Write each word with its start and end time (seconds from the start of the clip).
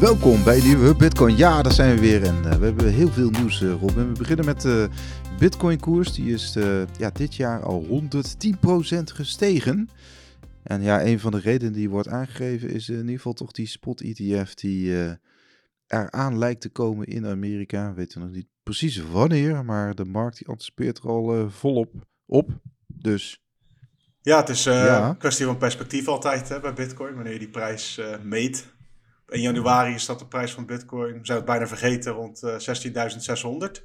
Welkom 0.00 0.44
bij 0.44 0.60
nieuwe 0.60 0.96
Bitcoin. 0.96 1.36
Ja, 1.36 1.62
daar 1.62 1.72
zijn 1.72 1.94
we 1.94 2.00
weer 2.00 2.24
en 2.24 2.36
uh, 2.36 2.52
we 2.52 2.64
hebben 2.64 2.92
heel 2.92 3.08
veel 3.08 3.30
nieuws, 3.30 3.60
uh, 3.60 3.72
Rob. 3.72 3.98
En 3.98 4.12
we 4.12 4.18
beginnen 4.18 4.44
met 4.44 4.60
de 4.60 4.88
Bitcoin-koers. 5.38 6.12
Die 6.12 6.32
is 6.32 6.56
ja, 6.98 7.10
dit 7.10 7.34
jaar 7.34 7.62
al 7.62 7.84
110% 7.84 7.88
gestegen. 9.04 9.88
En 10.62 10.82
ja, 10.82 11.04
een 11.04 11.20
van 11.20 11.30
de 11.30 11.38
redenen 11.38 11.72
die 11.72 11.90
wordt 11.90 12.08
aangegeven 12.08 12.70
is 12.70 12.88
in 12.88 12.98
ieder 12.98 13.14
geval 13.14 13.32
toch 13.32 13.52
die 13.52 13.66
spot-ETF 13.66 14.54
die 14.54 14.94
eraan 15.86 16.38
lijkt 16.38 16.60
te 16.60 16.68
komen 16.68 17.06
in 17.06 17.26
Amerika. 17.26 17.88
We 17.88 17.94
weten 17.94 18.20
nog 18.20 18.30
niet 18.30 18.48
precies 18.62 19.02
wanneer, 19.02 19.64
maar 19.64 19.94
de 19.94 20.04
markt 20.04 20.38
die 20.38 20.48
anticipeert 20.48 20.98
er 20.98 21.08
al 21.08 21.50
volop 21.50 21.92
op. 22.26 22.50
Dus 22.86 23.42
ja, 24.20 24.40
het 24.40 24.48
is 24.48 24.64
een 24.64 25.16
kwestie 25.16 25.46
van 25.46 25.58
perspectief 25.58 26.08
altijd 26.08 26.48
hè, 26.48 26.60
bij 26.60 26.72
Bitcoin, 26.72 27.14
wanneer 27.14 27.32
je 27.32 27.38
die 27.38 27.50
prijs 27.50 28.00
meet. 28.22 28.76
In 29.28 29.40
januari 29.40 29.94
is 29.94 30.06
dat 30.06 30.18
de 30.18 30.26
prijs 30.26 30.52
van 30.52 30.66
Bitcoin, 30.66 31.12
we 31.12 31.26
zijn 31.26 31.38
het 31.38 31.46
bijna 31.46 31.66
vergeten, 31.66 32.12
rond 32.12 32.42
uh, 32.42 32.54
16.600 33.76 33.82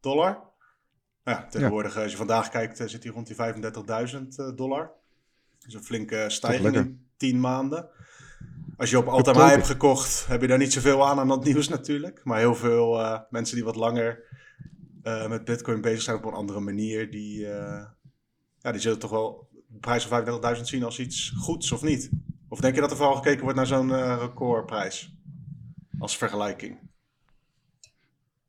dollar. 0.00 0.48
Ja, 1.24 1.46
tegenwoordig, 1.50 1.96
als 1.96 2.10
je 2.10 2.16
vandaag 2.16 2.48
kijkt, 2.48 2.80
uh, 2.80 2.86
zit 2.86 3.02
hij 3.02 3.12
rond 3.12 3.26
die 3.26 3.36
35.000 3.36 4.20
uh, 4.36 4.56
dollar. 4.56 4.92
Dus 5.58 5.74
een 5.74 5.84
flinke 5.84 6.24
stijging 6.28 6.74
in 6.74 7.06
10 7.16 7.40
maanden. 7.40 7.88
Als 8.76 8.90
je 8.90 8.98
op 8.98 9.06
Altama 9.06 9.48
hebt 9.48 9.66
gekocht, 9.66 10.26
heb 10.26 10.40
je 10.40 10.46
daar 10.46 10.58
niet 10.58 10.72
zoveel 10.72 11.06
aan 11.06 11.18
aan 11.18 11.28
dat 11.28 11.44
nieuws 11.44 11.68
natuurlijk. 11.68 12.20
Maar 12.24 12.38
heel 12.38 12.54
veel 12.54 13.00
uh, 13.00 13.20
mensen 13.30 13.56
die 13.56 13.64
wat 13.64 13.76
langer 13.76 14.28
met 15.02 15.44
Bitcoin 15.44 15.80
bezig 15.80 16.02
zijn 16.02 16.16
op 16.16 16.24
een 16.24 16.32
andere 16.32 16.60
manier, 16.60 17.10
die, 17.10 17.38
ja, 18.58 18.72
die 18.72 18.80
zullen 18.80 18.98
toch 18.98 19.10
wel 19.10 19.48
de 19.52 19.78
prijs 19.78 20.06
van 20.06 20.54
35.000 20.56 20.60
zien 20.60 20.84
als 20.84 20.98
iets 20.98 21.32
goeds 21.36 21.72
of 21.72 21.82
niet. 21.82 22.10
Of 22.50 22.60
denk 22.60 22.74
je 22.74 22.80
dat 22.80 22.90
er 22.90 22.96
vooral 22.96 23.16
gekeken 23.16 23.42
wordt 23.42 23.56
naar 23.56 23.66
zo'n 23.66 23.88
uh, 23.88 24.16
recordprijs? 24.20 25.14
Als 25.98 26.16
vergelijking. 26.16 26.78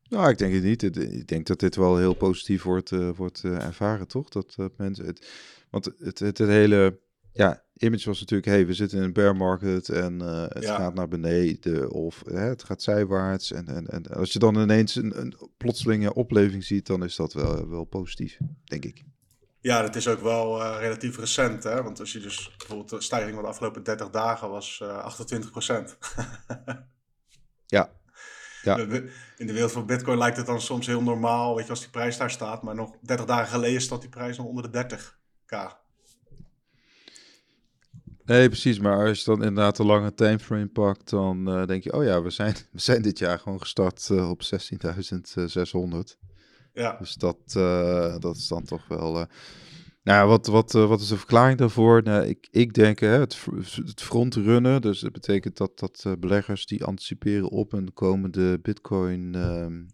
Nou, 0.08 0.30
ik 0.30 0.38
denk 0.38 0.54
het 0.54 0.62
niet. 0.62 0.82
Ik 0.96 1.26
denk 1.26 1.46
dat 1.46 1.60
dit 1.60 1.76
wel 1.76 1.96
heel 1.96 2.14
positief 2.14 2.62
wordt, 2.62 2.90
uh, 2.90 3.10
wordt 3.16 3.42
uh, 3.42 3.64
ervaren, 3.64 4.08
toch? 4.08 4.28
Dat, 4.28 4.54
dat 4.56 4.72
mensen 4.76 5.06
het. 5.06 5.28
Want 5.70 5.84
het, 5.84 5.98
het, 5.98 6.18
het, 6.18 6.38
hele 6.38 7.00
ja, 7.32 7.62
image 7.76 8.08
was 8.08 8.20
natuurlijk: 8.20 8.48
hey, 8.48 8.66
we 8.66 8.74
zitten 8.74 8.98
in 8.98 9.04
een 9.04 9.12
bear 9.12 9.36
market 9.36 9.88
en 9.88 10.22
uh, 10.22 10.44
het 10.48 10.62
ja. 10.62 10.76
gaat 10.76 10.94
naar 10.94 11.08
beneden 11.08 11.90
of 11.90 12.22
hè, 12.26 12.38
het 12.38 12.64
gaat 12.64 12.82
zijwaarts. 12.82 13.52
En, 13.52 13.66
en, 13.66 13.86
en 13.86 14.06
als 14.06 14.32
je 14.32 14.38
dan 14.38 14.60
ineens 14.60 14.94
een, 14.94 15.20
een 15.20 15.36
plotselinge 15.56 16.14
opleving 16.14 16.64
ziet, 16.64 16.86
dan 16.86 17.04
is 17.04 17.16
dat 17.16 17.32
wel, 17.32 17.68
wel 17.68 17.84
positief, 17.84 18.38
denk 18.64 18.84
ik. 18.84 19.04
Ja, 19.62 19.82
dat 19.82 19.96
is 19.96 20.08
ook 20.08 20.20
wel 20.20 20.60
uh, 20.60 20.76
relatief 20.78 21.18
recent. 21.18 21.62
Hè? 21.62 21.82
Want 21.82 22.00
als 22.00 22.12
je 22.12 22.20
dus 22.20 22.54
bijvoorbeeld 22.58 22.90
de 22.90 23.00
stijging 23.00 23.34
van 23.34 23.42
de 23.42 23.48
afgelopen 23.48 23.82
30 23.82 24.10
dagen 24.10 24.50
was 24.50 24.80
uh, 24.82 25.10
28% 25.20 25.96
ja. 27.66 27.92
ja. 28.62 28.76
In 29.36 29.46
de 29.46 29.52
wereld 29.52 29.72
van 29.72 29.86
Bitcoin 29.86 30.18
lijkt 30.18 30.36
het 30.36 30.46
dan 30.46 30.60
soms 30.60 30.86
heel 30.86 31.02
normaal, 31.02 31.54
weet 31.54 31.64
je, 31.64 31.70
als 31.70 31.80
die 31.80 31.90
prijs 31.90 32.16
daar 32.16 32.30
staat. 32.30 32.62
Maar 32.62 32.74
nog 32.74 32.96
30 33.00 33.26
dagen 33.26 33.48
geleden 33.48 33.80
staat 33.80 34.00
die 34.00 34.10
prijs 34.10 34.36
nog 34.36 34.46
onder 34.46 34.72
de 34.72 34.86
30k. 34.88 35.80
Nee, 38.24 38.48
precies. 38.48 38.78
Maar 38.78 39.08
als 39.08 39.18
je 39.18 39.24
dan 39.24 39.42
inderdaad 39.42 39.78
een 39.78 39.86
lange 39.86 40.14
timeframe 40.14 40.68
pakt, 40.68 41.10
dan 41.10 41.58
uh, 41.58 41.66
denk 41.66 41.82
je, 41.84 41.92
oh 41.92 42.04
ja, 42.04 42.22
we 42.22 42.30
zijn, 42.30 42.54
we 42.72 42.80
zijn 42.80 43.02
dit 43.02 43.18
jaar 43.18 43.38
gewoon 43.38 43.60
gestart 43.60 44.10
op 44.10 44.42
16.600. 44.42 46.31
Ja. 46.72 46.96
Dus 46.98 47.14
dat, 47.14 47.54
uh, 47.56 48.18
dat 48.18 48.36
is 48.36 48.48
dan 48.48 48.64
toch 48.64 48.88
wel. 48.88 49.20
Uh... 49.20 49.24
Nou, 50.02 50.28
wat, 50.28 50.46
wat, 50.46 50.74
uh, 50.74 50.86
wat 50.86 51.00
is 51.00 51.08
de 51.08 51.16
verklaring 51.16 51.58
daarvoor? 51.58 52.02
Nou, 52.02 52.26
ik, 52.26 52.48
ik 52.50 52.74
denk 52.74 52.98
hè, 52.98 53.08
het, 53.08 53.46
het 53.84 54.02
frontrunnen. 54.02 54.80
Dus 54.80 55.00
dat 55.00 55.12
betekent 55.12 55.56
dat, 55.56 55.78
dat 55.78 56.06
beleggers 56.18 56.66
die 56.66 56.84
anticiperen 56.84 57.48
op 57.48 57.72
een 57.72 57.92
komende 57.92 58.58
Bitcoin 58.58 59.34
um, 59.34 59.86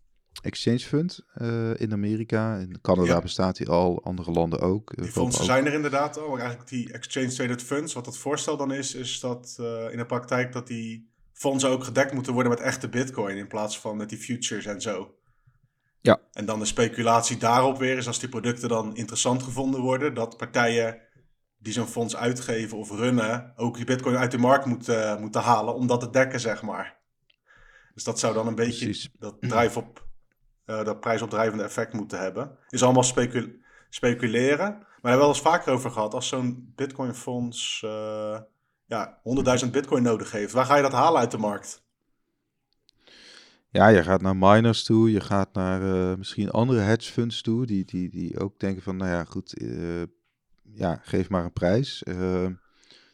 Exchange 0.43 0.79
Fund 0.79 1.20
in 1.77 1.93
Amerika. 1.93 2.57
In 2.57 2.79
Canada 2.81 3.15
ja. 3.15 3.20
bestaat 3.20 3.57
die 3.57 3.69
al, 3.69 4.05
andere 4.05 4.31
landen 4.31 4.61
ook. 4.61 4.97
Die 4.97 5.11
fondsen 5.11 5.45
zijn 5.45 5.67
er 5.67 5.73
inderdaad 5.73 6.19
al. 6.19 6.39
Eigenlijk 6.39 6.69
die 6.69 6.92
Exchange 6.92 7.29
Traded 7.29 7.63
Funds. 7.63 7.92
Wat 7.92 8.07
het 8.07 8.17
voorstel 8.17 8.57
dan 8.57 8.73
is, 8.73 8.95
is 8.95 9.20
dat 9.20 9.55
in 9.91 9.98
de 9.98 10.07
praktijk 10.07 10.52
dat 10.52 10.67
die 10.67 11.11
fondsen 11.33 11.70
ook 11.70 11.85
gedekt 11.85 12.13
moeten 12.13 12.33
worden 12.33 12.52
met 12.52 12.61
echte 12.61 12.89
Bitcoin. 12.89 13.36
In 13.36 13.48
plaats 13.48 13.81
van 13.81 13.97
met 13.97 14.08
die 14.08 14.19
futures 14.19 14.67
en 14.67 14.81
zo. 14.81 15.17
Ja. 16.01 16.20
En 16.33 16.45
dan 16.45 16.59
de 16.59 16.64
speculatie 16.64 17.36
daarop 17.36 17.79
weer 17.79 17.97
is 17.97 18.07
als 18.07 18.19
die 18.19 18.29
producten 18.29 18.69
dan 18.69 18.97
interessant 18.97 19.42
gevonden 19.42 19.81
worden, 19.81 20.14
dat 20.14 20.36
partijen 20.36 21.01
die 21.59 21.73
zo'n 21.73 21.86
fonds 21.86 22.17
uitgeven 22.17 22.79
of 22.79 22.91
runnen 22.91 23.53
ook 23.57 23.77
die 23.77 23.85
bitcoin 23.85 24.17
uit 24.17 24.31
de 24.31 24.39
markt 24.39 24.64
moeten, 24.64 25.20
moeten 25.20 25.41
halen 25.41 25.75
om 25.75 25.87
dat 25.87 26.01
te 26.01 26.11
dekken, 26.11 26.41
zeg 26.41 26.63
maar. 26.63 26.97
Dus 27.95 28.05
dat 28.05 28.19
zou 28.19 28.35
dan 28.35 28.47
een 28.47 28.55
beetje 28.55 28.85
Precies. 28.85 29.11
dat, 29.19 29.37
drijf 29.41 29.77
op, 29.77 30.07
uh, 30.67 30.85
dat 30.85 31.01
prijsopdrijvende 31.01 31.64
effect 31.64 31.92
moeten 31.92 32.19
hebben. 32.19 32.58
Is 32.69 32.83
allemaal 32.83 33.03
specul 33.03 33.47
speculeren. 33.91 34.69
Maar 34.69 34.87
we 35.03 35.08
hebben 35.08 35.19
wel 35.19 35.29
eens 35.29 35.41
vaker 35.41 35.73
over 35.73 35.91
gehad, 35.91 36.14
als 36.14 36.29
zo'n 36.29 36.73
bitcoin 36.75 37.14
fonds 37.14 37.83
uh, 37.85 38.41
ja, 38.87 39.20
100.000 39.64 39.70
bitcoin 39.70 40.03
nodig 40.03 40.31
heeft, 40.31 40.53
waar 40.53 40.64
ga 40.64 40.77
je 40.77 40.83
dat 40.83 40.92
halen 40.92 41.20
uit 41.20 41.31
de 41.31 41.39
markt? 41.39 41.87
Ja, 43.70 43.89
je 43.89 44.02
gaat 44.02 44.23
naar 44.23 44.36
miners 44.36 44.84
toe, 44.84 45.12
je 45.12 45.20
gaat 45.20 45.55
naar 45.55 45.83
uh, 45.83 46.17
misschien 46.17 46.51
andere 46.51 46.80
hedge 46.80 47.12
funds 47.12 47.42
toe, 47.42 47.67
die, 47.67 47.84
die, 47.84 48.11
die 48.11 48.40
ook 48.40 48.58
denken 48.58 48.83
van, 48.83 48.96
nou 48.96 49.11
ja, 49.11 49.24
goed, 49.24 49.62
uh, 49.62 50.02
ja, 50.73 51.01
geef 51.02 51.29
maar 51.29 51.45
een 51.45 51.52
prijs. 51.52 52.02
Uh, 52.08 52.46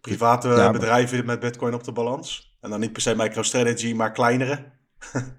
Private 0.01 0.49
ja, 0.49 0.71
bedrijven 0.71 1.27
met 1.27 1.41
bitcoin 1.41 1.75
op 1.75 1.85
de 1.85 1.93
balans. 1.93 2.57
En 2.61 2.71
dan 2.71 2.81
niet 2.81 2.93
per 2.93 3.03
se 3.03 3.15
MicroStrategy, 3.17 3.93
maar 3.93 4.13
kleinere. 4.13 4.73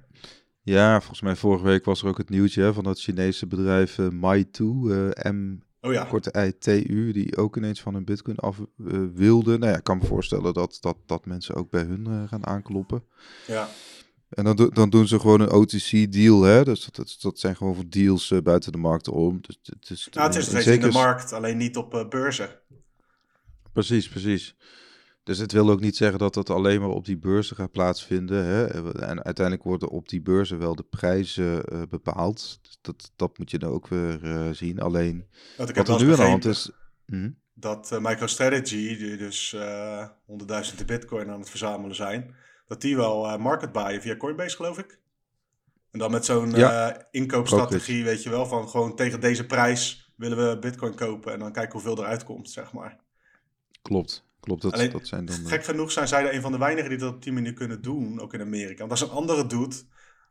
ja, 0.61 0.99
volgens 0.99 1.21
mij 1.21 1.35
vorige 1.35 1.63
week 1.63 1.85
was 1.85 2.01
er 2.01 2.07
ook 2.07 2.17
het 2.17 2.29
nieuwtje 2.29 2.61
hè, 2.61 2.73
van 2.73 2.83
dat 2.83 2.99
Chinese 2.99 3.47
bedrijf 3.47 3.97
Maitu, 3.97 4.65
M 5.31 5.57
oh 5.81 5.93
ja. 5.93 6.05
korte 6.05 6.31
ITU, 6.45 7.11
die 7.11 7.37
ook 7.37 7.57
ineens 7.57 7.81
van 7.81 7.95
een 7.95 8.05
bitcoin 8.05 8.37
af 8.37 8.57
wilde. 9.13 9.57
Nou 9.57 9.71
ja, 9.71 9.77
ik 9.77 9.83
kan 9.83 9.97
me 9.97 10.05
voorstellen 10.05 10.53
dat, 10.53 10.77
dat, 10.81 10.97
dat 11.05 11.25
mensen 11.25 11.55
ook 11.55 11.69
bij 11.69 11.83
hun 11.83 12.27
gaan 12.27 12.45
aankloppen. 12.45 13.03
Ja. 13.47 13.67
En 14.35 14.43
dan, 14.43 14.69
dan 14.73 14.89
doen 14.89 15.07
ze 15.07 15.19
gewoon 15.19 15.39
een 15.39 15.51
OTC-deal, 15.51 16.41
hè? 16.41 16.63
Dus 16.63 16.85
dat, 16.91 17.17
dat, 17.19 17.39
zijn 17.39 17.55
gewoon 17.55 17.75
voor 17.75 17.89
deals 17.89 18.29
uh, 18.29 18.39
buiten 18.41 18.71
de 18.71 18.77
markt 18.77 19.07
om. 19.07 19.41
Dus, 19.41 19.59
het 19.63 19.89
is, 19.89 20.07
nou, 20.11 20.27
het 20.27 20.35
is 20.35 20.45
steeds 20.45 20.67
in 20.67 20.79
de 20.79 20.91
markt, 20.91 21.33
alleen 21.33 21.57
niet 21.57 21.77
op 21.77 21.93
uh, 21.93 22.07
beurzen. 22.07 22.49
Precies, 23.73 24.09
precies. 24.09 24.55
Dus 25.23 25.37
het 25.37 25.51
wil 25.51 25.69
ook 25.69 25.79
niet 25.79 25.95
zeggen 25.95 26.19
dat 26.19 26.35
het 26.35 26.49
alleen 26.49 26.79
maar 26.79 26.89
op 26.89 27.05
die 27.05 27.17
beurzen 27.17 27.55
gaat 27.55 27.71
plaatsvinden. 27.71 28.45
Hè? 28.45 28.65
En 28.99 29.23
uiteindelijk 29.23 29.65
worden 29.65 29.89
op 29.89 30.09
die 30.09 30.21
beurzen 30.21 30.59
wel 30.59 30.75
de 30.75 30.85
prijzen 30.89 31.73
uh, 31.73 31.81
bepaald. 31.89 32.59
Dus 32.61 32.77
dat, 32.81 33.11
dat 33.15 33.37
moet 33.37 33.51
je 33.51 33.59
dan 33.59 33.71
ook 33.71 33.87
weer 33.87 34.49
zien. 34.51 34.79
Alleen 34.79 35.27
wat, 35.57 35.69
ik 35.69 35.75
wat 35.75 35.87
er 35.89 36.05
nu 36.05 36.11
aan 36.11 36.17
de 36.17 36.23
hand 36.23 36.45
is... 36.45 36.71
Hm? 37.05 37.29
Dat 37.53 37.99
MicroStrategy, 38.01 38.97
die 38.97 39.17
dus 39.17 39.55
honderdduizenden 40.25 40.85
bitcoin 40.85 41.29
aan 41.29 41.39
het 41.39 41.49
verzamelen 41.49 41.95
zijn 41.95 42.35
dat 42.67 42.81
die 42.81 42.95
wel 42.95 43.25
uh, 43.25 43.37
market 43.37 43.71
buyen 43.71 44.01
via 44.01 44.17
Coinbase, 44.17 44.55
geloof 44.55 44.77
ik. 44.77 44.99
En 45.91 45.99
dan 45.99 46.11
met 46.11 46.25
zo'n 46.25 46.51
ja. 46.51 46.95
uh, 46.95 47.01
inkoopstrategie, 47.11 48.03
weet 48.03 48.23
je 48.23 48.29
wel, 48.29 48.45
van 48.45 48.69
gewoon 48.69 48.95
tegen 48.95 49.19
deze 49.19 49.45
prijs 49.45 50.11
willen 50.15 50.49
we 50.49 50.59
bitcoin 50.59 50.95
kopen 50.95 51.33
en 51.33 51.39
dan 51.39 51.51
kijken 51.51 51.71
hoeveel 51.71 51.97
eruit 51.97 52.23
komt, 52.23 52.49
zeg 52.49 52.73
maar. 52.73 52.99
Klopt. 53.81 54.25
Klopt, 54.39 54.61
dat, 54.61 54.73
Alleen, 54.73 54.91
dat 54.91 55.07
zijn 55.07 55.25
dan... 55.25 55.35
Gek 55.35 55.63
genoeg 55.63 55.91
zijn 55.91 56.07
zij 56.07 56.33
een 56.35 56.41
van 56.41 56.51
de 56.51 56.57
weinigen 56.57 56.89
die 56.89 56.99
dat 56.99 57.13
op 57.13 57.23
die 57.23 57.33
manier 57.33 57.53
kunnen 57.53 57.81
doen, 57.81 58.19
ook 58.19 58.33
in 58.33 58.41
Amerika. 58.41 58.77
Want 58.77 58.91
als 58.91 59.01
een 59.01 59.09
andere 59.09 59.45
doet, 59.45 59.85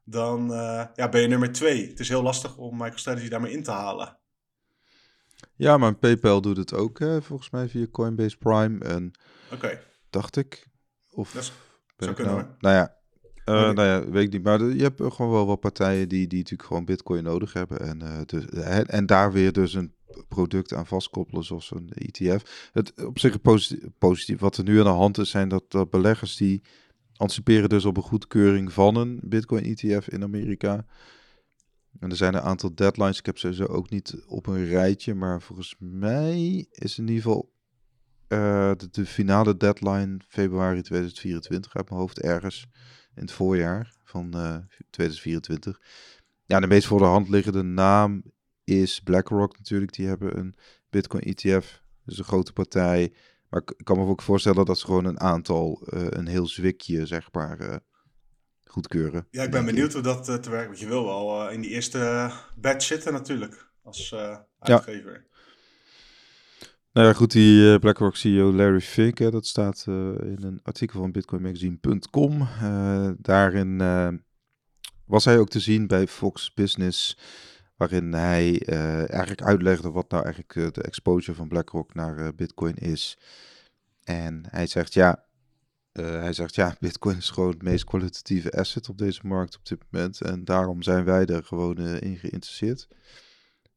dan 0.04 0.50
uh, 0.50 0.84
ja, 0.94 1.08
ben 1.08 1.20
je 1.20 1.26
nummer 1.26 1.52
twee. 1.52 1.88
Het 1.88 2.00
is 2.00 2.08
heel 2.08 2.22
lastig 2.22 2.56
om 2.56 2.76
MicroStrategy 2.76 3.28
daarmee 3.28 3.52
in 3.52 3.62
te 3.62 3.70
halen. 3.70 4.18
Ja, 5.56 5.76
maar 5.76 5.94
PayPal 5.94 6.40
doet 6.40 6.56
het 6.56 6.74
ook, 6.74 6.98
hè, 6.98 7.22
volgens 7.22 7.50
mij 7.50 7.68
via 7.68 7.86
Coinbase 7.90 8.36
Prime. 8.36 8.84
En 8.84 9.12
okay. 9.52 9.80
dacht 10.10 10.36
ik. 10.36 10.68
Of... 11.10 11.32
Dat 11.32 11.42
is 11.42 11.52
zou 11.96 12.14
kunnen 12.14 12.34
nou, 12.34 12.46
nou 12.58 12.74
ja, 12.74 12.94
uh, 13.44 13.70
nou 13.70 13.88
ja, 13.88 14.10
weet 14.10 14.24
ik 14.24 14.32
niet. 14.32 14.42
Maar 14.42 14.62
je 14.62 14.82
hebt 14.82 15.02
gewoon 15.02 15.32
wel 15.32 15.46
wat 15.46 15.60
partijen 15.60 16.08
die, 16.08 16.26
die 16.26 16.38
natuurlijk 16.38 16.68
gewoon 16.68 16.84
bitcoin 16.84 17.24
nodig 17.24 17.52
hebben. 17.52 17.80
En, 17.80 18.02
uh, 18.02 18.20
dus, 18.26 18.44
en 18.86 19.06
daar 19.06 19.32
weer 19.32 19.52
dus 19.52 19.74
een 19.74 19.94
product 20.28 20.72
aan 20.72 20.86
vastkoppelen, 20.86 21.44
zoals 21.44 21.70
een 21.70 21.90
ETF. 21.94 22.70
Het 22.72 23.04
op 23.04 23.18
zich 23.18 23.40
positief, 23.40 23.88
positief. 23.98 24.40
Wat 24.40 24.56
er 24.56 24.64
nu 24.64 24.78
aan 24.78 24.84
de 24.84 24.90
hand 24.90 25.18
is, 25.18 25.30
zijn 25.30 25.48
dat, 25.48 25.64
dat 25.68 25.90
beleggers 25.90 26.36
die 26.36 26.62
anticiperen 27.16 27.68
dus 27.68 27.84
op 27.84 27.96
een 27.96 28.02
goedkeuring 28.02 28.72
van 28.72 28.96
een 28.96 29.20
bitcoin 29.22 29.64
ETF 29.64 30.08
in 30.08 30.22
Amerika. 30.22 30.86
En 32.00 32.10
er 32.10 32.16
zijn 32.16 32.34
een 32.34 32.40
aantal 32.40 32.74
deadlines. 32.74 33.18
Ik 33.18 33.26
heb 33.26 33.38
ze 33.38 33.68
ook 33.68 33.90
niet 33.90 34.24
op 34.26 34.46
een 34.46 34.66
rijtje. 34.66 35.14
Maar 35.14 35.42
volgens 35.42 35.74
mij 35.78 36.66
is 36.70 36.98
in 36.98 37.08
ieder 37.08 37.22
geval 37.22 37.52
uh, 38.28 38.72
de, 38.76 38.88
de, 38.90 39.06
finale 39.06 39.56
deadline 39.56 40.20
februari 40.28 40.82
2024 40.82 41.76
uit 41.76 41.88
mijn 41.88 42.00
hoofd 42.00 42.20
ergens 42.20 42.66
in 43.14 43.22
het 43.22 43.32
voorjaar 43.32 43.94
van 44.04 44.32
uh, 44.34 44.56
2024. 44.90 45.80
Ja, 46.44 46.60
de 46.60 46.66
meest 46.66 46.86
voor 46.86 46.98
de 46.98 47.04
hand 47.04 47.28
liggende 47.28 47.62
naam 47.62 48.22
is 48.64 49.00
BlackRock 49.00 49.56
natuurlijk. 49.56 49.92
Die 49.92 50.06
hebben 50.06 50.38
een 50.38 50.54
Bitcoin 50.90 51.22
ETF. 51.22 51.82
Dus 52.04 52.18
een 52.18 52.24
grote 52.24 52.52
partij. 52.52 53.12
Maar 53.48 53.62
ik 53.76 53.84
kan 53.84 53.98
me 53.98 54.06
ook 54.06 54.22
voorstellen 54.22 54.64
dat 54.64 54.78
ze 54.78 54.84
gewoon 54.84 55.04
een 55.04 55.20
aantal, 55.20 55.88
uh, 55.94 56.06
een 56.08 56.26
heel 56.26 56.46
zwikje 56.46 57.06
zeg 57.06 57.32
maar, 57.32 57.80
goedkeuren. 58.64 59.26
Ja, 59.30 59.42
ik 59.42 59.50
ben 59.50 59.64
benieuwd 59.64 59.92
hoe 59.92 60.02
dat 60.02 60.24
te 60.24 60.50
werkt. 60.50 60.66
Want 60.66 60.78
je 60.78 60.86
wil 60.86 61.04
wel 61.04 61.50
in 61.50 61.60
die 61.60 61.70
eerste 61.70 62.30
batch 62.56 62.86
zitten 62.86 63.12
natuurlijk, 63.12 63.70
als 63.82 64.14
uitgever. 64.58 65.12
Ja. 65.12 65.33
Nou 66.94 67.06
ja, 67.06 67.12
goed, 67.12 67.32
die 67.32 67.60
uh, 67.60 67.78
BlackRock 67.78 68.16
CEO 68.16 68.52
Larry 68.52 68.80
Fink, 68.80 69.18
hè, 69.18 69.30
dat 69.30 69.46
staat 69.46 69.84
uh, 69.88 69.94
in 70.06 70.42
een 70.42 70.60
artikel 70.62 71.00
van 71.00 71.12
bitcoinmagazine.com. 71.12 72.40
Uh, 72.40 73.10
daarin 73.18 73.78
was 75.04 75.24
hij 75.24 75.38
ook 75.38 75.48
te 75.48 75.60
zien 75.60 75.86
bij 75.86 76.06
Fox 76.06 76.54
Business, 76.54 77.18
waarin 77.76 78.12
hij 78.12 78.58
eigenlijk 79.06 79.42
uitlegde 79.42 79.90
wat 79.90 80.10
nou 80.10 80.24
eigenlijk 80.24 80.74
de 80.74 80.82
exposure 80.82 81.36
van 81.36 81.48
BlackRock 81.48 81.94
naar 81.94 82.34
bitcoin 82.34 82.74
is. 82.74 83.18
En 84.04 84.44
hij 84.50 84.66
zegt, 84.66 84.94
ja, 84.94 85.24
hij 85.92 86.32
zegt, 86.32 86.54
ja, 86.54 86.76
bitcoin 86.80 87.16
is 87.16 87.30
gewoon 87.30 87.50
het 87.50 87.62
meest 87.62 87.84
kwalitatieve 87.84 88.52
asset 88.52 88.88
op 88.88 88.98
deze 88.98 89.20
markt 89.26 89.56
op 89.56 89.66
dit 89.66 89.82
moment. 89.90 90.20
En 90.20 90.44
daarom 90.44 90.82
zijn 90.82 91.04
wij 91.04 91.26
er 91.26 91.44
gewoon 91.44 91.78
in 91.78 92.16
geïnteresseerd. 92.16 92.88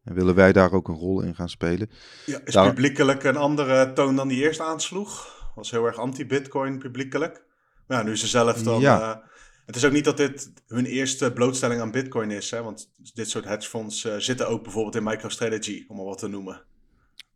En 0.08 0.14
willen 0.14 0.36
wij 0.36 0.54
daar 0.54 0.72
ook 0.72 0.88
een 0.88 0.96
rol 0.96 1.22
in 1.22 1.36
gaan 1.36 1.50
spelen? 1.50 1.90
Ja, 2.26 2.40
is 2.46 2.56
publiekelijk 2.56 3.24
een 3.24 3.38
andere 3.38 3.94
toon 3.94 4.16
dan 4.16 4.28
die 4.28 4.44
eerst 4.44 4.60
aansloeg? 4.60 5.36
Was 5.56 5.72
heel 5.72 5.86
erg 5.86 5.98
anti-Bitcoin 5.98 6.80
publiekelijk. 6.80 7.44
Maar 7.88 7.98
ja, 7.98 8.04
nu 8.04 8.12
is 8.12 8.20
ze 8.20 8.28
zelf 8.28 8.64
dan. 8.64 8.82
Ja. 8.82 9.00
Uh, 9.00 9.26
het 9.66 9.76
is 9.76 9.86
ook 9.86 9.92
niet 9.92 10.06
dat 10.06 10.18
dit 10.18 10.52
hun 10.68 10.86
eerste 10.86 11.34
blootstelling 11.34 11.82
aan 11.82 11.92
Bitcoin 11.92 12.32
is, 12.32 12.52
hè? 12.52 12.64
want 12.64 12.90
dit 13.14 13.30
soort 13.30 13.46
hedgefonds 13.46 14.06
uh, 14.06 14.16
zitten 14.18 14.48
ook 14.48 14.64
bijvoorbeeld 14.64 14.96
in 14.96 15.04
MicroStrategy, 15.04 15.86
om 15.88 15.96
maar 15.96 16.06
wat 16.06 16.18
te 16.18 16.28
noemen. 16.28 16.64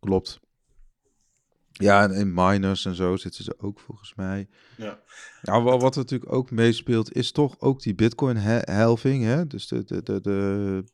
Klopt. 0.00 0.40
Ja, 1.72 2.02
en 2.02 2.10
in 2.10 2.34
miners 2.34 2.84
en 2.84 2.94
zo 2.94 3.16
zitten 3.16 3.44
ze 3.44 3.54
ook 3.58 3.80
volgens 3.80 4.14
mij. 4.14 4.48
Ja. 4.76 5.00
Nou, 5.42 5.62
wat, 5.62 5.82
wat 5.82 5.96
natuurlijk 5.96 6.32
ook 6.32 6.50
meespeelt, 6.50 7.12
is 7.12 7.32
toch 7.32 7.60
ook 7.60 7.82
die 7.82 7.94
Bitcoin-helving. 7.94 9.24
Hè? 9.24 9.46
Dus 9.46 9.68
de, 9.68 9.84
de, 9.84 10.02
de, 10.02 10.20
de 10.20 10.84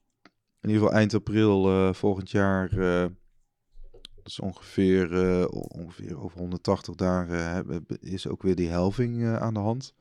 in 0.60 0.68
ieder 0.68 0.82
geval 0.82 0.98
eind 0.98 1.14
april 1.14 1.70
uh, 1.70 1.92
volgend 1.92 2.30
jaar. 2.30 2.72
Uh, 2.72 3.06
dat 4.00 4.24
is 4.24 4.40
ongeveer, 4.40 5.12
uh, 5.12 5.44
ongeveer 5.50 6.20
over 6.20 6.38
180 6.38 6.94
dagen 6.94 7.86
is 8.00 8.28
ook 8.28 8.42
weer 8.42 8.54
die 8.54 8.68
helving 8.68 9.26
aan 9.26 9.54
de 9.54 9.60
hand. 9.60 9.94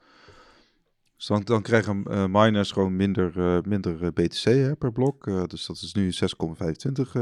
Dus 1.15 1.25
dan, 1.25 1.41
dan 1.41 1.61
krijgen 1.61 2.03
miners 2.31 2.71
gewoon 2.71 2.95
minder, 2.95 3.61
minder 3.67 4.13
BTC 4.13 4.43
hè, 4.43 4.75
per 4.75 4.91
blok. 4.91 5.25
dus 5.49 5.65
dat 5.65 5.75
is 5.75 5.93
nu 5.93 6.11
6,25 6.11 6.17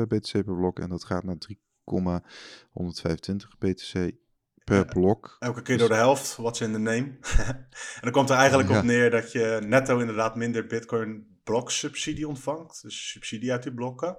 BTC 0.07 0.31
per 0.31 0.55
blok 0.55 0.79
en 0.79 0.89
dat 0.89 1.03
gaat 1.03 1.23
naar 1.23 1.37
3,125 1.37 3.57
BTC 3.57 4.11
per 4.63 4.85
blok. 4.85 5.35
Elke 5.39 5.61
keer 5.61 5.77
door 5.77 5.89
de 5.89 5.95
helft, 5.95 6.35
what's 6.35 6.61
in 6.61 6.71
the 6.71 6.79
name. 6.79 7.17
en 7.95 8.01
dan 8.01 8.11
komt 8.11 8.29
er 8.29 8.35
eigenlijk 8.35 8.69
op 8.69 8.83
neer 8.83 9.09
dat 9.09 9.31
je 9.31 9.61
netto 9.67 9.99
inderdaad 9.99 10.35
minder 10.35 10.67
bitcoin 10.67 11.34
bloksubsidie 11.45 12.27
ontvangt. 12.27 12.81
Dus 12.81 13.09
subsidie 13.09 13.51
uit 13.51 13.63
die 13.63 13.73
blokken. 13.73 14.17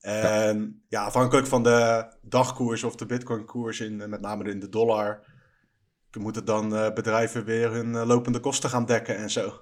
En 0.00 0.84
ja. 0.88 1.04
afhankelijk 1.04 1.46
van 1.46 1.62
de 1.62 2.08
dagkoers 2.22 2.84
of 2.84 2.96
de 2.96 3.06
bitcoin-koers, 3.06 3.80
in, 3.80 3.96
met 3.96 4.20
name 4.20 4.50
in 4.50 4.60
de 4.60 4.68
dollar, 4.68 5.24
moeten 6.18 6.44
dan 6.44 6.74
uh, 6.74 6.92
bedrijven 6.92 7.44
weer 7.44 7.70
hun 7.70 7.88
uh, 7.92 8.06
lopende 8.06 8.40
kosten 8.40 8.70
gaan 8.70 8.86
dekken 8.86 9.16
en 9.16 9.30
zo. 9.30 9.60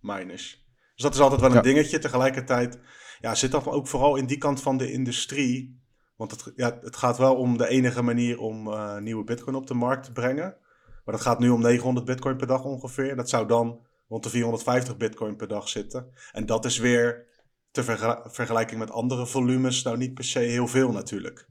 Miners. 0.00 0.66
Dus 0.94 1.02
dat 1.02 1.14
is 1.14 1.20
altijd 1.20 1.40
wel 1.40 1.56
een 1.56 1.62
dingetje. 1.62 1.98
Tegelijkertijd 1.98 2.78
ja, 3.20 3.34
zit 3.34 3.50
dat 3.50 3.66
ook 3.66 3.86
vooral 3.86 4.16
in 4.16 4.26
die 4.26 4.38
kant 4.38 4.62
van 4.62 4.76
de 4.76 4.92
industrie. 4.92 5.82
Want 6.16 6.30
het, 6.30 6.52
ja, 6.56 6.78
het 6.80 6.96
gaat 6.96 7.18
wel 7.18 7.36
om 7.36 7.58
de 7.58 7.68
enige 7.68 8.02
manier 8.02 8.40
om 8.40 8.68
uh, 8.68 8.96
nieuwe 8.96 9.24
bitcoin 9.24 9.56
op 9.56 9.66
de 9.66 9.74
markt 9.74 10.04
te 10.04 10.12
brengen. 10.12 10.56
Maar 11.04 11.14
dat 11.14 11.20
gaat 11.20 11.38
nu 11.38 11.48
om 11.48 11.60
900 11.60 12.06
bitcoin 12.06 12.36
per 12.36 12.46
dag 12.46 12.64
ongeveer. 12.64 13.16
Dat 13.16 13.28
zou 13.28 13.46
dan 13.46 13.86
rond 14.08 14.22
de 14.22 14.30
450 14.30 14.96
bitcoin 14.96 15.36
per 15.36 15.48
dag 15.48 15.68
zitten. 15.68 16.12
En 16.32 16.46
dat 16.46 16.64
is 16.64 16.78
weer 16.78 17.26
ter 17.70 17.84
vergelijking 18.30 18.78
met 18.78 18.90
andere 18.90 19.26
volumes 19.26 19.82
nou 19.82 19.96
niet 19.96 20.14
per 20.14 20.24
se 20.24 20.38
heel 20.38 20.68
veel 20.68 20.92
natuurlijk. 20.92 21.48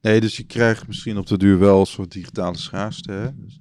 Nee, 0.00 0.20
dus 0.20 0.36
je 0.36 0.46
krijgt 0.46 0.86
misschien 0.86 1.18
op 1.18 1.26
de 1.26 1.38
duur 1.38 1.58
wel 1.58 1.80
een 1.80 1.86
soort 1.86 2.12
digitale 2.12 2.56
schaarste. 2.56 3.12
Hè? 3.12 3.34
Dus, 3.34 3.60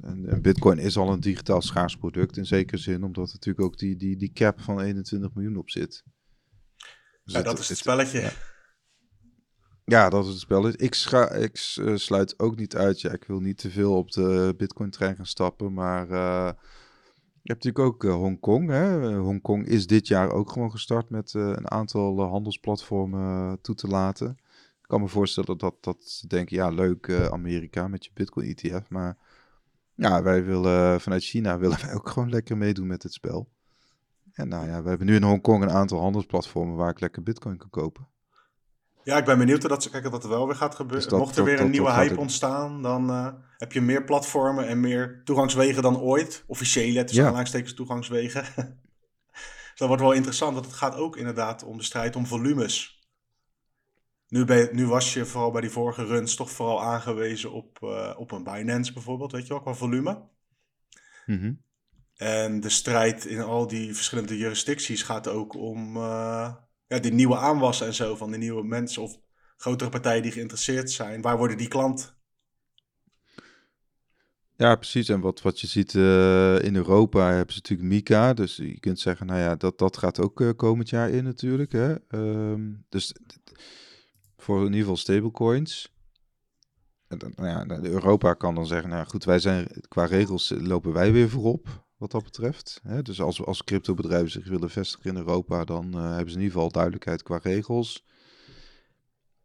en, 0.00 0.26
en, 0.28 0.42
Bitcoin 0.42 0.78
is 0.78 0.96
al 0.96 1.12
een 1.12 1.20
digitaal 1.20 1.62
schaars 1.62 1.96
product 1.96 2.36
in 2.36 2.46
zekere 2.46 2.78
zin, 2.78 3.04
omdat 3.04 3.28
er 3.28 3.32
natuurlijk 3.32 3.66
ook 3.66 3.78
die, 3.78 3.96
die, 3.96 4.16
die 4.16 4.32
cap 4.32 4.60
van 4.60 4.80
21 4.80 5.34
miljoen 5.34 5.56
op 5.56 5.70
zit. 5.70 6.04
Dus 7.24 7.34
ja, 7.34 7.42
dat 7.42 7.58
is 7.58 7.68
het 7.68 7.78
spelletje. 7.78 8.20
Ja, 8.20 8.32
dat 9.84 10.24
is 10.24 10.30
het 10.30 10.38
spel. 10.38 10.68
Ik, 10.68 10.80
ik 11.38 11.76
uh, 11.80 11.96
sluit 11.96 12.38
ook 12.38 12.56
niet 12.56 12.76
uit. 12.76 13.00
Ja, 13.00 13.10
ik 13.10 13.24
wil 13.24 13.40
niet 13.40 13.58
te 13.58 13.70
veel 13.70 13.96
op 13.96 14.10
de 14.10 14.54
Bitcoin-trein 14.56 15.16
gaan 15.16 15.26
stappen. 15.26 15.72
Maar 15.72 16.10
uh, 16.10 16.50
je 17.42 17.52
hebt 17.52 17.64
natuurlijk 17.64 17.78
ook 17.78 18.04
uh, 18.04 18.14
Hongkong. 18.14 18.70
Hongkong 19.16 19.66
is 19.66 19.86
dit 19.86 20.06
jaar 20.06 20.30
ook 20.30 20.50
gewoon 20.50 20.70
gestart 20.70 21.10
met 21.10 21.34
een 21.34 21.70
aantal 21.70 22.20
handelsplatformen 22.20 23.60
toe 23.60 23.74
te 23.74 23.86
laten. 23.88 24.30
Ik 24.82 24.88
kan 24.88 25.00
me 25.00 25.08
voorstellen 25.08 25.58
dat, 25.58 25.74
dat 25.80 26.04
ze 26.04 26.26
denken, 26.26 26.56
ja, 26.56 26.68
leuk 26.68 27.10
Amerika 27.30 27.88
met 27.88 28.04
je 28.04 28.10
Bitcoin-ETF. 28.14 28.88
Maar 28.88 29.16
ja, 29.94 30.22
wij 30.22 30.44
willen 30.44 31.00
vanuit 31.00 31.24
China 31.24 31.58
willen 31.64 31.80
wij 31.80 31.94
ook 31.94 32.08
gewoon 32.08 32.30
lekker 32.30 32.56
meedoen 32.56 32.86
met 32.86 33.02
het 33.02 33.12
spel. 33.12 33.48
En 34.32 34.48
nou 34.48 34.66
ja, 34.66 34.82
we 34.82 34.88
hebben 34.88 35.06
nu 35.06 35.14
in 35.14 35.22
Hongkong 35.22 35.62
een 35.62 35.70
aantal 35.70 36.00
handelsplatformen 36.00 36.76
waar 36.76 36.90
ik 36.90 37.00
lekker 37.00 37.22
Bitcoin 37.22 37.56
kan 37.56 37.70
kopen. 37.70 38.11
Ja, 39.04 39.16
ik 39.16 39.24
ben 39.24 39.38
benieuwd 39.38 39.68
dat, 39.68 39.90
kijk, 39.90 40.10
dat 40.10 40.22
er 40.22 40.28
wel 40.28 40.46
weer 40.46 40.56
gaat 40.56 40.74
gebeuren. 40.74 41.08
Dus 41.08 41.18
Mocht 41.18 41.36
er 41.36 41.44
weer 41.44 41.60
een 41.60 41.70
nieuwe 41.70 41.92
hype 41.92 42.20
ontstaan, 42.20 42.82
dan 42.82 43.10
uh, 43.10 43.28
heb 43.58 43.72
je 43.72 43.80
meer 43.80 44.04
platformen 44.04 44.68
en 44.68 44.80
meer 44.80 45.20
toegangswegen 45.24 45.82
dan 45.82 46.00
ooit. 46.00 46.44
Officiële, 46.46 47.04
tussen 47.04 47.24
aanhalingstekens 47.24 47.74
toegangswegen. 47.74 48.44
dus 48.54 48.64
dat 49.76 49.88
wordt 49.88 50.02
wel 50.02 50.12
interessant, 50.12 50.54
want 50.54 50.66
het 50.66 50.74
gaat 50.74 50.96
ook 50.96 51.16
inderdaad 51.16 51.64
om 51.64 51.76
de 51.76 51.82
strijd 51.82 52.16
om 52.16 52.26
volumes. 52.26 53.00
Nu, 54.28 54.44
bij, 54.44 54.68
nu 54.72 54.86
was 54.86 55.14
je 55.14 55.24
vooral 55.24 55.50
bij 55.50 55.60
die 55.60 55.70
vorige 55.70 56.04
runs 56.04 56.34
toch 56.34 56.50
vooral 56.50 56.82
aangewezen 56.82 57.52
op, 57.52 57.78
uh, 57.82 58.14
op 58.16 58.30
een 58.30 58.44
Binance 58.44 58.92
bijvoorbeeld, 58.92 59.32
weet 59.32 59.46
je 59.46 59.52
wel, 59.52 59.62
qua 59.62 59.74
volume. 59.74 60.28
Mm 61.26 61.62
En 62.14 62.60
de 62.60 62.68
strijd 62.68 63.24
in 63.24 63.40
al 63.40 63.66
die 63.66 63.94
verschillende 63.94 64.36
jurisdicties 64.36 65.02
gaat 65.02 65.28
ook 65.28 65.54
om... 65.54 65.96
Uh, 65.96 66.54
ja, 66.92 66.98
die 66.98 67.12
nieuwe 67.12 67.36
aanwas 67.36 67.80
en 67.80 67.94
zo 67.94 68.16
van 68.16 68.30
de 68.30 68.36
nieuwe 68.36 68.64
mensen 68.64 69.02
of 69.02 69.18
grotere 69.56 69.90
partijen 69.90 70.22
die 70.22 70.32
geïnteresseerd 70.32 70.90
zijn. 70.90 71.20
Waar 71.20 71.36
worden 71.36 71.56
die 71.56 71.68
klant? 71.68 72.14
Ja, 74.56 74.76
precies. 74.76 75.08
En 75.08 75.20
wat, 75.20 75.42
wat 75.42 75.60
je 75.60 75.66
ziet 75.66 75.94
uh, 75.94 76.62
in 76.62 76.76
Europa 76.76 77.30
hebben 77.30 77.54
ze 77.54 77.60
natuurlijk 77.60 77.88
Mika. 77.88 78.34
Dus 78.34 78.56
je 78.56 78.80
kunt 78.80 79.00
zeggen, 79.00 79.26
nou 79.26 79.40
ja, 79.40 79.56
dat, 79.56 79.78
dat 79.78 79.96
gaat 79.96 80.20
ook 80.20 80.40
uh, 80.40 80.50
komend 80.56 80.88
jaar 80.88 81.10
in 81.10 81.24
natuurlijk. 81.24 81.72
Hè? 81.72 81.94
Um, 82.08 82.84
dus 82.88 83.14
voor 84.36 84.58
in 84.58 84.64
ieder 84.64 84.80
geval 84.80 84.96
stablecoins. 84.96 85.94
En 87.08 87.32
nou 87.36 87.48
ja, 87.48 87.80
Europa 87.82 88.34
kan 88.34 88.54
dan 88.54 88.66
zeggen, 88.66 88.90
nou 88.90 89.06
goed, 89.06 89.24
wij 89.24 89.38
zijn 89.38 89.66
qua 89.88 90.04
regels 90.04 90.52
lopen 90.56 90.92
wij 90.92 91.12
weer 91.12 91.28
voorop 91.28 91.84
wat 92.02 92.10
dat 92.10 92.22
betreft. 92.22 92.80
Hè? 92.82 93.02
Dus 93.02 93.20
als, 93.20 93.44
als 93.44 93.64
cryptobedrijven 93.64 94.30
zich 94.30 94.48
willen 94.48 94.70
vestigen 94.70 95.10
in 95.10 95.16
Europa, 95.16 95.64
dan 95.64 95.86
uh, 95.86 96.08
hebben 96.08 96.30
ze 96.30 96.36
in 96.36 96.42
ieder 96.42 96.52
geval 96.52 96.70
duidelijkheid 96.70 97.22
qua 97.22 97.38
regels. 97.42 98.04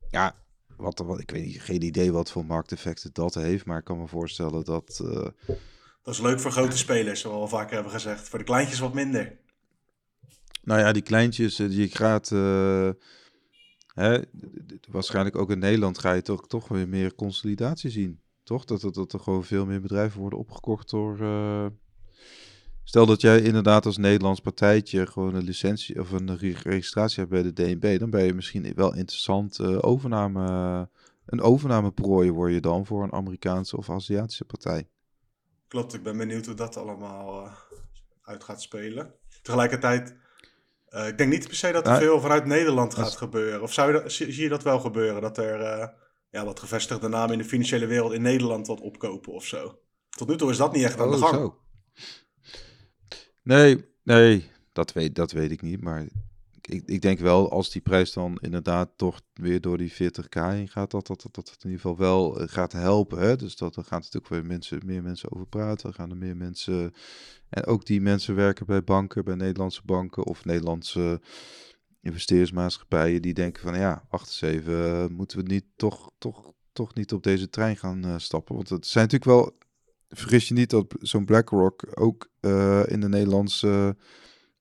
Ja, 0.09 0.35
wat, 0.77 0.99
wat, 0.99 1.19
ik 1.19 1.31
weet 1.31 1.45
niet, 1.45 1.61
geen 1.61 1.81
idee 1.81 2.11
wat 2.11 2.31
voor 2.31 2.45
markteffecten 2.45 3.09
dat 3.13 3.33
heeft, 3.33 3.65
maar 3.65 3.77
ik 3.77 3.83
kan 3.83 3.99
me 3.99 4.07
voorstellen 4.07 4.65
dat... 4.65 4.99
Uh, 5.03 5.27
dat 6.03 6.13
is 6.13 6.21
leuk 6.21 6.39
voor 6.39 6.51
grote 6.51 6.77
spelers, 6.77 7.19
zoals 7.19 7.35
we 7.35 7.41
al 7.41 7.59
vaker 7.59 7.73
hebben 7.73 7.91
gezegd. 7.91 8.29
Voor 8.29 8.39
de 8.39 8.45
kleintjes 8.45 8.79
wat 8.79 8.93
minder. 8.93 9.37
Nou 10.63 10.79
ja, 10.79 10.91
die 10.91 11.01
kleintjes, 11.01 11.59
eh, 11.59 11.69
die 11.69 11.95
gaat... 11.95 12.31
Uh, 12.31 12.89
hè, 13.87 14.21
waarschijnlijk 14.89 15.35
ook 15.35 15.51
in 15.51 15.59
Nederland 15.59 15.97
ga 15.97 16.13
je 16.13 16.21
toch, 16.21 16.47
toch 16.47 16.67
weer 16.67 16.87
meer 16.87 17.15
consolidatie 17.15 17.89
zien. 17.89 18.21
Toch? 18.43 18.65
Dat, 18.65 18.81
dat, 18.81 18.93
dat 18.93 19.13
er 19.13 19.19
gewoon 19.19 19.43
veel 19.43 19.65
meer 19.65 19.81
bedrijven 19.81 20.19
worden 20.19 20.39
opgekocht 20.39 20.89
door, 20.89 21.17
Stel 22.87 23.05
dat 23.05 23.21
jij 23.21 23.41
inderdaad 23.41 23.85
als 23.85 23.97
Nederlands 23.97 24.39
partijtje 24.39 25.07
gewoon 25.07 25.35
een 25.35 25.43
licentie 25.43 25.99
of 25.99 26.11
een 26.11 26.37
registratie 26.37 27.19
hebt 27.19 27.29
bij 27.29 27.43
de 27.43 27.53
DNB, 27.53 27.99
dan 27.99 28.09
ben 28.09 28.23
je 28.23 28.33
misschien 28.33 28.73
wel 28.75 28.95
interessant 28.95 29.59
uh, 29.59 29.77
overname, 29.81 30.89
een 31.25 31.41
overnameprooi 31.41 32.31
word 32.31 32.53
je 32.53 32.59
dan 32.59 32.85
voor 32.85 33.03
een 33.03 33.13
Amerikaanse 33.13 33.77
of 33.77 33.89
Aziatische 33.89 34.45
partij. 34.45 34.89
Klopt, 35.67 35.93
ik 35.93 36.03
ben 36.03 36.17
benieuwd 36.17 36.45
hoe 36.45 36.55
dat 36.55 36.77
allemaal 36.77 37.45
uh, 37.45 37.51
uit 38.21 38.43
gaat 38.43 38.61
spelen. 38.61 39.13
Tegelijkertijd, 39.41 40.15
uh, 40.89 41.07
ik 41.07 41.17
denk 41.17 41.31
niet 41.31 41.47
per 41.47 41.55
se 41.55 41.71
dat 41.71 41.83
er 41.83 41.91
nou, 41.91 42.03
veel 42.03 42.21
vanuit 42.21 42.45
Nederland 42.45 42.93
gaat 42.93 43.15
gebeuren. 43.15 43.61
Of 43.61 43.73
zou 43.73 43.93
je 43.93 44.01
dat, 44.01 44.11
zie, 44.11 44.41
je 44.41 44.49
dat 44.49 44.63
wel 44.63 44.79
gebeuren? 44.79 45.21
Dat 45.21 45.37
er 45.37 45.59
ja, 46.29 46.45
wat 46.45 46.59
gevestigde 46.59 47.07
namen 47.07 47.31
in 47.31 47.37
de 47.37 47.45
financiële 47.45 47.85
wereld 47.85 48.13
in 48.13 48.21
Nederland 48.21 48.67
wat 48.67 48.81
opkopen 48.81 49.33
of 49.33 49.45
zo? 49.45 49.79
Tot 50.09 50.27
nu 50.27 50.37
toe 50.37 50.51
is 50.51 50.57
dat 50.57 50.73
niet 50.73 50.83
echt 50.83 50.99
aan 50.99 51.11
de 51.11 51.15
oh, 51.15 51.21
gang. 51.21 51.35
Zo. 51.35 51.57
Nee, 53.47 53.85
nee, 54.03 54.49
dat 54.71 54.93
weet, 54.93 55.15
dat 55.15 55.31
weet 55.31 55.51
ik 55.51 55.61
niet. 55.61 55.81
Maar 55.81 56.07
ik, 56.61 56.83
ik 56.85 57.01
denk 57.01 57.19
wel 57.19 57.51
als 57.51 57.71
die 57.71 57.81
prijs 57.81 58.13
dan 58.13 58.37
inderdaad 58.41 58.89
toch 58.95 59.21
weer 59.33 59.61
door 59.61 59.77
die 59.77 59.93
40k 59.93 60.41
heen 60.41 60.67
gaat, 60.67 60.91
dat 60.91 61.07
dat, 61.07 61.21
dat, 61.21 61.35
dat 61.35 61.49
het 61.49 61.63
in 61.63 61.69
ieder 61.69 61.81
geval 61.81 61.97
wel 61.97 62.39
eh, 62.39 62.47
gaat 62.47 62.71
helpen. 62.71 63.19
Hè? 63.19 63.35
Dus 63.35 63.55
dat 63.55 63.75
er 63.75 63.83
gaat 63.83 64.01
natuurlijk 64.01 64.27
weer 64.33 64.45
mensen, 64.45 64.81
meer 64.85 65.03
mensen 65.03 65.31
over 65.31 65.47
praten. 65.47 65.89
Er 65.89 65.95
gaan 65.95 66.09
er 66.09 66.17
meer 66.17 66.37
mensen. 66.37 66.93
En 67.49 67.65
ook 67.65 67.85
die 67.85 68.01
mensen 68.01 68.35
werken 68.35 68.65
bij 68.65 68.83
banken, 68.83 69.23
bij 69.23 69.35
Nederlandse 69.35 69.81
banken 69.85 70.25
of 70.25 70.45
Nederlandse 70.45 71.21
investeersmaatschappijen. 72.01 73.21
Die 73.21 73.33
denken 73.33 73.61
van 73.61 73.77
ja, 73.77 74.05
wacht 74.09 74.27
eens 74.27 74.41
even, 74.41 74.83
eh, 74.83 75.07
moeten 75.07 75.37
we 75.37 75.43
niet 75.43 75.65
toch, 75.75 76.11
toch, 76.17 76.53
toch 76.73 76.93
niet 76.93 77.13
op 77.13 77.23
deze 77.23 77.49
trein 77.49 77.77
gaan 77.77 78.05
uh, 78.05 78.13
stappen? 78.17 78.55
Want 78.55 78.69
het 78.69 78.87
zijn 78.87 79.07
natuurlijk 79.09 79.31
wel. 79.31 79.57
Vergis 80.09 80.47
je 80.47 80.53
niet 80.53 80.69
dat 80.69 80.95
zo'n 80.99 81.25
BlackRock 81.25 81.87
ook 81.93 82.29
in 82.85 82.99
de 82.99 83.09
Nederlandse 83.09 83.95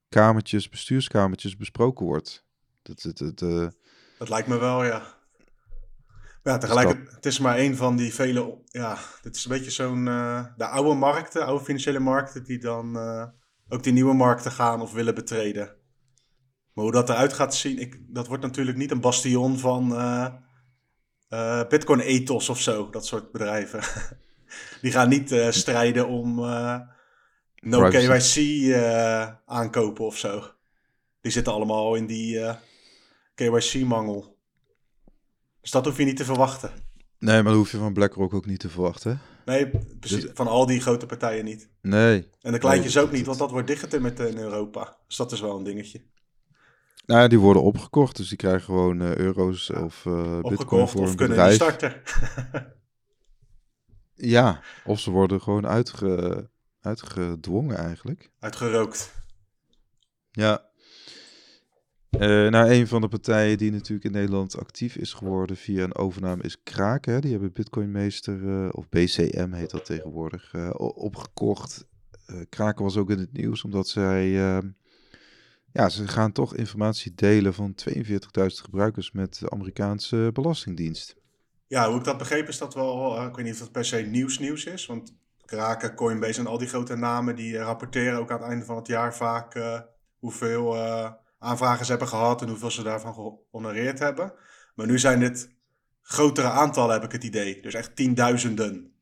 kamertjes, 0.08 0.68
bestuurskamertjes 0.68 1.56
besproken 1.56 2.06
wordt. 2.06 2.44
Dat, 2.82 3.02
dat, 3.02 3.18
dat, 3.18 3.40
uh... 3.40 3.68
dat 4.18 4.28
lijkt 4.28 4.48
me 4.48 4.58
wel, 4.58 4.84
ja. 4.84 5.14
Ja, 6.42 6.58
tegelijkertijd, 6.58 7.14
het 7.14 7.26
is 7.26 7.38
maar 7.38 7.58
een 7.58 7.76
van 7.76 7.96
die 7.96 8.14
vele, 8.14 8.58
ja, 8.64 8.98
dit 9.22 9.36
is 9.36 9.44
een 9.44 9.50
beetje 9.50 9.70
zo'n, 9.70 10.06
uh, 10.06 10.44
de 10.56 10.66
oude 10.66 10.94
markten, 10.94 11.46
oude 11.46 11.64
financiële 11.64 11.98
markten, 11.98 12.44
die 12.44 12.58
dan 12.58 12.96
ook 13.68 13.82
die 13.82 13.92
nieuwe 13.92 14.14
markten 14.14 14.50
gaan 14.50 14.80
of 14.80 14.92
willen 14.92 15.14
betreden. 15.14 15.76
Maar 16.72 16.84
hoe 16.84 16.92
dat 16.92 17.08
eruit 17.08 17.32
gaat 17.32 17.54
zien, 17.54 17.78
ik, 17.78 18.00
dat 18.08 18.26
wordt 18.26 18.42
natuurlijk 18.42 18.76
niet 18.76 18.90
een 18.90 19.00
bastion 19.00 19.58
van 19.58 19.88
Bitcoin-ethos 21.68 22.48
of 22.48 22.60
zo, 22.60 22.90
dat 22.90 23.06
soort 23.06 23.32
bedrijven. 23.32 23.80
die 24.82 24.92
gaan 24.92 25.08
niet 25.08 25.34
strijden 25.50 26.08
om 26.08 26.40
no 27.66 27.88
KYC 27.88 28.36
uh, 28.36 29.28
aankopen 29.46 30.04
of 30.04 30.16
zo. 30.16 30.44
Die 31.20 31.32
zitten 31.32 31.52
allemaal 31.52 31.94
in 31.94 32.06
die 32.06 32.34
uh, 32.34 32.48
eh, 32.48 32.56
KYC-mangel. 33.34 34.36
Dus 35.60 35.70
dat 35.70 35.84
hoef 35.84 35.98
je 35.98 36.04
niet 36.04 36.16
te 36.16 36.24
verwachten. 36.24 36.70
Nee, 37.18 37.42
maar 37.42 37.52
dat 37.52 37.60
hoef 37.60 37.70
je 37.70 37.78
van 37.78 37.92
BlackRock 37.92 38.34
ook 38.34 38.46
niet 38.46 38.60
te 38.60 38.68
verwachten. 38.68 39.20
Nee, 39.44 39.70
precies. 40.00 40.20
Dus- 40.20 40.30
van 40.34 40.46
al 40.46 40.66
die 40.66 40.80
grote 40.80 41.06
partijen 41.06 41.44
niet. 41.44 41.68
Nee. 41.82 42.28
En 42.40 42.52
de 42.52 42.58
kleintjes 42.58 42.98
ook 42.98 43.12
niet, 43.12 43.26
want 43.26 43.38
dat 43.38 43.50
wordt 43.50 43.66
dichtgetimmerd 43.66 44.20
in 44.20 44.38
Europa. 44.38 44.96
Dus 45.06 45.16
dat 45.16 45.32
is 45.32 45.40
wel 45.40 45.56
een 45.56 45.64
dingetje. 45.64 46.02
Nou 47.06 47.20
ja, 47.20 47.28
die 47.28 47.38
worden 47.38 47.62
opgekocht, 47.62 48.16
dus 48.16 48.28
die 48.28 48.38
krijgen 48.38 48.62
gewoon 48.62 49.02
uh, 49.02 49.16
euro's 49.16 49.70
of 49.70 50.04
uh, 50.04 50.40
bitcoin 50.40 50.88
voor 50.88 51.02
of 51.02 51.14
kunnen 51.14 51.36
bedrijf. 51.36 51.54
starten. 51.54 51.94
ja, 54.16 54.60
of 54.84 55.00
ze 55.00 55.10
worden 55.10 55.40
gewoon 55.40 55.66
uitge 55.66 56.48
Uitgedwongen 56.86 57.76
eigenlijk. 57.76 58.30
Uitgerookt. 58.38 59.14
Ja. 60.30 60.64
Uh, 62.10 62.20
nou, 62.50 62.70
een 62.70 62.86
van 62.86 63.00
de 63.00 63.08
partijen 63.08 63.58
die 63.58 63.72
natuurlijk 63.72 64.04
in 64.04 64.12
Nederland 64.12 64.58
actief 64.58 64.96
is 64.96 65.12
geworden 65.12 65.56
via 65.56 65.82
een 65.82 65.94
overname 65.94 66.42
is 66.42 66.62
Kraken. 66.62 67.12
Hè? 67.12 67.20
Die 67.20 67.30
hebben 67.30 67.52
Bitcoinmeester, 67.52 68.40
uh, 68.40 68.68
of 68.72 68.88
BCM 68.88 69.52
heet 69.52 69.70
dat 69.70 69.84
tegenwoordig, 69.84 70.52
uh, 70.52 70.70
opgekocht. 70.76 71.86
Kraken 72.48 72.84
was 72.84 72.96
ook 72.96 73.10
in 73.10 73.18
het 73.18 73.32
nieuws 73.32 73.64
omdat 73.64 73.88
zij, 73.88 74.28
ja, 75.72 75.88
ze 75.88 76.08
gaan 76.08 76.32
toch 76.32 76.54
informatie 76.54 77.14
delen 77.14 77.54
van 77.54 77.74
42.000 77.90 78.02
gebruikers 78.46 79.12
met 79.12 79.38
de 79.38 79.50
Amerikaanse 79.50 80.30
Belastingdienst. 80.32 81.16
Ja, 81.66 81.88
hoe 81.88 81.98
ik 81.98 82.04
dat 82.04 82.18
begreep 82.18 82.48
is 82.48 82.58
dat 82.58 82.74
wel, 82.74 83.26
ik 83.26 83.36
weet 83.36 83.44
niet 83.44 83.54
of 83.54 83.60
dat 83.60 83.72
per 83.72 83.84
se 83.84 83.96
nieuws 83.96 84.38
nieuws 84.38 84.64
is, 84.64 84.86
want 84.86 85.16
Kraken, 85.44 85.94
Coinbase 85.94 86.40
en 86.40 86.46
al 86.46 86.58
die 86.58 86.68
grote 86.68 86.96
namen 86.96 87.36
die 87.36 87.58
rapporteren 87.58 88.18
ook 88.18 88.30
aan 88.30 88.40
het 88.40 88.48
einde 88.48 88.64
van 88.64 88.76
het 88.76 88.86
jaar 88.86 89.14
vaak 89.14 89.54
uh, 89.54 89.80
hoeveel 90.18 90.76
aanvragen 91.38 91.84
ze 91.84 91.90
hebben 91.90 92.08
gehad 92.08 92.42
en 92.42 92.48
hoeveel 92.48 92.70
ze 92.70 92.82
daarvan 92.82 93.14
gehonoreerd 93.14 93.98
hebben. 93.98 94.32
Maar 94.74 94.86
nu 94.86 94.98
zijn 94.98 95.20
dit 95.20 95.54
grotere 96.02 96.48
aantallen, 96.48 96.94
heb 96.94 97.04
ik 97.04 97.12
het 97.12 97.24
idee. 97.24 97.62
Dus 97.62 97.74
echt 97.74 97.96
tienduizenden. 97.96 98.92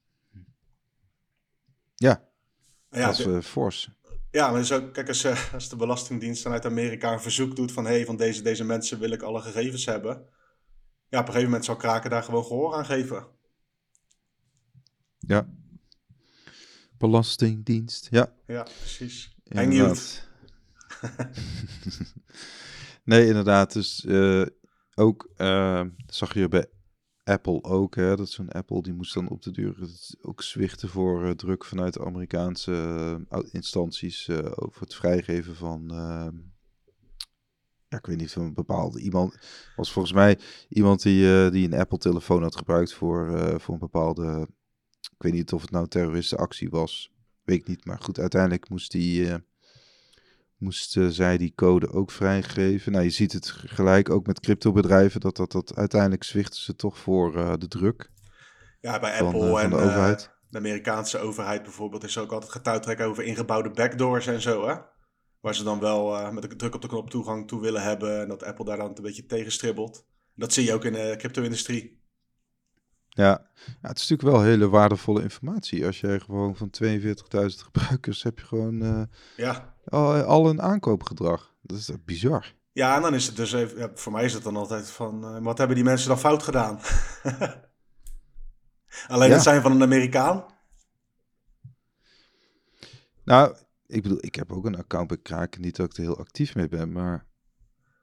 Ja, 1.95 2.25
ja 2.91 3.07
dat 3.07 3.19
is 3.19 3.27
uh, 3.27 3.41
fors. 3.41 3.91
Ja, 4.31 4.51
maar 4.51 4.73
ook, 4.73 4.93
kijk, 4.93 5.09
als, 5.09 5.27
als 5.53 5.69
de 5.69 5.77
Belastingdienst 5.77 6.43
dan 6.43 6.53
uit 6.53 6.65
Amerika 6.65 7.13
een 7.13 7.21
verzoek 7.21 7.57
doet 7.57 7.73
van... 7.73 7.85
hé, 7.85 7.93
hey, 7.93 8.05
van 8.05 8.17
deze, 8.17 8.43
deze 8.43 8.65
mensen 8.65 8.99
wil 8.99 9.11
ik 9.11 9.23
alle 9.23 9.41
gegevens 9.41 9.85
hebben. 9.85 10.29
Ja, 11.09 11.21
op 11.21 11.27
een 11.27 11.33
gegeven 11.33 11.45
moment 11.45 11.65
zal 11.65 11.77
Kraken 11.77 12.11
daar 12.11 12.23
gewoon 12.23 12.45
gehoor 12.45 12.75
aan 12.75 12.85
geven. 12.85 13.27
Ja, 15.19 15.49
Belastingdienst, 16.99 18.09
ja. 18.11 18.35
Ja, 18.47 18.63
precies. 18.63 19.37
En 19.45 19.69
nieuws. 19.69 20.29
nee, 23.05 23.27
inderdaad. 23.27 23.73
Dus 23.73 24.05
uh, 24.05 24.47
ook, 24.95 25.33
uh, 25.37 25.83
zag 26.07 26.35
je 26.35 26.49
bij 26.49 26.67
Apple 27.25 27.63
ook, 27.63 27.95
hè, 27.95 28.17
dat 28.17 28.29
zo'n 28.29 28.49
Apple 28.49 28.83
die 28.83 28.93
moest 28.93 29.15
dan 29.15 29.29
op 29.29 29.43
de 29.43 29.51
duur 29.51 29.77
ook 30.23 30.43
zwichten 30.43 30.89
voor 30.89 31.25
uh, 31.25 31.31
druk 31.31 31.65
vanuit 31.65 31.95
de 31.95 32.05
Amerikaanse 32.05 33.27
instanties 33.51 34.31
over 34.55 34.81
het 34.81 34.95
vrijgeven 34.95 35.57
van 35.57 35.91
ja, 37.95 38.01
ik 38.01 38.07
weet 38.07 38.21
niet, 38.21 38.33
van 38.33 38.43
een 38.43 38.55
bepaalde 38.55 39.01
iemand. 39.01 39.37
Was 39.77 39.93
volgens 39.93 40.15
mij 40.15 40.39
iemand 40.69 41.03
die, 41.03 41.51
die 41.51 41.67
een 41.67 41.79
Apple-telefoon 41.79 42.43
had 42.43 42.57
gebruikt 42.57 42.95
voor, 42.95 43.55
voor 43.61 43.75
een 43.75 43.81
bepaalde 43.81 44.49
ik 45.13 45.23
weet 45.23 45.33
niet 45.33 45.53
of 45.53 45.61
het 45.61 45.71
nou 45.71 45.83
een 45.83 45.91
terroristenactie 45.91 46.71
was. 46.71 47.13
Weet 47.45 47.61
ik 47.61 47.67
niet. 47.67 47.85
Maar 47.85 47.99
goed, 47.99 48.19
uiteindelijk 48.19 48.69
moest, 48.69 48.91
die, 48.91 49.21
uh, 49.21 49.35
moest 50.57 50.97
zij 51.09 51.39
die 51.39 51.53
code 51.55 51.91
ook 51.91 52.11
vrijgeven. 52.11 52.93
Nou, 52.93 53.05
je 53.05 53.11
ziet 53.11 53.33
het 53.33 53.51
gelijk 53.51 54.11
ook 54.11 54.27
met 54.27 54.41
cryptobedrijven. 54.41 55.21
Dat, 55.21 55.37
dat, 55.37 55.53
dat 55.53 55.77
uiteindelijk 55.77 56.25
zwichten 56.25 56.61
ze 56.61 56.77
toch 56.77 56.99
voor 56.99 57.59
de 57.59 57.69
druk. 57.69 58.11
Ja, 58.81 58.99
bij 58.99 59.19
van, 59.19 59.27
Apple 59.27 59.61
en 59.61 59.71
de, 59.71 59.77
overheid. 59.77 60.31
de 60.49 60.59
Amerikaanse 60.59 61.19
overheid 61.19 61.63
bijvoorbeeld 61.63 62.05
is 62.05 62.19
ook 62.19 62.33
altijd 62.33 62.53
getouwtrekken 62.53 63.07
over 63.07 63.25
ingebouwde 63.25 63.71
backdoors 63.71 64.27
en 64.27 64.41
zo, 64.41 64.67
hè? 64.67 64.75
Waar 65.45 65.55
ze 65.55 65.65
dan 65.65 65.81
wel 65.81 66.33
met 66.33 66.45
een 66.45 66.57
druk 66.57 66.75
op 66.75 66.83
de 66.83 66.89
knop 66.89 67.11
toegang 67.11 67.49
toe 67.49 67.61
willen 67.61 67.83
hebben. 67.83 68.21
En 68.21 68.29
dat 68.29 68.45
Apple 68.45 68.65
daar 68.65 68.77
dan 68.77 68.93
een 68.95 69.03
beetje 69.03 69.27
tegen 69.27 69.53
stribbelt. 69.53 70.05
Dat 70.35 70.53
zie 70.53 70.65
je 70.65 70.73
ook 70.73 70.85
in 70.85 70.93
de 70.93 71.15
crypto-industrie. 71.19 72.03
Ja. 73.09 73.49
ja, 73.83 73.89
het 73.89 73.99
is 73.99 74.09
natuurlijk 74.09 74.37
wel 74.37 74.49
hele 74.49 74.69
waardevolle 74.69 75.23
informatie. 75.23 75.87
Als 75.87 76.01
jij 76.01 76.21
gewoon 76.21 76.57
van 76.57 76.71
42.000 76.85 77.01
gebruikers 77.47 78.23
heb 78.23 78.39
je 78.39 78.45
gewoon 78.45 78.83
uh, 78.83 79.03
ja. 79.37 79.75
al, 79.85 80.15
al 80.15 80.49
een 80.49 80.63
aankoopgedrag. 80.63 81.55
Dat 81.63 81.79
is 81.79 81.91
bizar. 82.05 82.55
Ja, 82.73 82.97
en 82.97 83.03
dan 83.03 83.15
is 83.15 83.27
het 83.27 83.37
dus 83.37 83.53
even, 83.53 83.79
ja, 83.79 83.91
voor 83.95 84.13
mij 84.13 84.25
is 84.25 84.33
het 84.33 84.43
dan 84.43 84.57
altijd 84.57 84.91
van, 84.91 85.37
uh, 85.37 85.43
wat 85.43 85.59
hebben 85.59 85.77
die 85.77 85.85
mensen 85.85 86.09
dan 86.09 86.19
fout 86.19 86.43
gedaan? 86.43 86.81
Alleen 89.09 89.31
het 89.31 89.43
zijn 89.43 89.63
van 89.63 89.73
een 89.73 89.83
Amerikaan? 89.83 90.45
Nou, 93.25 93.57
ik 93.87 94.03
bedoel, 94.03 94.19
ik 94.21 94.35
heb 94.35 94.53
ook 94.53 94.65
een 94.65 94.77
account 94.77 95.09
bij 95.09 95.19
Kraken, 95.23 95.61
niet 95.61 95.77
dat 95.77 95.91
ik 95.91 95.97
er 95.97 96.03
heel 96.03 96.19
actief 96.19 96.55
mee 96.55 96.69
ben, 96.69 96.93
maar 96.93 97.27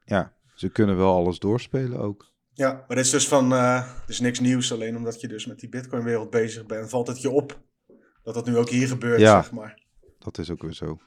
ja, 0.04 0.36
ze 0.54 0.68
kunnen 0.68 0.96
wel 0.96 1.14
alles 1.14 1.38
doorspelen 1.38 1.98
ook. 1.98 2.30
Ja, 2.54 2.72
maar 2.72 2.96
het 2.96 3.06
is 3.06 3.10
dus 3.10 3.28
van, 3.28 3.52
uh, 3.52 4.00
het 4.00 4.08
is 4.08 4.20
niks 4.20 4.40
nieuws. 4.40 4.72
Alleen 4.72 4.96
omdat 4.96 5.20
je 5.20 5.28
dus 5.28 5.46
met 5.46 5.60
die 5.60 5.68
Bitcoin-wereld 5.68 6.30
bezig 6.30 6.66
bent, 6.66 6.90
valt 6.90 7.06
het 7.06 7.20
je 7.20 7.30
op 7.30 7.60
dat 8.22 8.34
dat 8.34 8.46
nu 8.46 8.56
ook 8.56 8.68
hier 8.68 8.88
gebeurt, 8.88 9.20
ja, 9.20 9.42
zeg 9.42 9.52
maar. 9.52 9.82
Dat 10.18 10.38
is 10.38 10.50
ook 10.50 10.62
weer 10.62 10.72
zo. 10.72 10.98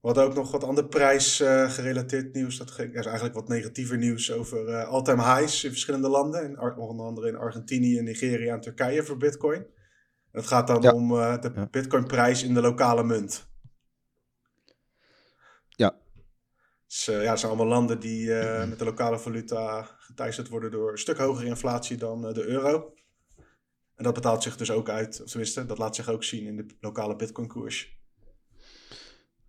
We 0.00 0.12
hadden 0.12 0.24
ook 0.24 0.34
nog 0.34 0.50
wat 0.50 0.64
ander 0.64 0.86
prijsgerelateerd 0.86 2.26
uh, 2.26 2.32
nieuws. 2.32 2.58
Dat 2.58 2.68
is 2.78 3.06
eigenlijk 3.06 3.34
wat 3.34 3.48
negatiever 3.48 3.98
nieuws 3.98 4.32
over 4.32 4.68
uh, 4.68 4.88
all-time 4.88 5.22
highs 5.22 5.64
in 5.64 5.70
verschillende 5.70 6.08
landen. 6.08 6.44
In, 6.44 6.60
onder 6.60 7.06
andere 7.06 7.28
in 7.28 7.36
Argentinië, 7.36 8.00
Nigeria 8.00 8.54
en 8.54 8.60
Turkije 8.60 9.02
voor 9.02 9.16
Bitcoin. 9.16 9.66
het 10.32 10.46
gaat 10.46 10.66
dan 10.66 10.82
ja. 10.82 10.92
om 10.92 11.12
uh, 11.12 11.40
de 11.40 11.52
ja. 11.54 11.68
Bitcoin-prijs 11.70 12.42
in 12.42 12.54
de 12.54 12.60
lokale 12.60 13.04
munt. 13.04 13.48
Ja. 15.68 15.96
Dus 16.86 17.04
ja, 17.04 17.30
het 17.30 17.38
zijn 17.38 17.52
allemaal 17.52 17.72
landen 17.72 18.00
die 18.00 18.28
met 18.68 18.78
de 18.78 18.84
lokale 18.84 19.18
valuta 19.18 19.82
geteisterd 19.98 20.48
worden 20.48 20.70
door 20.70 20.92
een 20.92 20.98
stuk 20.98 21.18
hogere 21.18 21.46
inflatie 21.46 21.96
dan 21.96 22.20
de 22.32 22.44
euro. 22.46 22.94
En 23.94 24.04
dat 24.04 24.14
betaalt 24.14 24.42
zich 24.42 24.56
dus 24.56 24.70
ook 24.70 24.88
uit, 24.88 25.22
of 25.22 25.30
tenminste, 25.30 25.66
dat 25.66 25.78
laat 25.78 25.96
zich 25.96 26.08
ook 26.08 26.24
zien 26.24 26.46
in 26.46 26.56
de 26.56 26.66
lokale 26.80 27.16
Bitcoin-koers. 27.16 27.94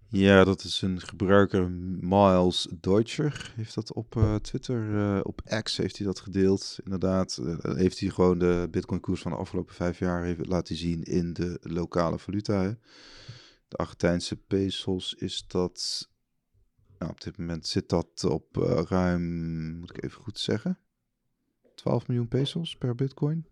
Ja, 0.09 0.43
dat 0.43 0.63
is 0.63 0.81
een 0.81 1.01
gebruiker, 1.01 1.71
Miles 1.99 2.67
Deutscher, 2.79 3.53
heeft 3.55 3.75
dat 3.75 3.93
op 3.93 4.15
uh, 4.15 4.35
Twitter, 4.35 5.23
op 5.23 5.41
X 5.63 5.77
heeft 5.77 5.97
hij 5.97 6.05
dat 6.05 6.19
gedeeld. 6.19 6.79
Inderdaad, 6.83 7.41
heeft 7.61 7.99
hij 7.99 8.09
gewoon 8.09 8.37
de 8.37 8.67
Bitcoin-koers 8.71 9.21
van 9.21 9.31
de 9.31 9.37
afgelopen 9.37 9.75
vijf 9.75 9.99
jaar 9.99 10.23
heeft 10.23 10.47
laten 10.47 10.75
zien 10.75 11.03
in 11.03 11.33
de 11.33 11.57
lokale 11.61 12.19
valuta. 12.19 12.61
Hè. 12.61 12.71
De 13.67 13.77
Argentijnse 13.77 14.35
pesos 14.35 15.13
is 15.13 15.45
dat 15.47 16.09
nou, 16.97 17.11
op 17.11 17.21
dit 17.21 17.37
moment 17.37 17.67
zit 17.67 17.89
dat 17.89 18.23
op 18.23 18.57
uh, 18.57 18.81
ruim, 18.87 19.23
moet 19.79 19.97
ik 19.97 20.03
even 20.03 20.21
goed 20.21 20.39
zeggen, 20.39 20.79
12 21.75 22.07
miljoen 22.07 22.27
pesos 22.27 22.75
per 22.75 22.95
bitcoin. 22.95 23.47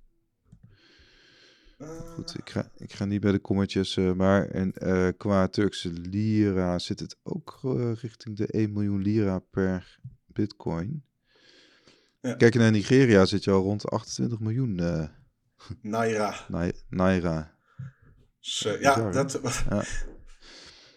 Goed, 2.15 2.37
ik 2.37 2.49
ga, 2.49 2.71
ik 2.77 2.93
ga 2.93 3.05
niet 3.05 3.21
bij 3.21 3.31
de 3.31 3.39
kommetjes, 3.39 3.95
uh, 3.95 4.13
maar 4.13 4.47
en, 4.47 4.73
qua 5.17 5.47
Turkse 5.47 5.91
lira 5.91 6.79
zit 6.79 6.99
het 6.99 7.17
ook 7.23 7.59
richting 8.01 8.37
de 8.37 8.47
1 8.47 8.73
miljoen 8.73 9.01
lira 9.01 9.39
per 9.39 9.99
bitcoin. 10.25 11.03
Kijk 12.21 12.55
naar 12.55 12.71
Nigeria, 12.71 13.25
zit 13.25 13.43
je 13.43 13.51
al 13.51 13.61
rond 13.61 13.89
28 13.89 14.39
miljoen 14.39 14.75
naira. 15.81 16.45
naira. 16.89 17.55
Ja, 18.79 19.11
dat, 19.11 19.41
ja. 19.69 19.83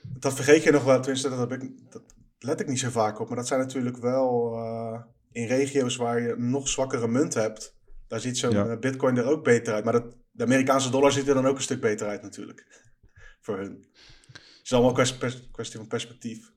dat 0.21 0.35
vergeet 0.35 0.63
je 0.63 0.71
nog 0.71 0.85
wel. 0.85 1.01
Tenminste, 1.01 1.29
dat, 1.29 1.39
heb 1.39 1.63
ik, 1.63 1.91
dat 1.91 2.03
let 2.39 2.61
ik 2.61 2.67
niet 2.67 2.79
zo 2.79 2.91
vaak 2.91 3.21
op. 3.21 3.29
Maar 3.29 3.37
dat 3.37 3.47
zijn 3.47 3.61
natuurlijk 3.61 3.97
wel 3.97 4.55
uh, 4.55 5.01
in 5.33 5.47
regio's 5.47 5.97
waar 5.97 6.21
je 6.21 6.35
nog 6.37 6.69
zwakkere 6.69 7.09
munt 7.09 7.35
hebt. 7.35 7.77
Daar 8.07 8.21
ziet 8.21 8.39
zo'n 8.39 8.81
bitcoin 8.81 9.17
er 9.17 9.27
ook 9.27 9.45
beter 9.45 9.75
uit. 9.75 9.85
Maar 9.85 9.93
dat, 9.93 10.17
de 10.31 10.45
Amerikaanse 10.45 10.91
dollar 10.91 11.13
ziet 11.13 11.29
er 11.29 11.35
dan 11.35 11.47
ook 11.47 11.57
een 11.57 11.63
stuk 11.63 11.81
beter 11.81 12.07
uit 12.07 12.23
natuurlijk. 12.23 12.67
Voor 13.45 13.59
hun. 13.59 13.87
Het 14.33 14.61
is 14.63 14.73
allemaal 14.73 14.99
een 14.99 15.51
kwestie 15.53 15.79
van 15.79 15.87
perspectief. 15.87 16.53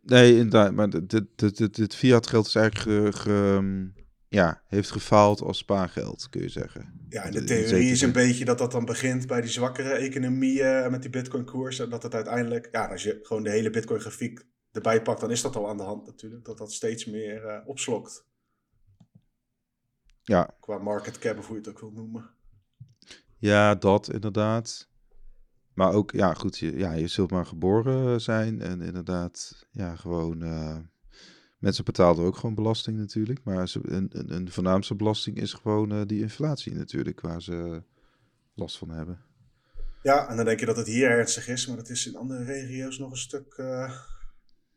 Nee, 0.00 0.30
inderdaad. 0.30 0.72
Maar 0.72 0.90
dit, 0.90 1.10
dit, 1.36 1.56
dit, 1.56 1.74
dit 1.76 1.94
fiat 1.94 2.26
geld 2.26 2.46
is 2.46 2.54
eigenlijk 2.54 3.16
ge, 3.16 3.92
ja, 4.34 4.62
heeft 4.66 4.90
gefaald 4.90 5.40
als 5.40 5.58
spaargeld, 5.58 6.28
kun 6.28 6.42
je 6.42 6.48
zeggen. 6.48 7.06
Ja, 7.08 7.22
en 7.22 7.32
de 7.32 7.44
theorie 7.44 7.90
is 7.90 8.00
een 8.00 8.12
beetje 8.12 8.44
dat 8.44 8.58
dat 8.58 8.72
dan 8.72 8.84
begint 8.84 9.26
bij 9.26 9.40
die 9.40 9.50
zwakkere 9.50 9.92
economieën 9.92 10.90
met 10.90 11.02
die 11.02 11.10
bitcoin 11.10 11.44
koers. 11.44 11.78
En 11.78 11.90
dat 11.90 12.02
het 12.02 12.14
uiteindelijk, 12.14 12.68
ja, 12.72 12.86
als 12.86 13.02
je 13.02 13.18
gewoon 13.22 13.42
de 13.42 13.50
hele 13.50 13.70
bitcoin 13.70 14.00
grafiek 14.00 14.46
erbij 14.72 15.02
pakt, 15.02 15.20
dan 15.20 15.30
is 15.30 15.42
dat 15.42 15.56
al 15.56 15.68
aan 15.68 15.76
de 15.76 15.82
hand 15.82 16.06
natuurlijk. 16.06 16.44
Dat 16.44 16.58
dat 16.58 16.72
steeds 16.72 17.04
meer 17.04 17.44
uh, 17.44 17.68
opslokt. 17.68 18.26
Ja. 20.22 20.56
Qua 20.60 20.78
market 20.78 21.18
cap, 21.18 21.38
of 21.38 21.46
hoe 21.46 21.56
je 21.56 21.62
het 21.62 21.70
ook 21.70 21.80
wilt 21.80 21.94
noemen. 21.94 22.30
Ja, 23.38 23.74
dat 23.74 24.12
inderdaad. 24.12 24.88
Maar 25.74 25.92
ook, 25.92 26.10
ja, 26.10 26.34
goed, 26.34 26.58
je, 26.58 26.76
ja, 26.76 26.92
je 26.92 27.06
zult 27.06 27.30
maar 27.30 27.46
geboren 27.46 28.20
zijn. 28.20 28.60
En 28.60 28.80
inderdaad, 28.80 29.66
ja, 29.70 29.96
gewoon. 29.96 30.42
Uh, 30.42 30.76
mensen 31.64 31.84
betaalden 31.84 32.24
ook 32.24 32.36
gewoon 32.36 32.54
belasting 32.54 32.98
natuurlijk. 32.98 33.40
Maar 33.44 33.68
ze, 33.68 33.80
een, 33.82 34.08
een, 34.12 34.32
een 34.34 34.50
voornaamste 34.50 34.94
belasting 34.94 35.36
is 35.36 35.52
gewoon 35.52 35.92
uh, 35.92 36.00
die 36.06 36.20
inflatie 36.20 36.74
natuurlijk, 36.74 37.20
waar 37.20 37.42
ze 37.42 37.82
last 38.54 38.78
van 38.78 38.90
hebben. 38.90 39.20
Ja, 40.02 40.28
en 40.28 40.36
dan 40.36 40.44
denk 40.44 40.60
je 40.60 40.66
dat 40.66 40.76
het 40.76 40.86
hier 40.86 41.10
ernstig 41.10 41.48
is, 41.48 41.66
maar 41.66 41.76
dat 41.76 41.88
is 41.88 42.06
in 42.06 42.16
andere 42.16 42.44
regio's 42.44 42.98
nog 42.98 43.10
een 43.10 43.16
stuk 43.16 43.54
uh, 43.56 43.92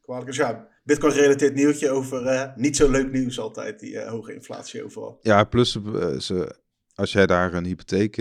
kwalijk. 0.01 0.25
Dus 0.25 0.35
ja, 0.35 0.67
Bitcoin-gerelateerd 0.83 1.53
nieuwtje 1.53 1.89
over 1.89 2.53
niet 2.55 2.75
zo 2.75 2.91
leuk 2.91 3.11
nieuws 3.11 3.39
altijd, 3.39 3.79
die 3.79 4.01
hoge 4.01 4.33
inflatie 4.33 4.83
overal. 4.83 5.19
Ja, 5.21 5.43
plus 5.43 5.71
ze 6.17 6.55
als 6.93 7.11
jij 7.11 7.25
daar 7.25 7.53
een 7.53 7.65
hypotheek 7.65 8.15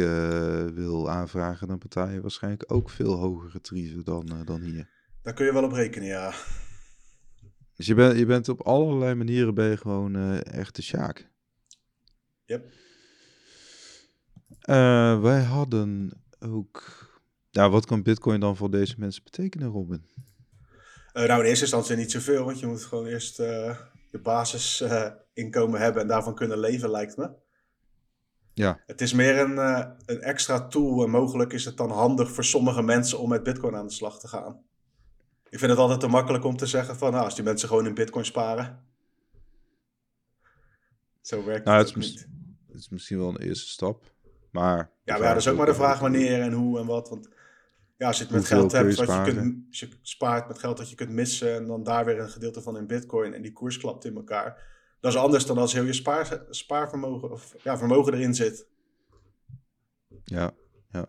wil 0.74 1.10
aanvragen, 1.10 1.68
dan 1.68 1.78
betaal 1.78 2.08
je 2.08 2.20
waarschijnlijk 2.20 2.72
ook 2.72 2.90
veel 2.90 3.14
hogere 3.14 3.60
tarieven 3.60 4.04
dan, 4.04 4.42
dan 4.44 4.60
hier. 4.60 4.88
Daar 5.22 5.34
kun 5.34 5.46
je 5.46 5.52
wel 5.52 5.64
op 5.64 5.72
rekenen, 5.72 6.08
ja. 6.08 6.34
Dus 7.76 7.86
je, 7.86 7.94
bent 7.94 8.18
je 8.18 8.26
bent 8.26 8.48
op 8.48 8.60
allerlei 8.60 9.14
manieren 9.14 9.54
ben 9.54 9.68
je 9.68 9.76
gewoon 9.76 10.16
uh, 10.16 10.44
echt 10.44 10.76
de 10.76 10.82
sjaak. 10.82 11.30
Yep. 12.44 12.72
wij 15.22 15.42
hadden 15.42 16.20
ook... 16.38 17.04
Ja, 17.50 17.70
wat 17.70 17.86
kan 17.86 18.02
bitcoin 18.02 18.40
dan 18.40 18.56
voor 18.56 18.70
deze 18.70 18.94
mensen 18.98 19.22
betekenen, 19.24 19.68
Robin? 19.68 20.06
nou, 21.12 21.40
in 21.40 21.46
eerste 21.46 21.64
instantie 21.64 21.96
niet 21.96 22.10
zoveel, 22.10 22.44
want 22.44 22.60
je 22.60 22.66
moet 22.66 22.84
gewoon 22.84 23.06
eerst 23.06 23.36
je 23.36 24.20
basisinkomen 24.22 25.80
hebben 25.80 26.02
en 26.02 26.08
daarvan 26.08 26.34
kunnen 26.34 26.58
leven, 26.58 26.90
lijkt 26.90 27.16
me. 27.16 27.30
Ja. 28.54 28.82
Het 28.86 29.00
is 29.00 29.12
meer 29.12 29.38
een, 29.38 29.58
een 30.06 30.20
extra 30.20 30.68
tool 30.68 31.04
en 31.04 31.10
mogelijk 31.10 31.52
is 31.52 31.64
het 31.64 31.76
dan 31.76 31.90
handig 31.90 32.30
voor 32.30 32.44
sommige 32.44 32.82
mensen 32.82 33.18
om 33.18 33.28
met 33.28 33.42
Bitcoin 33.42 33.74
aan 33.74 33.86
de 33.86 33.92
slag 33.92 34.20
te 34.20 34.28
gaan. 34.28 34.64
Ik 35.56 35.62
vind 35.62 35.74
het 35.74 35.80
altijd 35.80 36.00
te 36.00 36.08
makkelijk 36.08 36.44
om 36.44 36.56
te 36.56 36.66
zeggen 36.66 36.96
van 36.96 37.12
nou, 37.12 37.24
als 37.24 37.34
die 37.34 37.44
mensen 37.44 37.68
gewoon 37.68 37.86
in 37.86 37.94
Bitcoin 37.94 38.24
sparen. 38.24 38.82
Zo 41.20 41.44
werkt 41.44 41.64
nou, 41.64 41.78
het, 41.78 41.88
het 41.88 41.96
niet. 41.96 42.28
Het 42.66 42.76
is 42.76 42.88
misschien 42.88 43.18
wel 43.18 43.28
een 43.28 43.40
eerste 43.40 43.68
stap. 43.68 44.04
Maar. 44.50 44.90
Ja, 45.04 45.12
maar 45.12 45.22
ja, 45.22 45.28
dat 45.28 45.36
is 45.36 45.48
ook 45.48 45.56
maar 45.56 45.66
de 45.66 45.74
vraag 45.74 45.98
wanneer 45.98 46.40
en 46.40 46.52
hoe 46.52 46.78
en 46.78 46.86
wat. 46.86 47.08
Want 47.08 47.28
ja, 47.96 48.06
als 48.06 48.18
je 48.18 48.22
het 48.22 48.32
met 48.32 48.46
geld 48.46 48.72
hebt, 48.72 48.94
wat 48.94 49.06
je, 49.06 49.22
kunt, 49.22 49.66
als 49.68 49.80
je 49.80 49.88
spaart 50.02 50.48
met 50.48 50.58
geld 50.58 50.76
dat 50.76 50.90
je 50.90 50.96
kunt 50.96 51.10
missen 51.10 51.54
en 51.54 51.66
dan 51.66 51.82
daar 51.82 52.04
weer 52.04 52.18
een 52.18 52.30
gedeelte 52.30 52.62
van 52.62 52.76
in 52.76 52.86
Bitcoin 52.86 53.34
en 53.34 53.42
die 53.42 53.52
koers 53.52 53.78
klapt 53.78 54.04
in 54.04 54.16
elkaar 54.16 54.74
dat 55.00 55.12
is 55.14 55.20
anders 55.20 55.46
dan 55.46 55.58
als 55.58 55.72
heel 55.72 55.84
je 55.84 55.92
spaar, 55.92 56.42
spaarvermogen 56.50 57.30
of 57.30 57.54
ja, 57.62 57.78
vermogen 57.78 58.14
erin 58.14 58.34
zit. 58.34 58.66
Ja, 60.24 60.54
ja. 60.90 61.08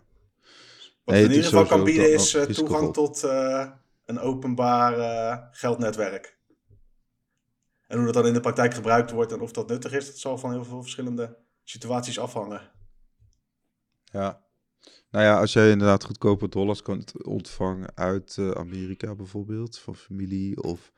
Wat 1.03 1.15
in 1.15 1.29
ieder 1.29 1.43
geval 1.43 1.65
kan 1.65 1.83
bieden 1.83 2.13
is 2.13 2.35
uh, 2.35 2.43
toegang 2.43 2.93
tot 2.93 3.23
uh, 3.23 3.71
een 4.07 4.19
openbaar 4.19 5.49
geldnetwerk. 5.51 6.37
En 7.87 7.97
hoe 7.97 8.05
dat 8.05 8.13
dan 8.13 8.25
in 8.25 8.33
de 8.33 8.39
praktijk 8.39 8.73
gebruikt 8.73 9.11
wordt 9.11 9.31
en 9.31 9.41
of 9.41 9.51
dat 9.51 9.67
nuttig 9.67 9.91
is, 9.91 10.05
dat 10.05 10.17
zal 10.17 10.37
van 10.37 10.51
heel 10.51 10.63
veel 10.63 10.81
verschillende 10.81 11.37
situaties 11.63 12.19
afhangen. 12.19 12.71
Ja. 14.03 14.45
Nou 15.11 15.25
ja, 15.25 15.39
als 15.39 15.53
jij 15.53 15.71
inderdaad 15.71 16.03
goedkope 16.03 16.47
dollars 16.47 16.81
kunt 16.81 17.23
ontvangen 17.23 17.91
uit 17.95 18.37
Amerika 18.53 19.15
bijvoorbeeld, 19.15 19.79
van 19.79 19.95
familie 19.95 20.63
of 20.63 20.91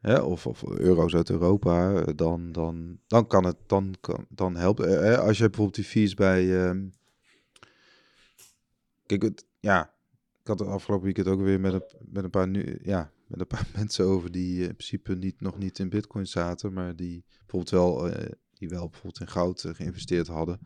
hè, 0.00 0.20
of, 0.20 0.46
of 0.46 0.62
euro's 0.62 1.14
uit 1.14 1.30
Europa, 1.30 2.02
dan, 2.02 2.52
dan, 2.52 3.00
dan 3.06 3.26
kan 3.26 3.44
het 3.44 3.56
dan, 3.66 3.94
kan, 4.00 4.26
dan 4.28 4.56
helpen. 4.56 4.88
Hè, 4.88 5.18
als 5.18 5.38
je 5.38 5.44
bijvoorbeeld 5.44 5.76
die 5.76 5.84
fees 5.84 6.14
bij. 6.14 6.68
Um... 6.68 6.94
Kijk, 9.06 9.22
het, 9.22 9.46
ja, 9.60 9.94
ik 10.46 10.52
had 10.52 10.66
het 10.66 10.74
afgelopen 10.74 11.04
weekend 11.04 11.26
ook 11.26 11.40
weer 11.40 11.60
met 11.60 11.72
een, 11.72 11.82
met 12.10 12.24
een 12.24 12.30
paar 12.30 12.48
nu, 12.48 12.78
ja, 12.82 13.12
met 13.26 13.40
een 13.40 13.46
paar 13.46 13.68
mensen 13.76 14.04
over 14.04 14.32
die 14.32 14.60
in 14.60 14.76
principe 14.76 15.14
niet, 15.14 15.40
nog 15.40 15.58
niet 15.58 15.78
in 15.78 15.88
Bitcoin 15.88 16.26
zaten, 16.26 16.72
maar 16.72 16.96
die 16.96 17.24
bijvoorbeeld 17.38 17.70
wel, 17.70 18.08
uh, 18.08 18.30
die 18.54 18.68
wel 18.68 18.88
bijvoorbeeld 18.88 19.20
in 19.20 19.28
goud 19.28 19.64
uh, 19.64 19.74
geïnvesteerd 19.74 20.26
hadden. 20.26 20.58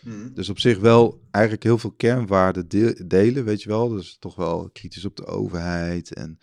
Mhm. 0.00 0.32
Dus 0.32 0.48
op 0.48 0.58
zich 0.58 0.78
wel 0.78 1.20
eigenlijk 1.30 1.64
heel 1.64 1.78
veel 1.78 1.92
kernwaarden 1.92 2.68
delen, 3.08 3.44
weet 3.44 3.62
je 3.62 3.68
wel. 3.68 3.88
Dus 3.88 4.16
toch 4.18 4.34
wel 4.34 4.70
kritisch 4.70 5.04
op 5.04 5.16
de 5.16 5.26
overheid 5.26 6.14
en 6.14 6.38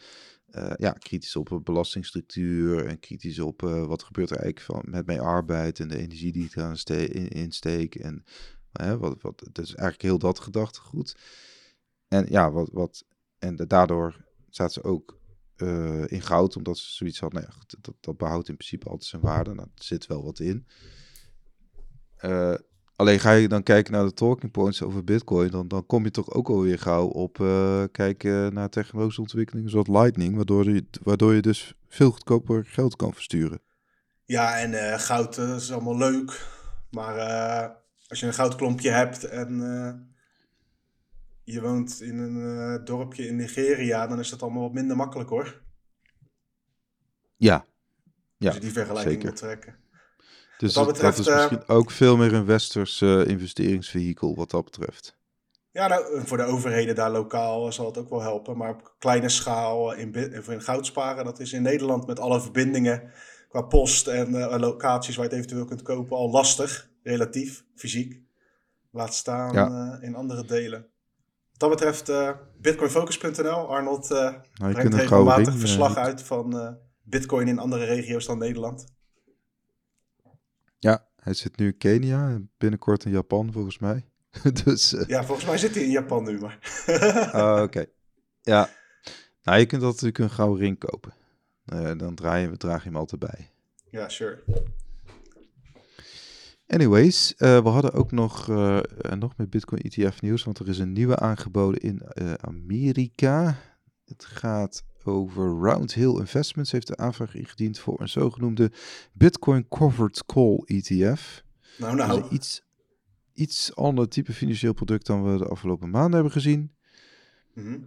uh, 0.51 0.71
ja, 0.77 0.91
kritisch 0.91 1.35
op 1.35 1.51
een 1.51 1.63
belastingstructuur 1.63 2.85
en 2.85 2.99
kritisch 2.99 3.39
op 3.39 3.61
wat 3.61 4.03
gebeurt 4.03 4.29
er 4.29 4.37
eigenlijk 4.37 4.65
van, 4.65 4.91
met 4.91 5.05
mijn 5.05 5.19
arbeid 5.19 5.79
en 5.79 5.87
de 5.87 5.97
energie 5.97 6.31
die 6.31 6.45
ik 6.45 6.55
eraan 6.55 6.77
in, 6.85 7.27
insteek. 7.27 7.95
En 7.95 8.23
wat, 8.71 9.21
wat, 9.21 9.49
is 9.53 9.75
eigenlijk 9.75 10.01
heel 10.01 10.17
dat 10.17 10.39
gedachtegoed. 10.39 11.15
En 12.07 12.25
ja, 12.29 12.51
wat, 12.51 12.69
wat, 12.71 13.05
en 13.39 13.55
daardoor 13.55 14.25
staat 14.49 14.73
ze 14.73 14.83
ook 14.83 15.15
in 16.05 16.21
goud, 16.21 16.55
omdat 16.55 16.77
ze 16.77 16.91
zoiets 16.91 17.19
had, 17.19 17.33
nou 17.33 17.45
ja, 17.45 17.77
dat, 17.81 17.95
dat 17.99 18.17
behoudt 18.17 18.49
in 18.49 18.55
principe 18.55 18.85
altijd 18.85 19.09
zijn 19.09 19.21
waarde. 19.21 19.53
Nou, 19.53 19.67
zit 19.75 20.07
wel 20.07 20.23
wat 20.23 20.39
in. 20.39 20.67
Alleen 22.95 23.19
ga 23.19 23.31
je 23.31 23.47
dan 23.47 23.63
kijken 23.63 23.93
naar 23.93 24.05
de 24.05 24.13
talking 24.13 24.51
points 24.51 24.81
over 24.81 25.03
Bitcoin, 25.03 25.51
dan, 25.51 25.67
dan 25.67 25.85
kom 25.85 26.03
je 26.03 26.11
toch 26.11 26.33
ook 26.33 26.49
alweer 26.49 26.79
gauw 26.79 27.07
op 27.07 27.39
uh, 27.39 27.83
kijken 27.91 28.53
naar 28.53 28.69
technologische 28.69 29.21
ontwikkelingen 29.21 29.69
zoals 29.69 29.87
Lightning, 29.87 30.35
waardoor 30.35 30.69
je, 30.69 30.85
waardoor 31.03 31.33
je 31.33 31.41
dus 31.41 31.73
veel 31.87 32.11
goedkoper 32.11 32.65
geld 32.65 32.95
kan 32.95 33.13
versturen. 33.13 33.61
Ja, 34.23 34.59
en 34.59 34.99
goud 34.99 35.37
is 35.37 35.71
allemaal 35.71 35.97
leuk, 35.97 36.47
maar 36.91 37.13
als 38.07 38.19
je 38.19 38.25
een 38.25 38.33
goudklompje 38.33 38.89
hebt 38.89 39.23
en 39.23 40.15
je 41.53 41.61
woont 41.61 42.01
in 42.01 42.17
een 42.17 42.85
dorpje 42.85 43.27
in 43.27 43.35
Nigeria, 43.35 44.07
dan 44.07 44.19
is 44.19 44.29
dat 44.29 44.41
allemaal 44.41 44.61
wat 44.61 44.73
minder 44.73 44.95
makkelijk 44.95 45.29
hoor. 45.29 45.61
Ja, 47.35 47.65
ja, 48.37 48.45
als 48.47 48.55
je 48.55 48.61
die 48.61 48.71
vergelijking 48.71 49.13
zeker. 49.13 49.29
moet 49.29 49.37
trekken. 49.37 49.75
Dus 50.57 50.73
dat, 50.73 50.87
betreft, 50.87 51.17
dat 51.17 51.27
is 51.27 51.33
misschien 51.33 51.63
uh, 51.69 51.75
ook 51.75 51.91
veel 51.91 52.17
meer 52.17 52.33
een 52.33 52.45
westers 52.45 53.01
uh, 53.01 53.27
investeringsvehikel 53.27 54.35
wat 54.35 54.51
dat 54.51 54.63
betreft. 54.63 55.17
Ja, 55.71 55.87
nou, 55.87 56.25
voor 56.25 56.37
de 56.37 56.43
overheden 56.43 56.95
daar 56.95 57.11
lokaal 57.11 57.71
zal 57.71 57.85
het 57.85 57.97
ook 57.97 58.09
wel 58.09 58.21
helpen. 58.21 58.57
Maar 58.57 58.69
op 58.69 58.95
kleine 58.99 59.29
schaal 59.29 59.93
in, 59.93 60.13
in 60.13 60.61
goud 60.61 60.85
sparen, 60.85 61.25
dat 61.25 61.39
is 61.39 61.53
in 61.53 61.61
Nederland 61.61 62.07
met 62.07 62.19
alle 62.19 62.41
verbindingen 62.41 63.11
qua 63.49 63.61
post 63.61 64.07
en 64.07 64.29
uh, 64.29 64.55
locaties 64.57 65.15
waar 65.15 65.25
je 65.25 65.31
het 65.31 65.39
eventueel 65.39 65.65
kunt 65.65 65.81
kopen 65.81 66.17
al 66.17 66.29
lastig, 66.29 66.89
relatief, 67.03 67.63
fysiek. 67.75 68.21
Laat 68.91 69.13
staan 69.13 69.53
ja. 69.53 69.97
in 70.01 70.15
andere 70.15 70.45
delen. 70.45 70.87
Wat 71.57 71.69
dat 71.69 71.69
betreft 71.69 72.11
bitcoinfocus.nl. 72.57 73.67
Arnold 73.67 74.09
nou, 74.09 74.41
brengt 74.53 74.93
regelmatig 74.93 75.57
verslag 75.57 75.95
uit 75.95 76.21
van 76.21 76.77
bitcoin 77.03 77.47
in 77.47 77.59
andere 77.59 77.85
regio's 77.85 78.25
dan 78.25 78.37
Nederland. 78.37 78.85
Ja, 80.79 81.07
hij 81.15 81.33
zit 81.33 81.57
nu 81.57 81.65
in 81.65 81.77
Kenia 81.77 82.29
en 82.29 82.51
binnenkort 82.57 83.05
in 83.05 83.11
Japan 83.11 83.51
volgens 83.51 83.79
mij. 83.79 84.05
dus, 84.63 84.93
uh... 84.93 85.07
Ja, 85.07 85.23
volgens 85.23 85.47
mij 85.47 85.57
zit 85.57 85.75
hij 85.75 85.83
in 85.83 85.91
Japan 85.91 86.23
nu, 86.23 86.39
maar. 86.39 86.59
uh, 87.35 87.61
Oké. 87.65 87.85
Ja. 88.41 88.69
Nou, 89.43 89.59
je 89.59 89.65
kunt 89.65 89.81
dat 89.81 89.91
natuurlijk 89.91 90.17
een 90.17 90.29
gouden 90.29 90.59
ring 90.59 90.79
kopen. 90.79 91.13
Uh, 91.73 91.91
dan 91.97 92.15
draai 92.15 92.49
je, 92.49 92.57
draag 92.57 92.83
je 92.83 92.89
hem 92.89 92.97
altijd 92.97 93.21
bij. 93.21 93.51
Ja, 93.89 94.09
sure. 94.09 94.43
Anyways, 96.67 97.33
uh, 97.37 97.37
we 97.63 97.69
hadden 97.69 97.93
ook 97.93 98.11
nog, 98.11 98.49
uh, 98.49 98.79
nog 99.19 99.37
meer 99.37 99.49
Bitcoin 99.49 99.81
ETF 99.81 100.21
nieuws, 100.21 100.43
want 100.43 100.59
er 100.59 100.67
is 100.67 100.79
een 100.79 100.93
nieuwe 100.93 101.15
aangeboden 101.19 101.81
in 101.81 102.01
Amerika. 102.41 103.57
Het 104.05 104.25
gaat 104.25 104.83
over 105.03 105.59
Round 105.59 105.93
Hill 105.93 106.19
Investments 106.19 106.71
heeft 106.71 106.87
de 106.87 106.97
aanvraag 106.97 107.35
ingediend 107.35 107.79
voor 107.79 108.01
een 108.01 108.09
zogenoemde 108.09 108.71
Bitcoin 109.13 109.67
Covered 109.67 110.25
Call 110.25 110.61
ETF. 110.65 111.43
Nou, 111.77 111.95
nou. 111.95 112.21
Dus 112.21 112.29
iets, 112.31 112.63
iets 113.33 113.75
ander 113.75 114.09
type 114.09 114.33
financieel 114.33 114.73
product 114.73 115.05
dan 115.05 115.31
we 115.31 115.37
de 115.37 115.47
afgelopen 115.47 115.89
maanden 115.89 116.13
hebben 116.13 116.31
gezien. 116.31 116.71
Mhm. 117.53 117.79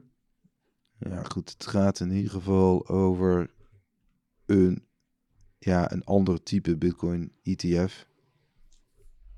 Ja, 0.99 1.23
goed. 1.23 1.51
Het 1.51 1.67
gaat 1.67 2.01
in 2.01 2.11
ieder 2.11 2.31
geval 2.31 2.89
over 2.89 3.51
een, 4.47 4.85
ja, 5.59 5.93
een 5.93 6.05
ander 6.05 6.43
type 6.43 6.77
Bitcoin 6.77 7.33
ETF. 7.43 8.09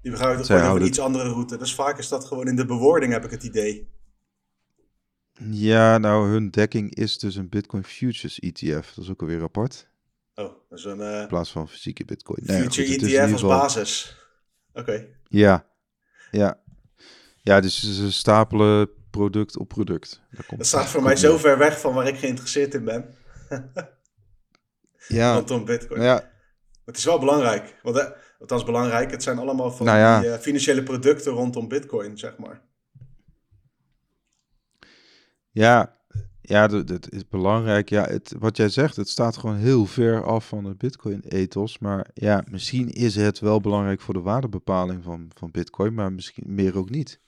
Die 0.02 0.10
begrijpen 0.10 0.38
toch 0.38 0.46
gewoon 0.46 0.62
over 0.68 0.80
een 0.80 0.86
iets 0.86 0.98
andere 1.00 1.28
route. 1.28 1.56
Dus 1.56 1.74
vaak 1.74 1.98
is 1.98 2.08
dat 2.08 2.24
gewoon 2.24 2.46
in 2.48 2.56
de 2.56 2.64
bewoording, 2.66 3.12
heb 3.12 3.24
ik 3.24 3.30
het 3.30 3.42
idee. 3.42 3.90
Ja, 5.50 5.98
nou, 5.98 6.28
hun 6.30 6.50
dekking 6.50 6.94
is 6.94 7.18
dus 7.18 7.34
een 7.36 7.48
Bitcoin 7.48 7.84
Futures 7.84 8.38
ETF. 8.38 8.92
Dat 8.94 9.04
is 9.04 9.10
ook 9.10 9.20
alweer 9.20 9.42
apart. 9.42 9.88
Oh, 10.34 10.52
dat 10.68 10.78
is 10.78 10.84
een 10.84 11.00
eh, 11.00 11.20
In 11.20 11.26
plaats 11.26 11.50
van 11.52 11.68
fysieke 11.68 12.04
Bitcoin. 12.04 12.38
Nee, 12.42 12.60
future 12.60 12.86
goed, 12.88 13.02
is 13.02 13.02
in 13.02 13.08
ETF 13.08 13.10
ieder 13.10 13.32
als 13.32 13.40
geval- 13.40 13.58
basis. 13.58 14.16
Oké. 14.72 15.06
Ja, 15.28 15.66
ja. 16.30 16.60
Ja, 17.42 17.60
dus 17.60 17.96
ze 17.96 18.12
stapelen 18.12 18.88
product 19.10 19.58
op 19.58 19.68
product. 19.68 20.22
Daar 20.30 20.44
komt 20.46 20.58
Dat 20.58 20.68
staat 20.68 20.88
voor 20.88 21.02
mij 21.02 21.16
zo 21.16 21.38
ver 21.38 21.58
weg 21.58 21.80
van 21.80 21.94
waar 21.94 22.06
ik 22.06 22.16
geïnteresseerd 22.18 22.74
in 22.74 22.84
ben. 22.84 23.14
Ja, 25.08 25.34
Rondom 25.36 25.64
Bitcoin. 25.64 26.00
nou 26.00 26.10
ja, 26.20 26.30
Het 26.84 26.96
is 26.96 27.04
wel 27.04 27.18
belangrijk. 27.18 27.78
Want, 27.82 27.96
eh, 27.96 28.10
althans 28.42 28.64
belangrijk, 28.64 29.10
het 29.10 29.22
zijn 29.22 29.38
allemaal 29.38 29.70
van 29.70 29.86
Nou 29.86 29.98
ja. 29.98 30.20
die 30.20 30.30
eh, 30.30 30.38
financiële 30.38 30.82
producten 30.82 31.32
rondom 31.32 31.68
Bitcoin, 31.68 32.18
zeg 32.18 32.36
maar. 32.38 32.60
ja, 35.50 36.00
ja, 36.40 36.66
dat, 36.66 37.10
is 37.10 37.28
belangrijk. 37.28 37.88
Ja, 37.88 38.04
het, 38.04 38.34
wat 38.38 38.56
jij 38.56 38.68
zegt, 38.68 38.96
het 38.96 39.08
staat 39.08 39.36
gewoon 39.36 39.56
heel 39.56 39.86
ver 39.86 40.24
af 40.24 40.48
van 40.48 40.64
het 40.64 40.78
Bitcoin-ethos. 40.78 41.78
Maar 41.78 42.10
ja, 42.14 42.44
misschien 42.50 42.88
is 42.88 43.14
het 43.16 43.38
wel 43.38 43.60
belangrijk 43.60 44.00
voor 44.00 44.14
de 44.14 44.20
waardebepaling 44.20 45.02
van, 45.04 45.30
van 45.34 45.50
Bitcoin, 45.50 45.94
maar 45.94 46.12
misschien 46.12 46.54
meer 46.54 46.76
ook 46.76 46.90
niet. 46.90 47.20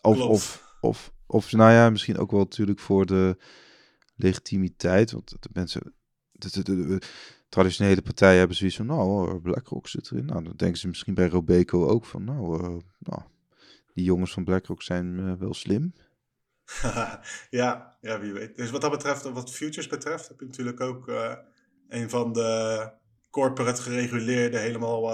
Of, 0.00 0.16
Klopt. 0.16 0.30
of, 0.32 0.76
of, 0.80 1.12
of, 1.26 1.52
nou 1.52 1.72
ja, 1.72 1.90
misschien 1.90 2.18
ook 2.18 2.30
wel 2.30 2.40
natuurlijk 2.40 2.78
voor 2.80 3.06
de 3.06 3.36
legitimiteit. 4.16 5.12
Want 5.12 5.30
de 5.40 5.48
mensen, 5.52 5.94
de, 6.32 6.48
de, 6.50 6.62
de- 6.62 6.86
de 6.86 6.98
traditionele 7.54 8.02
partijen 8.02 8.38
hebben 8.38 8.56
zoiets 8.56 8.76
van, 8.76 8.86
nou, 8.86 9.28
eh, 9.30 9.42
BlackRock 9.42 9.88
zit 9.88 10.10
erin. 10.10 10.24
Nou, 10.24 10.44
dan 10.44 10.52
denken 10.56 10.78
ze 10.78 10.88
misschien 10.88 11.14
bij 11.14 11.28
Robeco 11.28 11.86
ook 11.88 12.04
van, 12.04 12.24
nou, 12.24 12.62
eh, 12.62 12.76
nou 12.98 13.22
die 13.94 14.04
jongens 14.04 14.32
van 14.32 14.44
BlackRock 14.44 14.82
zijn 14.82 15.18
eh, 15.18 15.32
wel 15.38 15.54
slim. 15.54 15.92
ja, 17.50 17.96
ja, 18.00 18.20
wie 18.20 18.32
weet. 18.32 18.56
Dus 18.56 18.70
wat 18.70 18.80
dat 18.80 18.90
betreft, 18.90 19.22
wat 19.22 19.50
futures 19.52 19.86
betreft, 19.86 20.28
heb 20.28 20.40
je 20.40 20.46
natuurlijk 20.46 20.80
ook 20.80 21.12
een 21.88 22.10
van 22.10 22.32
de 22.32 22.90
corporate 23.30 23.82
gereguleerde, 23.82 24.58
helemaal 24.58 25.12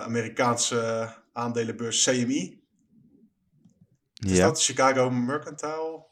Amerikaanse 0.00 1.12
aandelenbeurs 1.32 2.04
CME. 2.04 2.60
Is 4.14 4.36
Ja, 4.36 4.46
dat 4.46 4.62
Chicago 4.62 5.10
Mercantile 5.10 6.04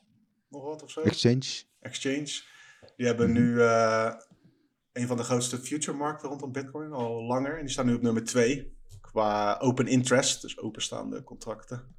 nog 0.48 0.62
wat 0.64 0.82
of 0.82 0.90
zo? 0.90 1.00
exchange. 1.00 1.62
Exchange. 1.80 2.42
Die 2.96 3.06
hebben 3.06 3.30
Mhm. 3.30 3.40
nu 3.40 3.60
eh, 3.62 4.12
een 5.00 5.06
van 5.06 5.16
de 5.16 5.22
grootste 5.22 5.58
future 5.58 5.96
markten 5.96 6.28
rondom 6.28 6.52
Bitcoin 6.52 6.92
al 6.92 7.22
langer. 7.24 7.58
En 7.58 7.64
die 7.64 7.72
staan 7.72 7.86
nu 7.86 7.94
op 7.94 8.02
nummer 8.02 8.24
2 8.24 8.78
qua 9.00 9.58
open 9.58 9.86
interest, 9.86 10.42
dus 10.42 10.58
openstaande 10.58 11.22
contracten. 11.22 11.96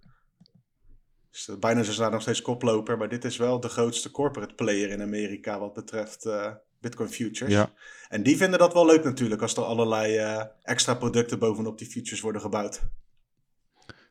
Dus 1.31 1.47
uh, 1.47 1.57
bijna 1.57 1.79
is 1.79 1.95
daar 1.95 2.11
nog 2.11 2.21
steeds 2.21 2.41
koploper, 2.41 2.97
maar 2.97 3.09
dit 3.09 3.25
is 3.25 3.37
wel 3.37 3.59
de 3.59 3.69
grootste 3.69 4.11
corporate 4.11 4.53
player 4.55 4.89
in 4.89 5.01
Amerika 5.01 5.59
wat 5.59 5.73
betreft 5.73 6.25
eh, 6.25 6.51
Bitcoin 6.79 7.09
futures. 7.09 7.53
Ja. 7.53 7.73
En 8.07 8.23
die 8.23 8.37
vinden 8.37 8.59
dat 8.59 8.73
wel 8.73 8.85
leuk 8.85 9.03
natuurlijk 9.03 9.41
als 9.41 9.55
er 9.55 9.63
allerlei 9.63 10.17
eh, 10.17 10.45
extra 10.61 10.93
producten 10.95 11.39
bovenop 11.39 11.77
die 11.77 11.87
futures 11.87 12.21
worden 12.21 12.41
gebouwd. 12.41 12.81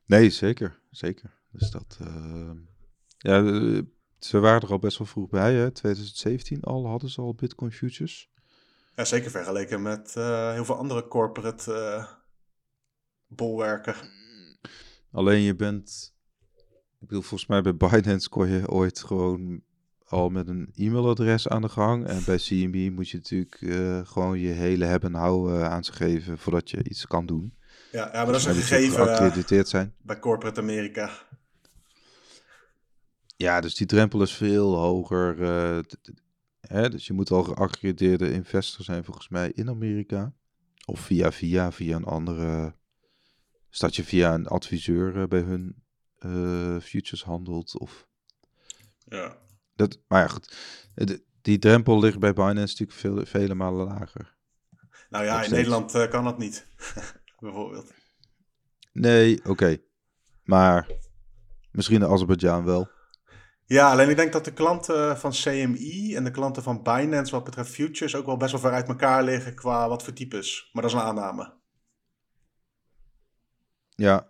Nee, 0.06 0.30
zeker. 0.30 0.80
Zeker. 0.90 1.38
Dus 1.52 1.70
dat. 1.70 1.98
eh, 2.00 2.50
ja, 3.18 3.44
eh, 3.44 3.82
ze 4.18 4.38
waren 4.38 4.60
er 4.60 4.70
al 4.70 4.78
best 4.78 4.98
wel 4.98 5.06
vroeg 5.06 5.28
bij, 5.28 5.54
hè? 5.54 5.70
2017 5.70 6.62
al 6.62 6.86
hadden 6.86 7.10
ze 7.10 7.20
al 7.20 7.34
Bitcoin 7.34 7.72
futures. 7.72 8.30
Ja, 8.94 9.04
zeker 9.04 9.30
vergeleken 9.30 9.82
met 9.82 10.16
eh, 10.16 10.52
heel 10.52 10.64
veel 10.64 10.76
andere 10.76 11.08
corporate 11.08 11.74
eh, 11.74 12.06
bolwerken. 13.26 13.94
Alleen 15.12 15.40
je 15.40 15.56
bent. 15.56 16.14
Ik 17.00 17.06
bedoel, 17.06 17.22
volgens 17.22 17.48
mij 17.48 17.62
bij 17.62 17.76
Binance 17.76 18.28
kon 18.28 18.48
je 18.48 18.68
ooit 18.68 18.98
gewoon 18.98 19.62
al 20.04 20.28
met 20.28 20.48
een 20.48 20.70
e-mailadres 20.74 21.48
aan 21.48 21.62
de 21.62 21.68
gang. 21.68 22.06
En 22.06 22.24
bij 22.24 22.36
CME 22.36 22.90
moet 22.90 23.08
je 23.08 23.16
natuurlijk 23.16 23.60
eh, 23.60 24.00
gewoon 24.06 24.38
je 24.38 24.48
hele 24.48 24.84
hebben 24.84 25.14
en 25.14 25.20
houden 25.20 25.70
aan 25.70 25.84
ze 25.84 25.92
geven 25.92 26.38
voordat 26.38 26.70
je 26.70 26.88
iets 26.88 27.06
kan 27.06 27.26
doen. 27.26 27.54
Ja, 27.92 28.08
ja, 28.12 28.22
maar 28.22 28.32
dat 28.32 28.36
is 28.36 28.44
een 28.44 28.54
gegeven 28.54 29.04
geaccrediteerd 29.04 29.68
zijn. 29.68 29.94
bij 30.02 30.18
corporate 30.18 30.60
Amerika. 30.60 31.10
Ja, 33.36 33.60
dus 33.60 33.74
die 33.74 33.86
drempel 33.86 34.22
is 34.22 34.34
veel 34.34 34.76
hoger. 34.76 35.36
Hè, 36.60 36.88
dus 36.90 37.06
je 37.06 37.12
moet 37.12 37.30
al 37.30 37.42
geaccrediteerde 37.42 38.32
investor 38.32 38.84
zijn 38.84 39.04
volgens 39.04 39.28
mij 39.28 39.52
in 39.54 39.68
Amerika. 39.68 40.32
Of 40.84 41.00
via 41.00 41.32
via, 41.32 41.72
via 41.72 41.96
een 41.96 42.04
andere... 42.04 42.74
Staat 43.70 43.96
je 43.96 44.04
via 44.04 44.34
een 44.34 44.46
adviseur 44.46 45.20
eh, 45.20 45.28
bij 45.28 45.40
hun 45.40 45.82
eh, 46.18 46.76
futures 46.80 47.22
handelt. 47.24 47.78
Of 47.78 48.08
Ja. 49.04 49.36
dat, 49.74 49.98
maar 50.08 50.20
ja, 50.20 50.28
goed. 50.28 50.56
De- 50.94 51.24
die 51.42 51.58
drempel 51.58 52.00
ligt 52.00 52.18
bij 52.18 52.32
Binance 52.32 52.58
natuurlijk 52.60 52.98
veel, 52.98 53.26
vele 53.40 53.54
malen 53.54 53.86
lager. 53.86 54.36
Nou 55.10 55.24
ja, 55.24 55.42
in. 55.44 55.50
Nederland 55.50 55.94
eh, 55.94 56.08
kan 56.10 56.24
dat 56.24 56.38
niet. 56.38 56.66
Bijvoorbeeld. 57.40 57.92
Nee, 58.92 59.44
oké. 59.44 59.78
Maar 60.44 60.90
misschien 61.72 62.02
in 62.02 62.08
Azerbeidzjan 62.08 62.64
wel. 62.64 62.88
Ja, 63.70 63.90
alleen 63.90 64.10
ik 64.10 64.16
denk 64.16 64.32
dat 64.32 64.44
de 64.44 64.52
klanten 64.52 65.18
van 65.18 65.30
CME 65.30 66.12
en 66.16 66.24
de 66.24 66.30
klanten 66.30 66.62
van 66.62 66.82
Binance 66.82 67.32
wat 67.32 67.44
betreft 67.44 67.70
futures 67.70 68.16
ook 68.16 68.26
wel 68.26 68.36
best 68.36 68.52
wel 68.52 68.60
ver 68.60 68.70
uit 68.70 68.88
elkaar 68.88 69.24
liggen 69.24 69.54
qua 69.54 69.88
wat 69.88 70.02
voor 70.02 70.12
types. 70.12 70.70
Maar 70.72 70.82
dat 70.82 70.92
is 70.92 70.96
een 70.96 71.04
aanname. 71.04 71.52
Ja. 73.94 74.28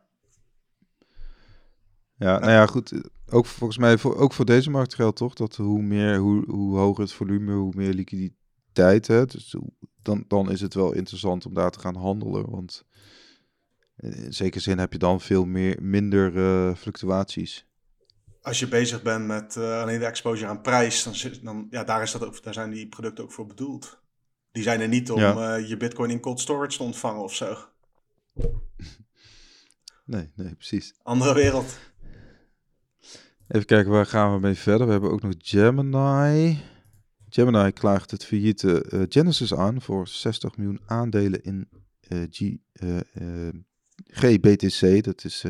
Ja, 2.14 2.38
nou 2.38 2.50
ja, 2.50 2.66
goed. 2.66 2.92
Ook 3.26 3.46
volgens 3.46 3.78
mij, 3.78 3.98
voor, 3.98 4.16
ook 4.16 4.32
voor 4.32 4.44
deze 4.44 4.70
markt 4.70 4.94
geldt 4.94 5.16
toch 5.16 5.34
dat 5.34 5.56
hoe 5.56 5.82
meer, 5.82 6.18
hoe, 6.18 6.44
hoe 6.50 6.78
hoger 6.78 7.02
het 7.02 7.12
volume, 7.12 7.52
hoe 7.52 7.72
meer 7.76 7.92
liquiditeit. 7.92 9.06
Hè? 9.06 9.26
Dus 9.26 9.56
dan, 10.02 10.24
dan 10.28 10.50
is 10.50 10.60
het 10.60 10.74
wel 10.74 10.92
interessant 10.92 11.46
om 11.46 11.54
daar 11.54 11.70
te 11.70 11.80
gaan 11.80 11.96
handelen. 11.96 12.50
Want 12.50 12.84
in 13.96 14.32
zekere 14.32 14.62
zin 14.62 14.78
heb 14.78 14.92
je 14.92 14.98
dan 14.98 15.20
veel 15.20 15.44
meer, 15.44 15.82
minder 15.82 16.36
eh, 16.36 16.74
fluctuaties. 16.74 17.68
Als 18.42 18.58
je 18.58 18.68
bezig 18.68 19.02
bent 19.02 19.26
met 19.26 19.56
eh, 19.56 19.80
alleen 19.82 19.98
de 19.98 20.04
exposure 20.04 20.48
aan 20.50 20.60
prijs, 20.60 21.02
dan, 21.02 21.14
zit- 21.14 21.44
dan 21.44 21.66
ja, 21.70 21.84
daar, 21.84 22.02
is 22.02 22.12
dat 22.12 22.24
ook, 22.24 22.42
daar 22.42 22.54
zijn 22.54 22.70
die 22.70 22.88
producten 22.88 23.24
ook 23.24 23.32
voor 23.32 23.46
bedoeld. 23.46 24.00
Die 24.52 24.62
zijn 24.62 24.80
er 24.80 24.88
niet 24.88 25.10
om 25.10 25.20
Ja. 25.20 25.56
eh, 25.56 25.68
je 25.68 25.76
bitcoin 25.76 26.10
in 26.10 26.20
cold 26.20 26.40
storage 26.40 26.76
te 26.76 26.82
ontvangen 26.82 27.22
of 27.22 27.34
zo. 27.34 27.56
Nee, 30.04 30.30
nee, 30.34 30.54
precies. 30.54 30.94
Andere 31.02 31.34
wereld. 31.34 31.78
Even 33.48 33.66
kijken, 33.66 33.90
waar 33.92 34.06
gaan 34.06 34.34
we 34.34 34.40
mee 34.40 34.54
verder? 34.54 34.86
We 34.86 34.92
hebben 34.92 35.10
ook 35.10 35.22
nog 35.22 35.32
Gemini. 35.38 36.58
Gemini 37.28 37.70
klaagt 37.72 38.10
het 38.10 38.24
failliete 38.24 38.82
eh, 38.82 39.02
Genesis 39.08 39.54
aan 39.54 39.82
voor 39.82 40.08
60 40.08 40.56
miljoen 40.56 40.80
aandelen 40.86 41.42
in 41.42 41.68
G, 42.30 42.54
GBTC. 44.04 45.04
Dat 45.04 45.24
is 45.24 45.44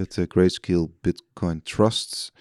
het 0.00 0.18
eh, 0.18 0.24
Grayscale 0.28 0.90
Bitcoin 1.00 1.62
Trust. 1.62 2.32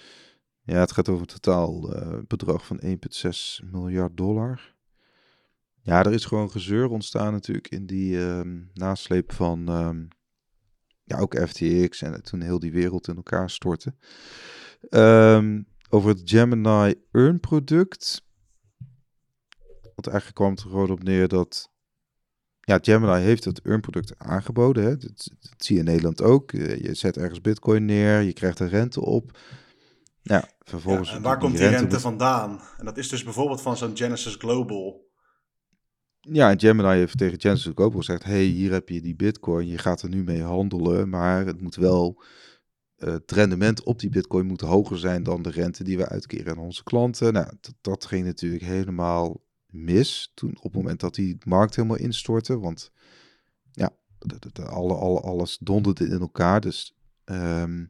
Ja, 0.64 0.80
het 0.80 0.92
gaat 0.92 1.10
over 1.10 1.22
een 1.22 1.40
totaal 1.40 1.94
eh, 1.94 2.20
bedrag 2.28 2.66
van 2.66 2.82
1,6 2.86 3.70
miljard 3.72 4.18
dollar. 4.18 4.76
Ja, 5.82 6.04
er 6.04 6.14
is 6.14 6.26
gewoon 6.26 6.52
gezeur 6.52 6.90
ontstaan 6.90 7.32
natuurlijk 7.32 7.68
in 7.68 7.86
die 7.86 8.20
ehm, 8.20 8.60
nasleep 8.74 9.32
van 9.32 9.68
ehm, 9.68 10.06
ja, 11.04 11.18
ook 11.18 11.48
FTX 11.48 12.02
en 12.02 12.24
toen 12.24 12.42
heel 12.42 12.60
die 12.60 12.72
wereld 12.72 13.08
in 13.08 13.16
elkaar 13.16 13.50
stortte. 13.50 13.96
Ehm, 14.90 15.62
over 15.90 16.10
het 16.10 16.22
Gemini 16.24 16.96
Earn 17.12 17.40
product. 17.40 18.28
Want 19.84 20.08
eigenlijk 20.08 20.36
kwam 20.36 20.52
er 20.52 20.62
gewoon 20.62 20.92
op 20.92 21.04
neer 21.04 21.28
dat... 21.28 21.69
Ja, 22.70 22.80
Gemini 22.82 23.22
heeft 23.22 23.44
het 23.44 23.62
Earn 23.62 23.82
product 23.82 24.14
aangeboden. 24.18 24.84
Hè? 24.84 24.98
Dat, 24.98 25.30
dat 25.40 25.54
zie 25.58 25.76
je 25.76 25.82
in 25.82 25.88
Nederland 25.88 26.22
ook. 26.22 26.52
Eh, 26.52 26.82
Je 26.82 26.94
zet 26.94 27.18
ergens 27.18 27.42
bitcoin 27.42 27.86
neer, 27.86 28.22
je 28.22 28.34
krijgt 28.34 28.60
er 28.60 28.68
rente 28.68 29.02
op. 29.02 29.38
Ja, 30.22 30.50
vervolgens... 30.60 31.10
Ja, 31.10 31.16
en 31.16 31.22
waar 31.22 31.38
komt 31.38 31.58
die 31.58 31.68
rente 31.68 32.00
vandaan? 32.00 32.62
En 32.78 32.86
dat 32.86 32.98
is 32.98 33.10
dus 33.10 33.24
bijvoorbeeld 33.24 33.62
van 33.62 33.78
zo'n 33.78 33.98
Genesis 33.98 34.36
Global. 34.36 35.08
Ja, 36.20 36.50
en 36.50 36.60
Gemini 36.60 36.90
heeft 36.90 37.18
tegen 37.18 37.40
Genesis 37.40 37.72
Global 37.76 38.00
gezegd... 38.00 38.24
hey, 38.24 38.44
hier 38.44 38.72
heb 38.72 38.90
je 38.90 39.02
die 39.02 39.16
bitcoin, 39.16 39.68
je 39.68 39.78
gaat 39.78 40.02
er 40.02 40.10
nu 40.10 40.24
mee 40.24 40.42
handelen... 40.42 41.10
maar 41.10 41.46
het 41.46 41.62
moet 41.62 41.76
wel 41.76 42.24
het 42.96 43.32
rendement 43.32 43.84
op 43.84 44.00
die 44.00 44.10
bitcoin 44.10 44.46
moet 44.46 44.62
hoger 44.62 44.98
zijn 44.98 45.24
dan 45.24 45.42
de 45.42 45.50
rente 45.50 45.84
die 45.84 45.98
we 45.98 46.08
uitkeren 46.08 46.52
aan 46.52 46.64
onze 46.64 46.84
klanten. 46.84 47.34
Nou, 47.34 47.46
dat, 47.60 47.74
dat 47.82 48.06
ging 48.06 48.26
natuurlijk 48.26 48.64
helemaal 48.64 49.42
mis 49.72 50.32
toen 50.34 50.56
op 50.58 50.64
het 50.64 50.74
moment 50.74 51.00
dat 51.00 51.16
die 51.16 51.38
markt 51.46 51.76
helemaal 51.76 51.98
instortte. 51.98 52.60
Want 52.60 52.92
ja, 53.72 53.90
alle, 54.66 54.94
alle, 54.94 55.20
alles 55.20 55.58
donderde 55.58 56.08
in 56.08 56.20
elkaar. 56.20 56.62
Dus 56.62 56.96
ehm, 57.24 57.86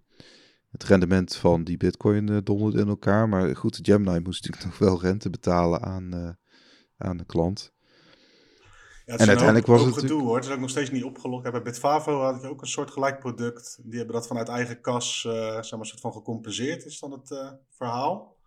het 0.72 0.84
rendement 0.84 1.36
van 1.36 1.64
die 1.64 1.78
bitcoin 1.78 2.32
uh, 2.32 2.38
donderde 2.44 2.82
in 2.82 2.88
elkaar. 2.88 3.30
Maar 3.30 3.56
goed, 3.56 3.80
Gemini 3.82 4.20
moest 4.20 4.44
natuurlijk 4.44 4.66
nog 4.80 4.90
wel 4.90 5.02
rente 5.02 5.30
betalen 5.30 5.82
aan, 5.82 6.16
uh, 6.16 6.30
aan 6.98 7.18
de 7.18 7.26
klant. 7.26 7.74
Ja, 9.06 9.18
en 9.18 9.28
uiteindelijk 9.28 9.66
was 9.66 9.86
het 9.86 9.98
gedoe 9.98 10.22
hoor. 10.22 10.36
Het 10.36 10.46
is 10.46 10.52
ook 10.52 10.60
nog 10.60 10.70
steeds 10.70 10.92
niet 10.92 11.04
opgelost. 11.04 11.52
Bij 11.52 11.62
Bitfavo 11.62 12.22
had 12.22 12.42
je 12.42 12.48
ook 12.48 12.62
een 12.62 12.68
soort 12.68 12.92
gelijk 12.92 13.20
product. 13.20 13.80
Die 13.84 13.98
hebben 13.98 14.16
dat 14.16 14.28
vanuit 14.28 14.48
eigen 14.48 14.82
kas, 14.82 15.24
uh, 15.28 15.34
zeg 15.34 15.76
maar, 15.76 15.86
soort 15.86 16.02
van 16.02 16.14
gecompenseerd, 16.14 16.86
is 16.86 17.00
dan 17.00 17.12
het 17.12 17.58
verhaal. 17.70 18.39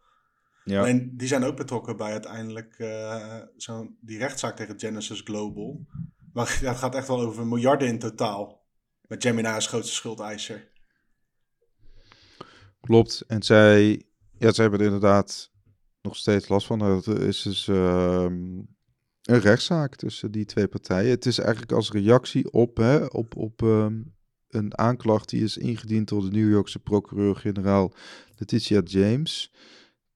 Ja. 0.64 0.86
En 0.86 1.16
die 1.16 1.28
zijn 1.28 1.44
ook 1.44 1.56
betrokken 1.56 1.96
bij 1.96 2.12
uiteindelijk 2.12 2.74
uh, 2.78 3.36
zo'n 3.56 3.96
die 4.00 4.18
rechtszaak 4.18 4.56
tegen 4.56 4.80
Genesis 4.80 5.20
Global. 5.20 5.86
Maar 6.32 6.58
ja, 6.62 6.68
het 6.68 6.78
gaat 6.78 6.94
echt 6.94 7.08
wel 7.08 7.20
over 7.20 7.46
miljarden 7.46 7.88
in 7.88 7.98
totaal. 7.98 8.66
Met 9.08 9.22
Gemini 9.22 9.48
als 9.48 9.66
grootste 9.66 9.94
schuldeiser. 9.94 10.70
Klopt. 12.80 13.24
En 13.26 13.42
zij, 13.42 14.02
ja, 14.38 14.52
zij 14.52 14.62
hebben 14.64 14.80
er 14.80 14.86
inderdaad 14.86 15.50
nog 16.02 16.16
steeds 16.16 16.48
last 16.48 16.66
van. 16.66 16.80
Het 16.80 17.06
is 17.06 17.42
dus 17.42 17.66
uh, 17.66 18.26
een 19.22 19.40
rechtszaak 19.40 19.96
tussen 19.96 20.30
die 20.30 20.44
twee 20.44 20.68
partijen. 20.68 21.10
Het 21.10 21.26
is 21.26 21.38
eigenlijk 21.38 21.72
als 21.72 21.90
reactie 21.90 22.52
op, 22.52 22.76
hè, 22.76 23.04
op, 23.04 23.36
op 23.36 23.60
um, 23.60 24.14
een 24.48 24.78
aanklacht 24.78 25.28
die 25.28 25.42
is 25.42 25.56
ingediend 25.56 26.08
door 26.08 26.22
de 26.22 26.36
New 26.36 26.50
Yorkse 26.50 26.78
procureur-generaal 26.78 27.92
Letitia 28.36 28.80
James 28.84 29.52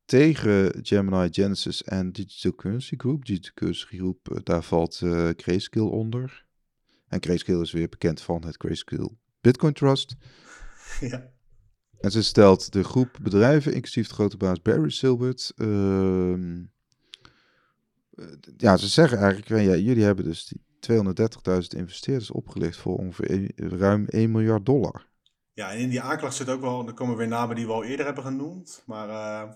tegen 0.06 0.72
Gemini 0.82 1.28
Genesis 1.30 1.82
en 1.84 2.12
Digital 2.12 2.54
Currency 2.54 2.94
Group. 2.96 3.24
Digital 3.24 3.52
Currency 3.54 3.86
Group, 3.86 4.30
eh, 4.30 4.38
daar 4.42 4.62
valt 4.62 5.00
uh, 5.00 5.28
Grayscale 5.36 5.90
onder. 5.90 6.46
En 7.08 7.22
Grayscale 7.22 7.62
is 7.62 7.72
weer 7.72 7.88
bekend 7.88 8.20
van 8.20 8.44
het 8.44 8.56
Grayscale 8.58 9.10
Bitcoin 9.40 9.72
Trust. 9.72 10.16
Ja. 11.00 11.34
En 12.00 12.10
ze 12.10 12.22
stelt 12.22 12.72
de 12.72 12.84
groep 12.84 13.18
bedrijven, 13.22 13.74
inclusief 13.74 14.08
de 14.08 14.14
grote 14.14 14.36
baas 14.36 14.62
Barry 14.62 14.90
Silbert. 14.90 15.52
Uh, 15.56 16.64
ja, 18.56 18.76
ze 18.76 18.88
zeggen 18.88 19.18
eigenlijk, 19.18 19.62
ja, 19.62 19.76
jullie 19.76 20.04
hebben 20.04 20.24
dus 20.24 20.46
die 20.46 20.64
230.000 21.50 21.58
investeerders 21.76 22.30
opgelicht 22.30 22.76
voor 22.76 22.96
ongeveer 22.96 23.52
ruim 23.54 24.06
1 24.06 24.30
miljard 24.30 24.66
dollar. 24.66 25.06
Ja, 25.52 25.72
en 25.72 25.78
in 25.78 25.88
die 25.88 26.00
aanklacht 26.00 26.36
zit 26.36 26.48
ook 26.48 26.60
wel, 26.60 26.86
er 26.86 26.94
komen 26.94 27.16
weer 27.16 27.28
namen 27.28 27.56
die 27.56 27.66
we 27.66 27.72
al 27.72 27.84
eerder 27.84 28.06
hebben 28.06 28.24
genoemd. 28.24 28.82
Maar 28.86 29.08
uh, 29.08 29.52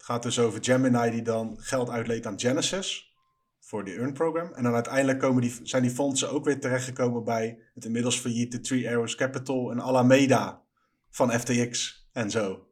het 0.00 0.08
gaat 0.08 0.22
dus 0.22 0.38
over 0.38 0.64
Gemini 0.64 1.10
die 1.10 1.22
dan 1.22 1.56
geld 1.58 1.90
uitleent 1.90 2.26
aan 2.26 2.40
Genesis 2.40 3.16
voor 3.60 3.84
die 3.84 3.94
Earn 3.94 4.12
program. 4.12 4.52
En 4.52 4.62
dan 4.62 4.74
uiteindelijk 4.74 5.18
komen 5.18 5.42
die, 5.42 5.60
zijn 5.62 5.82
die 5.82 5.90
fondsen 5.90 6.30
ook 6.30 6.44
weer 6.44 6.60
terechtgekomen 6.60 7.24
bij 7.24 7.58
het 7.74 7.84
inmiddels 7.84 8.18
failliete 8.18 8.60
Three 8.60 8.88
Arrows 8.88 9.14
Capital 9.14 9.70
en 9.70 9.80
Alameda 9.80 10.62
van 11.10 11.32
FTX 11.32 12.04
en 12.12 12.30
zo. 12.30 12.68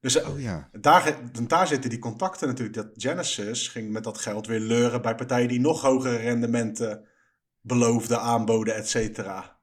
Dus 0.00 0.22
oh, 0.22 0.40
ja. 0.40 0.68
daar, 0.72 1.18
daar 1.48 1.66
zitten 1.66 1.90
die 1.90 1.98
contacten 1.98 2.48
natuurlijk. 2.48 2.76
Dat 2.76 2.90
Genesis 2.94 3.68
ging 3.68 3.90
met 3.90 4.04
dat 4.04 4.18
geld 4.18 4.46
weer 4.46 4.60
leuren 4.60 5.02
bij 5.02 5.14
partijen 5.14 5.48
die 5.48 5.60
nog 5.60 5.80
hogere 5.80 6.16
rendementen 6.16 7.08
beloofden, 7.60 8.20
aanboden, 8.20 8.74
et 8.74 8.88
cetera. 8.88 9.58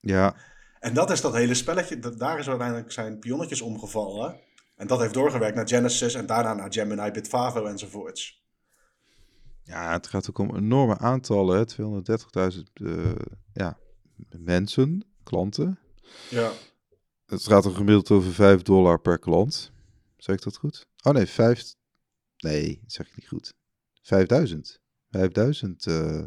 Ja. 0.00 0.36
En 0.80 0.94
dat 0.94 1.10
is 1.10 1.20
dat 1.20 1.34
hele 1.34 1.54
spelletje. 1.54 1.98
Dat, 1.98 2.18
daar 2.18 2.38
is 2.38 2.48
uiteindelijk 2.48 2.92
zijn 2.92 3.18
pionnetjes 3.18 3.60
omgevallen. 3.60 4.40
En 4.74 4.86
dat 4.86 5.00
heeft 5.00 5.14
doorgewerkt 5.14 5.56
naar 5.56 5.68
Genesis 5.68 6.14
en 6.14 6.26
daarna 6.26 6.54
naar 6.54 6.72
Gemini, 6.72 7.10
Bitfavo 7.10 7.64
enzovoorts. 7.64 8.42
Ja, 9.62 9.92
het 9.92 10.06
gaat 10.06 10.28
ook 10.28 10.38
om 10.38 10.56
enorme 10.56 10.98
aantallen. 10.98 11.66
230.000 12.56 12.60
uh, 12.74 13.12
ja, 13.52 13.78
mensen, 14.38 15.04
klanten. 15.22 15.78
Ja. 16.30 16.50
Het 17.26 17.42
gaat 17.42 17.64
er 17.64 17.70
gemiddeld 17.70 18.10
over 18.10 18.32
5 18.32 18.62
dollar 18.62 19.00
per 19.00 19.18
klant. 19.18 19.72
Zeg 20.16 20.36
ik 20.36 20.42
dat 20.42 20.56
goed? 20.56 20.86
Oh 21.02 21.12
nee, 21.12 21.26
5. 21.26 21.74
Nee, 22.36 22.78
dat 22.82 22.92
zeg 22.92 23.08
ik 23.08 23.16
niet 23.16 23.28
goed. 23.28 23.54
5000. 24.02 24.80
5000 25.10 25.86
uh, 25.86 26.22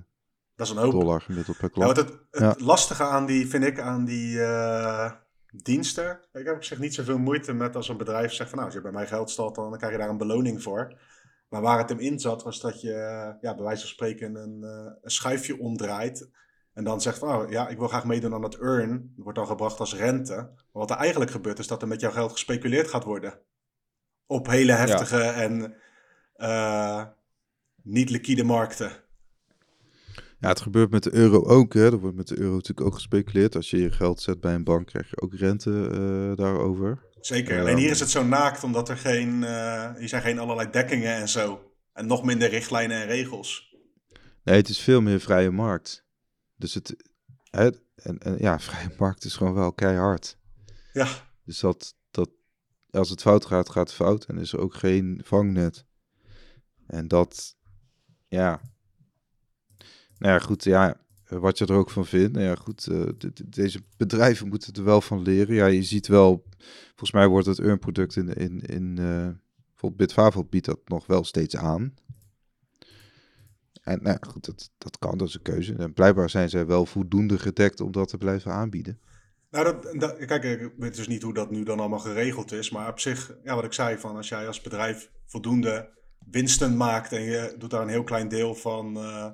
dat 0.55 0.67
is 0.67 0.69
een 0.69 0.77
hoop. 0.77 0.91
dollar 0.91 1.21
gemiddeld 1.21 1.57
per 1.57 1.69
klant. 1.69 1.97
Ja, 1.97 2.03
het, 2.03 2.19
het 2.31 2.61
lastige 2.61 3.03
aan 3.03 3.25
die, 3.25 3.47
vind 3.47 3.63
ik, 3.63 3.79
aan 3.79 4.05
die 4.05 4.35
uh, 4.35 5.11
diensten. 5.63 6.19
Ik 6.31 6.45
heb 6.45 6.55
op 6.55 6.63
zich 6.63 6.79
niet 6.79 6.93
zoveel 6.93 7.17
moeite 7.17 7.53
met 7.53 7.75
als 7.75 7.89
een 7.89 7.97
bedrijf 7.97 8.33
zegt 8.33 8.49
van 8.49 8.57
nou, 8.57 8.69
als 8.69 8.77
je 8.77 8.83
bij 8.83 8.91
mij 8.91 9.07
geld 9.07 9.29
stelt, 9.29 9.55
dan 9.55 9.77
krijg 9.77 9.91
je 9.91 9.99
daar 9.99 10.09
een 10.09 10.17
beloning 10.17 10.63
voor. 10.63 10.99
Maar 11.49 11.61
waar 11.61 11.77
het 11.77 11.89
hem 11.89 11.99
in 11.99 12.19
zat, 12.19 12.43
was 12.43 12.59
dat 12.59 12.81
je 12.81 12.91
ja, 13.41 13.55
bij 13.55 13.63
wijze 13.63 13.81
van 13.81 13.89
spreken 13.89 14.35
een, 14.35 14.61
uh, 14.63 14.91
een 15.01 15.11
schuifje 15.11 15.59
omdraait. 15.59 16.29
En 16.73 16.83
dan 16.83 17.01
zegt 17.01 17.17
van, 17.17 17.35
oh, 17.35 17.51
ja, 17.51 17.67
ik 17.67 17.77
wil 17.77 17.87
graag 17.87 18.05
meedoen 18.05 18.33
aan 18.33 18.43
het 18.43 18.59
earn. 18.59 18.89
Dat 19.15 19.23
wordt 19.23 19.37
dan 19.37 19.47
gebracht 19.47 19.79
als 19.79 19.95
rente. 19.95 20.35
Maar 20.35 20.55
wat 20.71 20.89
er 20.89 20.97
eigenlijk 20.97 21.31
gebeurt, 21.31 21.59
is 21.59 21.67
dat 21.67 21.81
er 21.81 21.87
met 21.87 22.01
jouw 22.01 22.11
geld 22.11 22.31
gespeculeerd 22.31 22.87
gaat 22.87 23.03
worden. 23.03 23.39
Op 24.25 24.47
hele 24.47 24.71
heftige 24.71 25.21
en 25.21 25.75
uh, 26.37 27.05
niet 27.83 28.09
liquide 28.09 28.43
markten. 28.43 28.91
Ja, 30.39 30.47
het 30.47 30.61
gebeurt 30.61 30.91
met 30.91 31.03
de 31.03 31.13
euro 31.13 31.43
ook. 31.43 31.73
Hè. 31.73 31.85
Er 31.85 31.99
wordt 31.99 32.15
met 32.15 32.27
de 32.27 32.39
euro 32.39 32.53
natuurlijk 32.53 32.87
ook 32.87 32.93
gespeculeerd. 32.93 33.55
Als 33.55 33.69
je 33.69 33.77
je 33.77 33.91
geld 33.91 34.21
zet 34.21 34.39
bij 34.39 34.53
een 34.53 34.63
bank, 34.63 34.87
krijg 34.87 35.09
je 35.09 35.21
ook 35.21 35.33
rente 35.33 35.69
uh, 35.69 36.35
daarover. 36.35 37.05
Zeker. 37.19 37.59
Alleen 37.59 37.77
hier 37.77 37.89
is 37.89 37.99
het 37.99 38.09
zo 38.09 38.23
naakt, 38.23 38.63
omdat 38.63 38.89
er 38.89 38.97
geen, 38.97 39.41
uh, 39.41 39.95
hier 39.95 40.09
zijn 40.09 40.21
geen 40.21 40.39
allerlei 40.39 40.69
dekkingen 40.69 41.15
en 41.15 41.29
zo. 41.29 41.71
En 41.93 42.07
nog 42.07 42.23
minder 42.23 42.49
richtlijnen 42.49 43.01
en 43.01 43.07
regels. 43.07 43.75
Nee, 44.43 44.55
het 44.55 44.69
is 44.69 44.79
veel 44.79 45.01
meer 45.01 45.19
vrije 45.19 45.51
markt. 45.51 46.05
Dus 46.55 46.73
het, 46.73 46.95
hè, 47.49 47.69
en, 47.95 48.17
en 48.17 48.37
ja, 48.39 48.59
vrije 48.69 48.95
markt 48.97 49.23
is 49.23 49.35
gewoon 49.35 49.53
wel 49.53 49.73
keihard. 49.73 50.37
Ja. 50.93 51.07
Dus 51.43 51.59
dat, 51.59 51.95
dat, 52.11 52.29
als 52.89 53.09
het 53.09 53.21
fout 53.21 53.45
gaat, 53.45 53.69
gaat 53.69 53.87
het 53.87 53.95
fout. 53.95 54.25
En 54.25 54.37
is 54.37 54.53
er 54.53 54.59
ook 54.59 54.73
geen 54.73 55.21
vangnet. 55.23 55.85
En 56.87 57.07
dat, 57.07 57.55
ja. 58.27 58.61
Nou 60.19 60.33
ja, 60.33 60.39
goed, 60.39 60.63
ja, 60.63 60.97
wat 61.29 61.57
je 61.57 61.65
er 61.65 61.73
ook 61.73 61.89
van 61.89 62.05
vindt. 62.05 62.33
Nou 62.33 62.45
ja, 62.45 62.55
goed, 62.55 62.87
uh, 62.91 63.09
deze 63.45 63.79
bedrijven 63.97 64.47
moeten 64.47 64.73
er 64.73 64.83
wel 64.83 65.01
van 65.01 65.21
leren. 65.21 65.55
Ja, 65.55 65.65
je 65.65 65.83
ziet 65.83 66.07
wel, 66.07 66.43
volgens 66.87 67.11
mij 67.11 67.27
wordt 67.27 67.47
het 67.47 67.59
earn-product 67.59 68.15
in, 68.15 68.33
in, 68.33 68.59
in 68.59 68.97
uh, 68.99 69.29
bijvoorbeeld 69.69 69.97
Bitfavo 69.97 70.43
biedt 70.43 70.65
dat 70.65 70.79
nog 70.85 71.05
wel 71.05 71.23
steeds 71.23 71.55
aan. 71.55 71.93
En 73.81 73.99
nou 74.01 74.17
goed, 74.27 74.45
dat, 74.45 74.69
dat 74.77 74.97
kan, 74.97 75.17
dat 75.17 75.27
is 75.27 75.33
een 75.33 75.41
keuze. 75.41 75.75
En 75.75 75.93
blijkbaar 75.93 76.29
zijn 76.29 76.49
zij 76.49 76.65
wel 76.65 76.85
voldoende 76.85 77.39
gedekt 77.39 77.81
om 77.81 77.91
dat 77.91 78.07
te 78.07 78.17
blijven 78.17 78.51
aanbieden. 78.51 78.99
Nou, 79.51 79.97
dat, 79.97 80.25
kijk, 80.25 80.43
ik 80.43 80.73
weet 80.77 80.95
dus 80.95 81.07
niet 81.07 81.21
hoe 81.21 81.33
dat 81.33 81.51
nu 81.51 81.63
dan 81.63 81.79
allemaal 81.79 81.99
geregeld 81.99 82.51
is. 82.51 82.71
Maar 82.71 82.89
op 82.89 82.99
zich, 82.99 83.37
ja, 83.43 83.55
wat 83.55 83.63
ik 83.63 83.73
zei, 83.73 83.97
van 83.97 84.15
als 84.15 84.29
jij 84.29 84.47
als 84.47 84.61
bedrijf 84.61 85.09
voldoende 85.25 85.89
winsten 86.31 86.77
maakt 86.77 87.11
en 87.11 87.21
je 87.21 87.55
doet 87.57 87.69
daar 87.69 87.81
een 87.81 87.87
heel 87.87 88.03
klein 88.03 88.27
deel 88.27 88.55
van, 88.55 88.97
uh, 88.97 89.27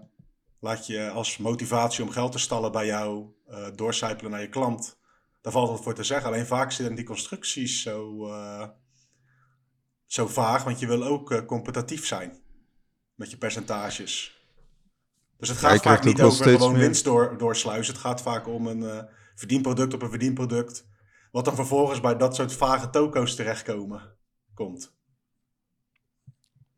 laat 0.63 0.88
je 0.88 1.10
als 1.10 1.38
motivatie 1.38 2.04
om 2.04 2.10
geld 2.10 2.32
te 2.32 2.39
stallen 2.39 2.71
bij 2.71 2.86
jou 2.86 3.28
uh, 3.49 3.67
doorcijpelen 3.76 4.32
naar 4.32 4.41
je 4.41 4.49
klant. 4.49 4.99
Daar 5.41 5.52
valt 5.52 5.69
wat 5.69 5.84
voor 5.84 5.93
te 5.93 6.04
zeggen. 6.04 6.28
Alleen 6.28 6.45
vaak 6.45 6.71
zitten 6.71 6.95
die 6.95 7.06
constructies 7.06 7.82
zo, 7.82 8.28
uh, 8.28 8.67
zo 10.06 10.28
vaag, 10.28 10.63
want 10.63 10.80
je 10.80 10.88
wil 10.88 11.04
ook 11.04 11.45
competitief 11.45 12.06
zijn 12.06 12.41
met 13.15 13.32
je 13.32 13.38
percentages. 13.38 14.41
Dus 15.38 15.49
het 15.49 15.58
gaat 15.58 15.82
vaak 15.82 16.04
niet 16.04 16.21
over 16.21 16.45
gewoon 16.45 16.78
winst 16.78 17.04
door, 17.04 17.38
doorsluizen. 17.38 17.93
Het 17.93 18.04
gaat 18.04 18.21
vaak 18.21 18.47
om 18.47 18.67
een 18.67 19.08
verdienproduct 19.36 19.93
op 19.93 20.02
een 20.02 20.10
verdienproduct. 20.10 20.88
Wat 21.32 21.45
dan 21.45 21.56
vervolgens 21.56 21.99
bij 21.99 22.17
dat 22.17 22.36
soort 22.36 22.54
vage 22.54 22.89
toko's 22.89 23.36
terechtkomen 23.36 24.15
komt. 24.54 24.95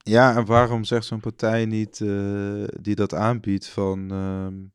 Ja, 0.09 0.35
en 0.35 0.45
waarom 0.45 0.83
zegt 0.83 1.05
zo'n 1.05 1.19
partij 1.19 1.65
niet 1.65 1.99
uh, 1.99 2.63
die 2.81 2.95
dat 2.95 3.13
aanbiedt 3.13 3.67
van... 3.67 4.11
Um, 4.11 4.73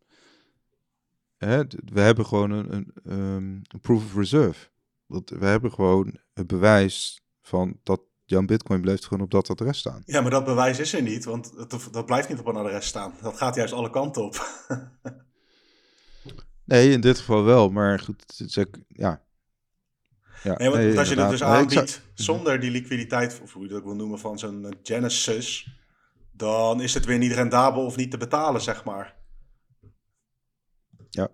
hè, 1.36 1.62
we 1.92 2.00
hebben 2.00 2.26
gewoon 2.26 2.50
een, 2.50 2.72
een, 2.72 2.92
um, 3.12 3.62
een 3.68 3.80
proof 3.80 4.04
of 4.04 4.14
reserve. 4.14 4.68
we 5.06 5.46
hebben 5.46 5.72
gewoon 5.72 6.18
het 6.32 6.46
bewijs 6.46 7.22
van 7.40 7.78
dat 7.82 8.00
Jan 8.24 8.46
Bitcoin 8.46 8.80
blijft 8.80 9.06
gewoon 9.06 9.22
op 9.22 9.30
dat 9.30 9.50
adres 9.50 9.78
staan. 9.78 10.02
Ja, 10.04 10.20
maar 10.20 10.30
dat 10.30 10.44
bewijs 10.44 10.78
is 10.78 10.92
er 10.92 11.02
niet, 11.02 11.24
want 11.24 11.52
dat 11.92 12.06
blijft 12.06 12.28
niet 12.28 12.38
op 12.38 12.46
een 12.46 12.56
adres 12.56 12.86
staan. 12.86 13.14
Dat 13.22 13.36
gaat 13.36 13.54
juist 13.54 13.72
alle 13.72 13.90
kanten 13.90 14.24
op. 14.24 14.66
nee, 16.64 16.90
in 16.90 17.00
dit 17.00 17.18
geval 17.18 17.44
wel, 17.44 17.70
maar 17.70 17.98
goed, 17.98 18.24
het 18.26 18.48
is 18.48 18.58
ook, 18.58 18.78
ja. 18.88 19.22
Ja 20.42 20.56
nee, 20.58 20.70
want 20.70 20.98
als 20.98 21.08
je 21.08 21.20
het 21.20 21.30
dus 21.30 21.42
aanbiedt 21.42 22.02
zonder 22.14 22.60
die 22.60 22.70
liquiditeit, 22.70 23.40
of 23.42 23.52
hoe 23.52 23.62
je 23.62 23.68
dat 23.68 23.82
wil 23.82 23.94
noemen, 23.94 24.18
van 24.18 24.38
zo'n 24.38 24.64
eh, 24.64 24.70
Genesis, 24.82 25.78
dan 26.32 26.80
is 26.80 26.94
het 26.94 27.04
weer 27.04 27.18
niet 27.18 27.32
rendabel 27.32 27.84
of 27.84 27.96
niet 27.96 28.10
te 28.10 28.16
betalen, 28.16 28.60
zeg 28.60 28.84
maar. 28.84 29.16
Ja. 31.10 31.28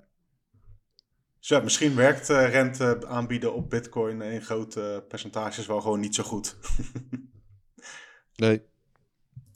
Dus 1.38 1.48
ja, 1.48 1.60
misschien 1.60 1.94
werkt 1.94 2.30
uh, 2.30 2.48
rente 2.50 3.06
aanbieden 3.06 3.54
op 3.54 3.70
bitcoin 3.70 4.22
in 4.22 4.42
grote 4.42 5.04
percentages 5.08 5.66
wel 5.66 5.80
gewoon 5.80 6.00
niet 6.00 6.14
zo 6.14 6.22
goed. 6.22 6.56
nee. 8.36 8.62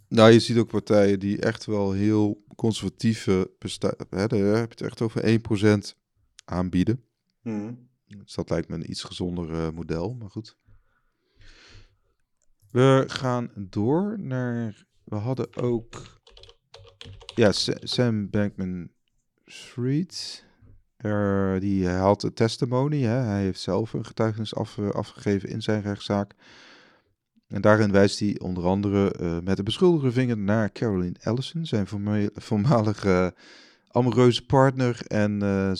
Nou, 0.08 0.30
je 0.30 0.40
ziet 0.40 0.58
ook 0.58 0.70
partijen 0.70 1.20
die 1.20 1.40
echt 1.40 1.64
wel 1.64 1.92
heel 1.92 2.44
conservatieve 2.56 3.50
bestaan. 3.58 3.94
Daar 4.10 4.20
heb 4.20 4.30
je 4.30 4.44
het 4.68 4.80
echt 4.80 5.00
over 5.00 5.40
1% 5.92 5.96
aanbieden. 6.44 7.04
Hmm. 7.42 7.89
Dus 8.18 8.34
dat 8.34 8.50
lijkt 8.50 8.68
me 8.68 8.74
een 8.74 8.90
iets 8.90 9.02
gezonder 9.02 9.50
uh, 9.50 9.70
model, 9.70 10.14
maar 10.14 10.30
goed. 10.30 10.56
We 12.70 13.04
gaan 13.06 13.50
door 13.56 14.20
naar. 14.20 14.84
We 15.04 15.16
hadden 15.16 15.56
ook. 15.56 16.20
Ja, 17.34 17.52
Sam 17.52 18.30
Bankman. 18.30 18.90
Er, 20.96 21.60
die 21.60 21.88
had 21.88 22.22
een 22.22 22.32
testimony. 22.32 23.02
Hè? 23.02 23.16
Hij 23.16 23.42
heeft 23.42 23.60
zelf 23.60 23.92
een 23.92 24.06
getuigenis 24.06 24.54
af, 24.54 24.78
afgegeven 24.78 25.48
in 25.48 25.62
zijn 25.62 25.82
rechtszaak. 25.82 26.34
En 27.46 27.60
daarin 27.60 27.92
wijst 27.92 28.18
hij 28.18 28.38
onder 28.38 28.64
andere 28.64 29.14
uh, 29.20 29.38
met 29.40 29.56
de 29.56 29.62
beschuldigde 29.62 30.12
vinger 30.12 30.38
naar 30.38 30.72
Caroline 30.72 31.16
Ellison, 31.20 31.66
zijn 31.66 31.86
voormalige 32.34 33.34
amoreuze 33.88 34.46
partner 34.46 35.06
en 35.06 35.42
uh, 35.42 35.74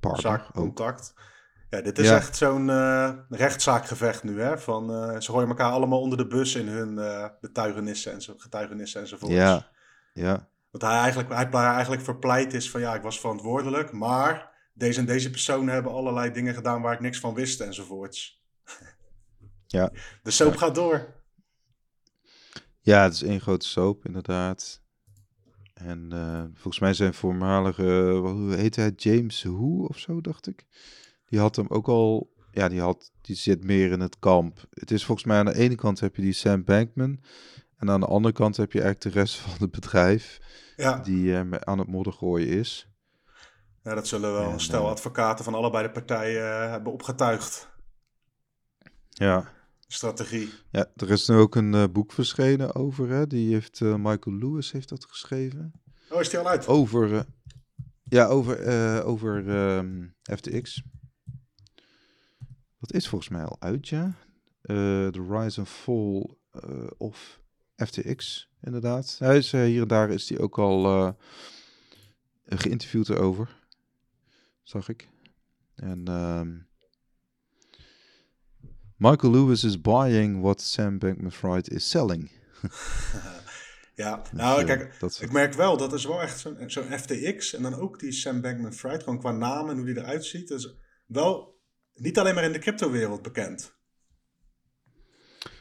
zakenpartner. 0.00 0.32
Zaakcontact. 0.32 1.14
Ja, 1.70 1.80
dit 1.80 1.98
is 1.98 2.10
echt 2.10 2.36
zo'n 2.36 2.68
uh, 2.68 3.10
rechtszaakgevecht 3.28 4.22
nu, 4.22 4.40
hè? 4.40 4.58
Van, 4.58 4.88
ze 5.22 5.30
gooien 5.30 5.48
elkaar 5.48 5.70
allemaal 5.70 6.00
onder 6.00 6.18
de 6.18 6.26
bus 6.26 6.54
in 6.54 6.68
hun 6.68 6.94
betuigenissen 7.40 8.12
en 8.12 8.22
zo, 8.22 8.34
getuigenissen 8.36 9.00
enzovoort. 9.00 9.32
Ja, 9.32 9.70
ja. 10.12 10.48
Want 10.70 10.82
hij 10.82 11.00
eigenlijk, 11.00 11.28
hij 11.32 11.50
eigenlijk 11.50 12.02
verpleit 12.02 12.54
is 12.54 12.70
van, 12.70 12.80
ja, 12.80 12.94
ik 12.94 13.02
was 13.02 13.20
verantwoordelijk, 13.20 13.92
maar 13.92 14.54
deze 14.72 15.00
en 15.00 15.06
deze 15.06 15.30
personen 15.30 15.74
hebben 15.74 15.92
allerlei 15.92 16.32
dingen 16.32 16.54
gedaan 16.54 16.82
waar 16.82 16.92
ik 16.92 17.00
niks 17.00 17.20
van 17.20 17.34
wist 17.34 17.60
enzovoorts. 17.60 18.34
Ja. 19.68 19.90
De 20.22 20.30
soap 20.30 20.56
gaat 20.56 20.74
door. 20.74 21.14
Ja, 22.80 23.02
het 23.02 23.12
is 23.12 23.22
één 23.22 23.40
grote 23.40 23.66
soap, 23.66 24.04
inderdaad. 24.04 24.82
En 25.76 26.10
uh, 26.12 26.42
volgens 26.52 26.78
mij 26.78 26.94
zijn 26.94 27.14
voormalige, 27.14 28.10
hoe 28.22 28.54
heet 28.54 28.76
hij, 28.76 28.92
James 28.96 29.42
Who 29.42 29.84
of 29.84 29.98
zo, 29.98 30.20
dacht 30.20 30.46
ik. 30.46 30.66
Die 31.26 31.38
had 31.38 31.56
hem 31.56 31.66
ook 31.68 31.88
al, 31.88 32.32
ja, 32.50 32.68
die, 32.68 32.80
had, 32.80 33.12
die 33.20 33.36
zit 33.36 33.64
meer 33.64 33.90
in 33.90 34.00
het 34.00 34.18
kamp. 34.18 34.64
Het 34.70 34.90
is 34.90 35.04
volgens 35.04 35.26
mij 35.26 35.38
aan 35.38 35.44
de 35.44 35.56
ene 35.56 35.74
kant 35.74 36.00
heb 36.00 36.16
je 36.16 36.22
die 36.22 36.32
Sam 36.32 36.64
Bankman. 36.64 37.20
En 37.76 37.90
aan 37.90 38.00
de 38.00 38.06
andere 38.06 38.34
kant 38.34 38.56
heb 38.56 38.72
je 38.72 38.80
eigenlijk 38.80 39.14
de 39.14 39.20
rest 39.20 39.36
van 39.44 39.52
het 39.58 39.70
bedrijf. 39.70 40.40
Ja. 40.76 40.98
Die 40.98 41.24
uh, 41.24 41.50
aan 41.50 41.78
het 41.78 41.88
modder 41.88 42.12
gooien 42.12 42.48
is. 42.48 42.88
Ja, 43.82 43.94
dat 43.94 44.06
zullen 44.06 44.32
wel 44.32 44.50
een 44.52 44.60
stel 44.60 44.88
advocaten 44.88 45.44
van 45.44 45.54
allebei 45.54 45.86
de 45.86 45.92
partijen 45.92 46.70
hebben 46.70 46.92
opgetuigd. 46.92 47.68
Ja, 49.08 49.52
strategie. 49.86 50.50
Ja, 50.70 50.90
er 50.96 51.10
is 51.10 51.28
nu 51.28 51.36
ook 51.36 51.54
een 51.54 51.72
uh, 51.72 51.84
boek 51.92 52.12
verschenen 52.12 52.74
over, 52.74 53.08
hè? 53.08 53.26
die 53.26 53.52
heeft 53.52 53.80
uh, 53.80 53.94
Michael 53.94 54.36
Lewis 54.36 54.72
heeft 54.72 54.88
dat 54.88 55.04
geschreven. 55.04 55.72
Oh, 56.10 56.20
is 56.20 56.28
die 56.28 56.38
al 56.38 56.48
uit? 56.48 56.66
Over, 56.66 57.12
uh, 57.12 57.20
ja, 58.02 58.26
over, 58.26 59.04
over 59.04 59.48
um, 59.48 60.14
FTX. 60.22 60.82
Dat 62.78 62.92
is 62.92 63.08
volgens 63.08 63.30
mij 63.30 63.44
al 63.44 63.56
uit, 63.58 63.88
ja. 63.88 64.14
The 64.62 65.26
Rise 65.28 65.60
and 65.60 65.68
Fall 65.68 66.36
of 66.96 67.40
FTX, 67.76 68.48
inderdaad. 68.60 69.16
Hij 69.18 69.36
is, 69.36 69.52
hier 69.52 69.82
en 69.82 69.88
daar 69.88 70.10
is 70.10 70.28
hij 70.28 70.38
ook 70.38 70.58
al 70.58 71.16
geïnterviewd 72.44 73.08
erover, 73.08 73.56
zag 74.62 74.88
ik. 74.88 75.08
En... 75.74 76.08
Um, 76.08 76.66
Michael 78.98 79.32
Lewis 79.32 79.64
is 79.64 79.80
buying 79.80 80.40
what 80.40 80.60
Sam 80.60 80.98
Bankman-Fried 80.98 81.68
is 81.68 81.90
selling. 81.90 82.30
ja, 83.94 84.22
nou 84.32 84.64
kijk, 84.64 84.94
ik 85.20 85.32
merk 85.32 85.52
wel, 85.54 85.76
dat 85.76 85.92
is 85.92 86.04
wel 86.04 86.22
echt 86.22 86.38
zo'n 86.38 86.70
zo 86.70 86.82
FTX 86.82 87.54
en 87.54 87.62
dan 87.62 87.74
ook 87.74 87.98
die 87.98 88.12
Sam 88.12 88.40
Bankman-Fried, 88.40 89.02
gewoon 89.02 89.18
qua 89.18 89.30
naam 89.30 89.68
en 89.68 89.76
hoe 89.76 89.86
die 89.86 89.98
eruit 89.98 90.24
ziet, 90.24 90.50
is 90.50 90.74
wel 91.06 91.60
niet 91.94 92.18
alleen 92.18 92.34
maar 92.34 92.44
in 92.44 92.52
de 92.52 92.58
crypto-wereld 92.58 93.22
bekend. 93.22 93.74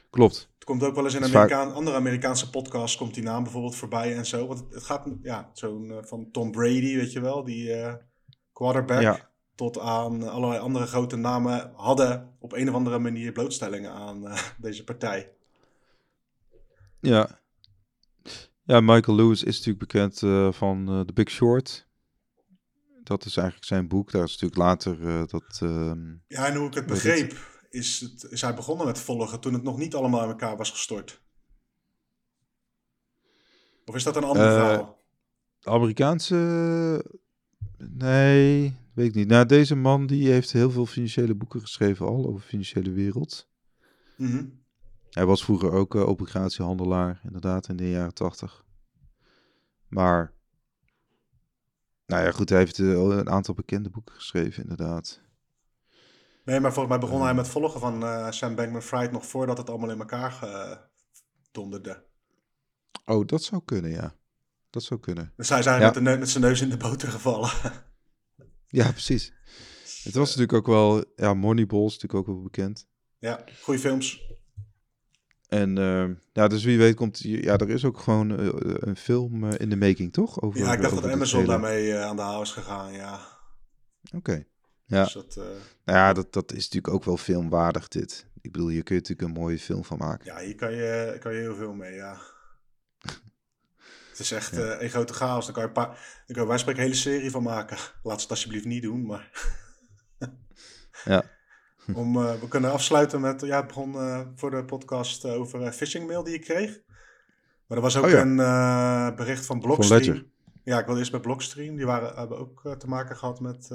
Klopt. 0.10 0.50
Het 0.54 0.64
komt 0.64 0.84
ook 0.84 0.96
wel 0.96 1.04
eens 1.04 1.14
in 1.14 1.24
Amerikaan, 1.24 1.74
andere 1.74 1.96
Amerikaanse 1.96 2.50
podcasts 2.50 2.98
komt 2.98 3.14
die 3.14 3.24
naam 3.24 3.44
bijvoorbeeld 3.44 3.76
voorbij 3.76 4.16
en 4.16 4.26
zo. 4.26 4.48
Want 4.48 4.66
het, 4.70 4.84
gaat, 4.84 5.08
ja, 5.22 5.50
zo'n 5.54 5.90
uh, 5.90 5.98
van 6.02 6.32
Tom 6.32 6.52
Brady, 6.52 6.96
weet 6.96 7.12
je 7.12 7.22
wel, 7.22 7.44
die 7.44 7.78
uh, 7.78 7.94
quarterback. 8.52 9.02
Ja 9.02 9.34
tot 9.56 9.80
aan 9.80 10.30
allerlei 10.30 10.60
andere 10.60 10.86
grote 10.86 11.16
namen 11.16 11.72
hadden 11.76 12.36
op 12.40 12.54
een 12.54 12.70
of 12.70 12.76
andere 12.76 13.00
manier 13.00 13.32
blootstellingen 13.32 13.92
aan 13.92 14.26
uh, 14.26 14.40
deze 14.58 14.84
partij. 14.84 15.32
Ja. 17.00 17.40
Ja, 18.64 18.80
Michael 18.82 19.18
Lewis 19.18 19.44
is 19.44 19.58
natuurlijk 19.58 19.92
bekend 19.92 20.22
uh, 20.22 20.52
van 20.52 20.90
uh, 20.90 21.02
The 21.02 21.14
Big 21.14 21.30
Short. 21.30 21.88
Dat 23.04 23.26
is 23.26 23.38
eigenlijk 23.38 23.68
zijn 23.68 23.88
boek. 23.88 24.12
Daar 24.12 24.24
is 24.24 24.32
natuurlijk 24.32 24.62
later 24.62 25.28
dat... 25.28 25.60
Ehm, 25.62 26.14
ja, 26.28 26.48
en 26.48 26.56
hoe 26.56 26.68
ik 26.68 26.74
het 26.74 26.86
begreep, 26.86 27.34
is, 27.70 28.00
het, 28.00 28.32
is 28.32 28.42
hij 28.42 28.56
begonnen 28.56 28.86
met 28.86 29.00
volgen 29.00 29.40
toen 29.40 29.54
het 29.54 29.64
nog 29.64 29.78
niet 29.78 29.96
allemaal 29.96 30.24
in 30.24 30.30
elkaar 30.30 30.58
was 30.58 30.72
gestort. 30.72 31.22
Of 33.86 33.96
is 33.96 34.04
dat 34.04 34.16
een 34.16 34.24
ander 34.24 34.52
verhaal? 34.52 35.04
Amerikaanse... 35.62 37.06
Nee, 37.78 38.78
Weet 38.96 39.08
ik 39.08 39.16
niet. 39.16 39.28
Nou, 39.28 39.46
deze 39.46 39.76
man 39.76 40.08
die 40.08 40.32
heeft 40.32 40.52
heel 40.52 40.72
veel 40.72 40.86
financiële 40.86 41.36
boeken 41.36 41.62
geschreven 41.62 42.06
al 42.06 42.28
over 42.28 42.42
financiële 42.42 42.92
wereld. 42.92 43.50
Mhm. 44.16 44.46
Hij 45.10 45.26
was 45.26 45.44
vroeger 45.44 45.72
ook 45.72 45.96
uh, 45.96 46.08
obligatiehandelaar, 46.08 47.22
inderdaad, 47.24 47.68
in 47.68 47.76
de 47.76 47.90
jaren 47.90 48.14
tachtig. 48.14 48.66
Maar, 49.88 50.34
nou 52.06 52.24
ja, 52.24 52.32
goed, 52.32 52.50
hij 52.50 52.58
heeft 52.58 52.78
uh, 52.78 52.98
een 52.98 53.30
aantal 53.30 53.54
bekende 53.54 53.90
boeken 53.90 54.16
geschreven, 54.16 54.64
inderdaad. 54.64 55.22
Nee, 56.46 56.60
maar 56.60 56.74
volgens 56.74 56.98
mij 56.98 57.08
begon 57.08 57.24
hij 57.24 57.34
met 57.34 57.48
volgen 57.48 57.80
van 57.80 58.04
uh, 58.04 58.32
Sam 58.32 58.56
Bankman-Fried 58.56 59.12
nog 59.12 59.26
voordat 59.26 59.58
het 59.58 59.70
allemaal 59.70 59.92
in 59.92 60.00
elkaar 60.00 60.40
donderde. 61.52 62.04
Oh, 63.06 63.26
dat 63.26 63.44
zou 63.44 63.62
kunnen, 63.66 63.92
ja. 63.92 64.16
Dat 64.70 64.84
zou 64.84 65.00
kunnen. 65.00 65.34
Dus 65.36 65.50
hij 65.50 65.62
zijn 65.62 66.04
met, 66.04 66.20
met 66.20 66.30
zijn 66.30 66.44
neus 66.44 66.62
in 66.62 66.70
de 66.70 66.78
boter 66.78 67.08
gevallen. 67.08 67.50
Ja, 68.76 68.92
precies. 68.92 69.34
Het 70.04 70.14
was 70.14 70.36
natuurlijk 70.36 70.54
ook 70.54 70.68
wel, 70.68 71.06
ja, 71.16 71.34
Moneyball 71.34 71.86
is 71.86 71.94
natuurlijk 71.94 72.14
ook 72.14 72.36
wel 72.36 72.44
bekend. 72.44 72.88
Ja, 73.20 73.44
goede 73.62 73.80
films. 73.80 74.34
En 75.48 75.78
uh, 75.78 76.10
ja, 76.34 76.48
dus 76.48 76.64
wie 76.64 76.78
weet 76.78 76.96
komt 76.96 77.18
hier, 77.18 77.44
ja, 77.44 77.58
er 77.58 77.70
is 77.70 77.86
ook 77.86 78.00
gewoon 78.00 78.40
uh, 78.42 78.50
een 78.60 78.96
film 78.96 79.44
uh, 79.44 79.52
in 79.58 79.70
de 79.70 79.76
making, 79.76 80.14
toch? 80.14 80.42
Over, 80.42 80.60
ja, 80.60 80.74
ik 80.74 80.82
dacht 80.82 80.96
dat 80.96 81.12
Amazon 81.12 81.46
daarmee 81.46 81.96
aan 81.96 82.16
de 82.16 82.22
haal 82.22 82.42
is 82.42 82.52
gegaan, 82.52 82.94
ja. 82.94 83.20
Oké. 84.06 84.16
Okay. 84.16 84.48
Ja. 84.86 85.04
Dus 85.04 85.14
dat, 85.14 85.36
nou 85.86 85.98
ja, 86.00 86.14
dat, 86.14 86.34
dat 86.34 86.52
is 86.52 86.64
natuurlijk 86.64 86.94
ook 86.94 87.04
wel 87.04 87.18
filmwaardig, 87.18 87.88
dit. 87.88 88.28
Ik 88.42 88.52
bedoel, 88.52 88.68
hier 88.68 88.84
kun 88.84 88.96
je 88.96 89.02
natuurlijk 89.02 89.28
een 89.28 89.42
mooie 89.42 89.60
film 89.60 89.86
van 89.86 89.98
maken. 89.98 90.26
Ja, 90.26 90.40
hier 90.40 90.56
kan 90.56 90.74
je, 90.74 91.18
kan 91.20 91.34
je 91.34 91.40
heel 91.40 91.56
veel 91.56 91.74
mee, 91.74 91.94
ja. 91.94 92.18
Het 94.16 94.24
is 94.24 94.32
echt 94.32 94.56
ja. 94.56 94.76
uh, 94.76 94.82
een 94.82 94.90
grote 94.90 95.14
chaos. 95.14 95.46
Dan 95.46 95.54
kan 95.54 95.64
je 95.64 95.68
een 95.68 95.74
paar, 95.74 96.24
dan 96.26 96.36
kan 96.36 96.48
wij 96.48 96.58
spreken 96.58 96.82
een 96.82 96.88
hele 96.88 97.00
serie 97.00 97.32
van 97.32 97.44
maken. 97.44 97.78
Laat 98.04 98.22
het 98.22 98.30
alsjeblieft 98.30 98.66
niet 98.66 98.82
doen, 98.82 99.06
maar... 99.06 99.32
ja. 101.06 101.24
Om, 101.94 102.18
uh, 102.18 102.34
we 102.34 102.48
kunnen 102.48 102.72
afsluiten 102.72 103.22
met... 103.22 103.42
Ja, 103.42 103.58
het 103.58 103.68
begon 103.68 103.94
uh, 103.94 104.22
voor 104.36 104.52
de 104.52 104.66
podcast 104.66 105.26
over 105.26 105.72
phishing 105.72 106.08
mail 106.08 106.24
die 106.24 106.34
ik 106.34 106.42
kreeg. 106.42 106.82
Maar 107.68 107.78
er 107.78 107.84
was 107.84 107.98
ook 107.98 108.06
oh, 108.06 108.10
ja. 108.10 108.22
een 108.22 109.16
bericht 109.16 109.46
van 109.46 109.60
Blockstream. 109.60 110.32
Ja, 110.64 110.80
ik 110.80 110.86
wil 110.86 110.98
eerst 110.98 111.12
met 111.12 111.22
Blockstream. 111.22 111.76
Die 111.76 111.86
waren, 111.86 112.16
hebben 112.16 112.38
ook 112.38 112.76
te 112.78 112.88
maken 112.88 113.18
gehad 113.18 113.40
met... 113.40 113.68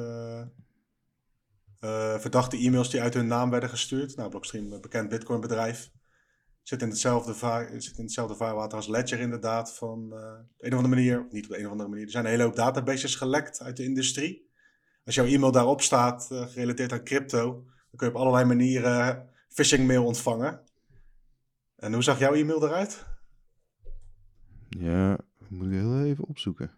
verdachte 2.21 2.57
e-mails 2.57 2.91
die 2.91 3.03
uit 3.03 3.15
hun 3.15 3.27
naam 3.27 3.51
werden 3.51 3.69
gestuurd. 3.69 4.17
Nou, 4.17 4.31
Blockstream, 4.31 4.73
een 4.73 4.81
bekend 4.81 5.09
Bitcoin 5.09 5.41
bedrijf 5.41 5.91
zit 6.63 6.83
in 6.83 6.89
hetzelfde, 6.89 7.35
vaar, 7.35 7.71
zit 7.83 7.99
in 7.99 8.05
hetzelfde 8.05 8.35
vaarwater 8.35 8.77
als 8.77 8.89
Ledger 8.89 9.21
inderdaad. 9.21 9.75
Van 9.75 10.11
uh, 10.13 10.19
een 10.59 10.73
of 10.73 10.77
andere 10.77 10.95
manier, 10.95 11.27
niet 11.31 11.45
op 11.45 11.57
een 11.57 11.65
of 11.65 11.71
andere 11.71 11.89
manier. 11.89 12.05
Er 12.05 12.11
zijn 12.11 12.25
een 12.25 12.31
hele 12.31 12.43
hoop 12.43 12.57
databases 12.57 13.15
gelekt 13.15 13.63
uit 13.63 13.77
de 13.77 13.85
industrie. 13.85 14.49
Als 15.05 15.15
jouw 15.15 15.27
e-mail 15.27 15.53
daarop 15.53 15.81
staat, 15.81 16.29
uh, 16.33 16.47
gerelateerd 16.47 16.93
aan 16.93 17.05
crypto, 17.05 17.53
dan 17.53 17.97
kun 17.97 18.07
je 18.07 18.13
op 18.15 18.21
allerlei 18.21 18.45
manieren 18.45 19.29
phishing 19.49 19.87
mail 19.87 20.05
ontvangen. 20.05 20.61
En 21.77 21.93
hoe 21.93 22.03
zag 22.03 22.19
jouw 22.19 22.35
e-mail 22.35 22.65
eruit? 22.65 23.07
Ja, 24.69 25.19
moet 25.49 25.67
ik 25.67 25.73
heel 25.73 26.05
even 26.05 26.25
opzoeken. 26.25 26.71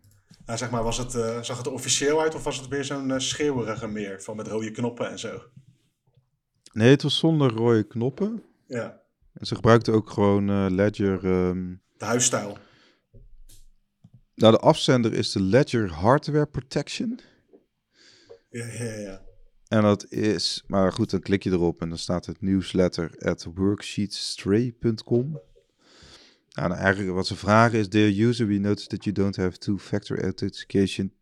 Nou, 0.46 0.59
zeg 0.59 0.70
maar, 0.70 0.82
was 0.82 0.98
het, 0.98 1.14
uh, 1.14 1.42
zag 1.42 1.56
het 1.56 1.66
er 1.66 1.72
officieel 1.72 2.20
uit 2.20 2.34
of 2.34 2.44
was 2.44 2.56
het 2.56 2.68
weer 2.68 2.84
zo'n 2.84 3.09
uh, 3.09 3.18
schreeuwerige 3.18 3.86
meer 3.86 4.22
van 4.22 4.36
met 4.36 4.46
rode 4.46 4.70
knoppen 4.70 5.11
en 5.11 5.18
zo? 5.18 5.42
Nee, 6.72 6.90
het 6.90 7.02
was 7.02 7.18
zonder 7.18 7.50
rode 7.50 7.86
knoppen. 7.86 8.42
Ja. 8.66 9.01
En 9.34 9.46
ze 9.46 9.54
gebruikten 9.54 9.94
ook 9.94 10.10
gewoon 10.10 10.50
uh, 10.50 10.66
Ledger. 10.70 11.24
Um... 11.24 11.82
De 11.96 12.04
huisstijl. 12.04 12.58
Nou, 14.34 14.52
de 14.52 14.60
afzender 14.60 15.12
is 15.12 15.32
de 15.32 15.40
Ledger 15.40 15.92
Hardware 15.92 16.46
Protection. 16.46 17.20
Ja, 18.50 18.66
ja, 18.66 18.94
ja. 18.94 19.22
En 19.68 19.82
dat 19.82 20.10
is, 20.10 20.64
maar 20.66 20.92
goed, 20.92 21.10
dan 21.10 21.20
klik 21.20 21.42
je 21.42 21.50
erop 21.50 21.80
en 21.80 21.88
dan 21.88 21.98
staat 21.98 22.26
het 22.26 22.42
newsletter 22.42 23.10
at 23.18 23.46
worksheetstray.com. 23.54 25.40
Nou, 26.50 26.72
eigenlijk 26.72 27.14
wat 27.14 27.26
ze 27.26 27.36
vragen 27.36 27.78
is, 27.78 27.88
dear 27.88 28.28
user, 28.28 28.46
we 28.46 28.58
notice 28.58 28.86
that 28.86 29.04
you 29.04 29.14
don't 29.14 29.36
have 29.36 29.58
two-factor 29.58 30.24
authentication 30.24 31.12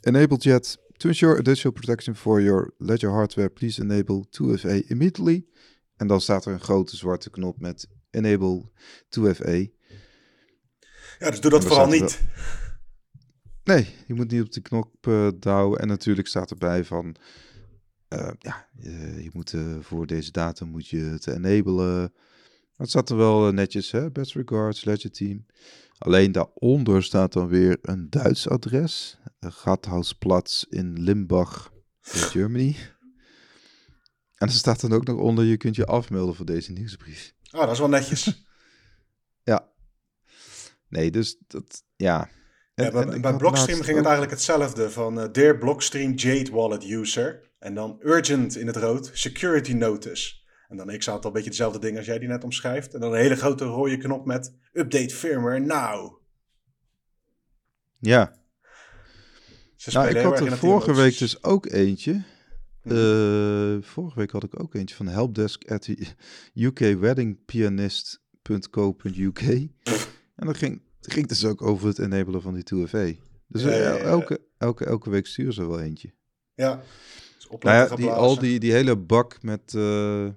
enabled 0.00 0.42
yet. 0.42 0.78
To 0.96 1.08
ensure 1.08 1.38
additional 1.38 1.72
protection 1.72 2.14
for 2.14 2.40
your 2.40 2.74
Ledger 2.78 3.10
hardware, 3.10 3.48
please 3.48 3.82
enable 3.82 4.26
2FA 4.30 4.86
immediately. 4.86 5.46
En 6.00 6.06
dan 6.06 6.20
staat 6.20 6.44
er 6.44 6.52
een 6.52 6.60
grote 6.60 6.96
zwarte 6.96 7.30
knop 7.30 7.60
met 7.60 7.88
enable 8.10 8.70
2FA. 9.18 9.70
Ja, 11.18 11.30
dus 11.30 11.40
doe 11.40 11.50
dat 11.50 11.64
vooral 11.64 11.86
niet. 11.86 12.20
Nee, 13.64 13.94
je 14.06 14.14
moet 14.14 14.30
niet 14.30 14.42
op 14.42 14.52
de 14.52 14.60
knop 14.60 15.06
uh, 15.06 15.28
douwen. 15.38 15.80
En 15.80 15.88
natuurlijk 15.88 16.28
staat 16.28 16.50
erbij 16.50 16.84
van... 16.84 17.16
Uh, 18.08 18.30
ja, 18.38 18.68
uh, 18.82 19.22
je 19.22 19.30
moet 19.32 19.54
voor 19.80 20.06
deze 20.06 20.30
datum 20.30 20.68
moet 20.68 20.88
je 20.88 21.00
het 21.00 21.26
enabelen. 21.26 22.12
Het 22.76 22.88
staat 22.88 23.10
er 23.10 23.16
wel 23.16 23.52
netjes, 23.52 23.90
hè? 23.90 24.10
Best 24.10 24.34
regards, 24.34 24.84
Ledger 24.84 25.10
team. 25.10 25.46
Alleen 25.98 26.32
daaronder 26.32 27.02
staat 27.02 27.32
dan 27.32 27.48
weer 27.48 27.78
een 27.82 28.10
Duits 28.10 28.48
adres. 28.48 29.18
Gathausplatz 29.40 30.62
in 30.62 31.02
Limbach, 31.02 31.72
Germany. 32.00 32.76
En 34.40 34.46
er 34.46 34.52
staat 34.52 34.80
dan 34.80 34.92
ook 34.92 35.06
nog 35.06 35.16
onder, 35.16 35.44
je 35.44 35.56
kunt 35.56 35.76
je 35.76 35.86
afmelden 35.86 36.34
voor 36.34 36.46
deze 36.46 36.72
nieuwsbrief. 36.72 37.34
Oh, 37.52 37.60
dat 37.60 37.70
is 37.70 37.78
wel 37.78 37.88
netjes. 37.88 38.44
ja. 39.50 39.68
Nee, 40.88 41.10
dus 41.10 41.36
dat, 41.46 41.84
ja. 41.96 42.30
ja 42.74 42.90
bij, 42.90 43.20
bij 43.20 43.36
Blockstream 43.36 43.80
ging 43.80 43.96
het 43.96 44.06
eigenlijk 44.06 44.30
hetzelfde. 44.30 44.90
Van 44.90 45.18
uh, 45.18 45.24
Dear 45.32 45.58
Blockstream 45.58 46.14
Jade 46.14 46.50
Wallet 46.50 46.84
User. 46.84 47.50
En 47.58 47.74
dan 47.74 47.98
urgent 48.02 48.56
in 48.56 48.66
het 48.66 48.76
rood, 48.76 49.10
security 49.12 49.72
notice. 49.72 50.34
En 50.68 50.76
dan 50.76 50.90
ik 50.90 51.04
het 51.04 51.08
al 51.08 51.24
een 51.24 51.32
beetje 51.32 51.50
dezelfde 51.50 51.78
dingen 51.78 51.96
als 51.96 52.06
jij 52.06 52.18
die 52.18 52.28
net 52.28 52.44
omschrijft. 52.44 52.94
En 52.94 53.00
dan 53.00 53.12
een 53.12 53.20
hele 53.20 53.36
grote 53.36 53.64
rode 53.64 53.96
knop 53.96 54.26
met 54.26 54.54
update 54.72 55.14
firmware 55.14 55.58
now. 55.58 56.20
Ja. 57.98 58.36
nou, 59.92 60.08
ik 60.08 60.16
had 60.16 60.40
er 60.40 60.56
vorige 60.56 60.94
week 60.94 61.18
dus 61.18 61.42
ook 61.42 61.66
eentje. 61.66 62.22
Uh, 62.82 63.76
vorige 63.80 64.18
week 64.18 64.30
had 64.30 64.44
ik 64.44 64.60
ook 64.60 64.74
eentje 64.74 64.96
van 64.96 65.06
helpdesk 65.06 65.70
at 65.70 65.88
ukweddingpianist.co.uk. 66.54 69.40
en 70.36 70.36
dan 70.36 70.54
ging, 70.54 70.82
het 71.00 71.12
ging 71.12 71.26
dus 71.26 71.44
ook 71.44 71.62
over 71.62 71.88
het 71.88 71.98
enabelen 71.98 72.42
van 72.42 72.54
die 72.54 72.64
2FA. 72.74 73.16
Dus 73.46 73.64
elke, 73.64 74.40
elke, 74.58 74.84
elke 74.84 75.10
week 75.10 75.26
sturen 75.26 75.52
ze 75.52 75.66
wel 75.66 75.80
eentje. 75.80 76.12
Ja. 76.54 76.82
Dus 77.36 77.46
nou 77.48 77.76
ja, 77.76 77.96
die, 77.96 78.10
al 78.10 78.38
die, 78.38 78.60
die 78.60 78.72
hele 78.72 78.96
bak 78.96 79.42
met... 79.42 79.72
Uh, 79.72 80.28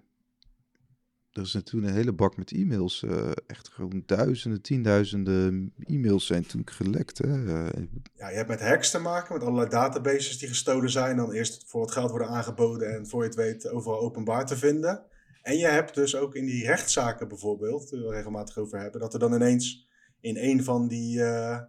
er 1.34 1.42
is 1.42 1.58
toen 1.64 1.84
een 1.84 1.94
hele 1.94 2.14
bak 2.14 2.38
met 2.38 2.52
e-mails. 2.52 3.02
Uh, 3.02 3.32
echt 3.48 3.70
gewoon 3.70 4.04
duizenden, 4.06 4.62
tienduizenden 4.62 5.74
e-mails 5.78 6.26
zijn 6.26 6.46
toen 6.46 6.62
gelekt. 6.66 7.18
Hè? 7.18 7.28
Uh, 7.28 7.68
ja, 8.14 8.30
je 8.30 8.36
hebt 8.36 8.50
met 8.50 8.62
hacks 8.62 8.92
te 8.92 9.00
maken, 9.00 9.34
met 9.34 9.44
allerlei 9.44 9.70
databases 9.70 10.38
die 10.38 10.48
gestolen 10.48 10.90
zijn. 10.90 11.18
Dan 11.18 11.32
eerst 11.32 11.64
voor 11.68 11.82
het 11.82 11.92
geld 11.92 12.10
worden 12.10 12.28
aangeboden 12.28 12.96
en 12.96 13.08
voor 13.08 13.22
je 13.22 13.28
het 13.28 13.38
weet 13.38 13.70
overal 13.70 14.00
openbaar 14.00 14.46
te 14.46 14.58
vinden. 14.58 15.04
En 15.42 15.58
je 15.58 15.68
hebt 15.68 15.96
dus 15.96 16.16
ook 16.16 16.36
in 16.36 16.46
die 16.46 16.66
rechtszaken 16.66 17.28
bijvoorbeeld, 17.28 17.90
waar 17.90 18.02
we 18.02 18.10
regelmatig 18.10 18.58
over 18.58 18.80
hebben, 18.80 19.02
dat 19.02 19.14
er 19.14 19.20
dan 19.20 19.34
ineens 19.34 19.88
in 20.20 20.38
een 20.38 20.64
van 20.64 20.88
die 20.88 21.18
uh, 21.18 21.60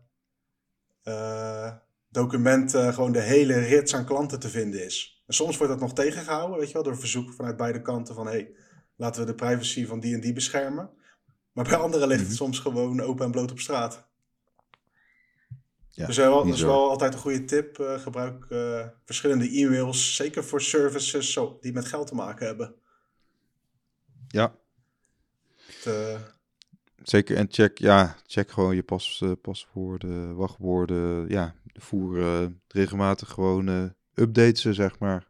documenten 2.09 2.95
gewoon 2.95 3.13
de 3.13 3.21
hele 3.21 3.59
rits 3.59 3.95
aan 3.95 4.05
klanten 4.05 4.41
te 4.41 4.49
vinden 4.49 4.85
is. 4.85 5.23
En 5.27 5.35
soms 5.35 5.57
wordt 5.57 5.73
dat 5.73 5.83
nog 5.83 5.93
tegengehouden, 5.93 6.59
weet 6.59 6.69
je 6.69 6.75
wel, 6.75 6.83
door 6.83 6.99
verzoek 6.99 7.33
vanuit 7.33 7.57
beide 7.57 7.83
kanten 7.83 8.15
van 8.15 8.27
hey, 8.27 8.55
laten 8.97 9.21
we 9.21 9.27
de 9.27 9.35
privacy 9.35 9.87
van 9.87 10.01
die 10.01 10.15
en 10.15 10.21
die 10.21 10.33
beschermen. 10.33 10.91
Maar 11.53 11.65
bij 11.65 11.77
anderen 11.77 12.09
ligt 12.09 12.21
het 12.21 12.29
mhm. 12.29 12.37
soms 12.37 12.59
gewoon 12.59 13.01
open 13.01 13.25
en 13.25 13.31
bloot 13.31 13.51
op 13.51 13.59
straat. 13.59 14.07
Ja, 15.89 16.07
dus 16.07 16.17
dat 16.17 16.47
is 16.47 16.63
wel 16.63 16.89
altijd 16.89 17.15
een 17.15 17.19
goede 17.19 17.45
tip. 17.45 17.79
Uh, 17.79 17.99
gebruik 17.99 18.47
uh, 18.49 18.87
verschillende 19.05 19.49
e-mails, 19.49 20.17
zeker 20.17 20.45
voor 20.45 20.63
services 20.63 21.33
zo, 21.33 21.59
die 21.61 21.73
met 21.73 21.85
geld 21.85 22.07
te 22.07 22.15
maken 22.15 22.47
hebben. 22.47 22.75
Ja. 24.29 24.55
Zeker, 27.03 27.37
en 27.37 27.47
check, 27.51 27.79
ja, 27.79 28.17
check 28.27 28.51
gewoon 28.51 28.75
je 28.75 28.83
pas, 28.83 29.21
uh, 29.25 29.33
paswoorden, 29.43 30.37
wachtwoorden. 30.37 31.29
Ja, 31.29 31.55
voer 31.75 32.51
regelmatig 32.69 33.31
gewoon 33.31 33.95
updates, 34.15 34.61
zeg 34.61 34.99
maar. 34.99 35.27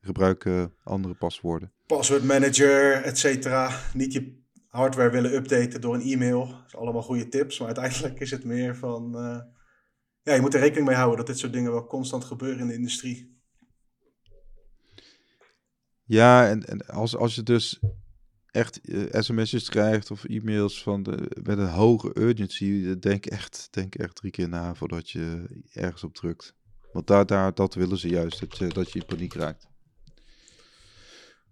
Gebruik 0.00 0.46
andere 0.84 1.14
paswoorden 1.14 1.72
password 1.90 2.24
manager, 2.24 3.02
et 3.02 3.18
cetera. 3.18 3.80
Niet 3.94 4.12
je 4.12 4.38
hardware 4.66 5.10
willen 5.10 5.34
updaten 5.34 5.80
door 5.80 5.94
een 5.94 6.00
e-mail. 6.00 6.46
Dat 6.46 6.64
is 6.66 6.76
allemaal 6.76 7.02
goede 7.02 7.28
tips. 7.28 7.58
Maar 7.58 7.66
uiteindelijk 7.66 8.20
is 8.20 8.30
het 8.30 8.44
meer 8.44 8.76
van... 8.76 9.16
Uh, 9.16 9.40
ja, 10.22 10.34
je 10.34 10.40
moet 10.40 10.54
er 10.54 10.60
rekening 10.60 10.86
mee 10.86 10.96
houden 10.96 11.16
dat 11.16 11.26
dit 11.26 11.38
soort 11.38 11.52
dingen 11.52 11.72
wel 11.72 11.86
constant 11.86 12.24
gebeuren 12.24 12.60
in 12.60 12.66
de 12.66 12.74
industrie. 12.74 13.38
Ja, 16.04 16.48
en, 16.48 16.64
en 16.64 16.86
als, 16.86 17.16
als 17.16 17.34
je 17.34 17.42
dus 17.42 17.80
echt 18.46 18.80
uh, 18.82 19.06
sms'jes 19.10 19.68
krijgt 19.68 20.10
of 20.10 20.24
e-mails 20.24 20.82
van 20.82 21.02
de, 21.02 21.40
met 21.42 21.58
een 21.58 21.68
hoge 21.68 22.10
urgency, 22.14 22.98
denk 22.98 23.26
echt, 23.26 23.68
denk 23.70 23.94
echt 23.94 24.16
drie 24.16 24.30
keer 24.30 24.48
na 24.48 24.74
voordat 24.74 25.10
je 25.10 25.44
ergens 25.72 26.04
op 26.04 26.14
drukt. 26.14 26.54
Want 26.92 27.06
daar, 27.06 27.26
daar, 27.26 27.54
dat 27.54 27.74
willen 27.74 27.98
ze 27.98 28.08
juist, 28.08 28.40
dat 28.40 28.58
je, 28.58 28.68
dat 28.68 28.92
je 28.92 28.98
in 28.98 29.06
paniek 29.06 29.34
raakt. 29.34 29.68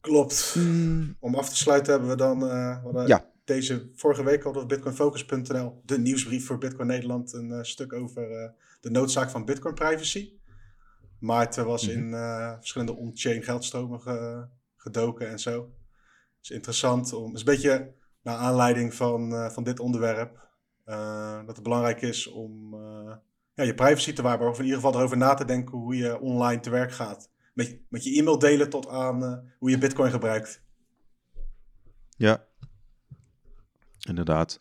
Klopt. 0.00 0.52
Hmm. 0.52 1.16
Om 1.20 1.34
af 1.34 1.48
te 1.48 1.56
sluiten 1.56 1.92
hebben 1.92 2.10
we 2.10 2.16
dan 2.16 3.06
ja. 3.06 3.30
deze 3.44 3.90
vorige 3.94 4.24
week 4.24 4.42
hadden 4.42 4.62
we 4.62 4.68
bitcoinfocus.nl, 4.68 5.80
de 5.84 5.98
nieuwsbrief 5.98 6.46
voor 6.46 6.58
Bitcoin 6.58 6.88
Nederland, 6.88 7.32
een 7.32 7.50
uh, 7.50 7.62
stuk 7.62 7.92
over 7.92 8.30
uh, 8.30 8.50
de 8.80 8.90
noodzaak 8.90 9.30
van 9.30 9.44
Bitcoin 9.44 9.74
privacy. 9.74 10.32
Maarten 11.18 11.66
was 11.66 11.86
mm 11.86 11.94
-hmm. 11.94 12.14
in 12.14 12.56
verschillende 12.56 12.96
on-chain 12.96 13.42
geldstromen 13.42 14.00
ge 14.00 14.46
gedoken 14.76 15.28
en 15.28 15.38
zo. 15.38 15.60
Het 16.36 16.42
is 16.42 16.50
interessant 16.50 17.12
om, 17.12 17.24
het 17.24 17.34
is 17.34 17.40
een 17.40 17.54
beetje 17.54 17.94
naar 18.22 18.36
aanleiding 18.36 18.94
van, 18.94 19.50
van 19.52 19.64
dit 19.64 19.80
onderwerp, 19.80 20.48
dat 21.46 21.54
het 21.54 21.62
belangrijk 21.62 22.02
is 22.02 22.26
om 22.26 22.74
ja, 23.54 23.64
je 23.64 23.74
privacy 23.74 24.12
te 24.12 24.22
waarborgen, 24.22 24.54
of 24.54 24.58
in 24.58 24.64
ieder 24.64 24.80
geval 24.80 24.98
erover 24.98 25.16
na 25.16 25.34
te 25.34 25.44
denken 25.44 25.78
hoe 25.78 25.96
je 25.96 26.20
online 26.20 26.60
te 26.60 26.70
werk 26.70 26.92
gaat 26.92 27.30
met, 27.58 27.78
met 27.88 28.04
je 28.04 28.18
e-mail 28.18 28.38
delen 28.38 28.70
tot 28.70 28.88
aan 28.88 29.22
uh, 29.22 29.38
hoe 29.58 29.70
je 29.70 29.78
Bitcoin 29.78 30.10
gebruikt. 30.10 30.62
Ja, 32.16 32.46
inderdaad. 34.00 34.60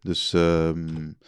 Dus, 0.00 0.32
um, 0.32 1.18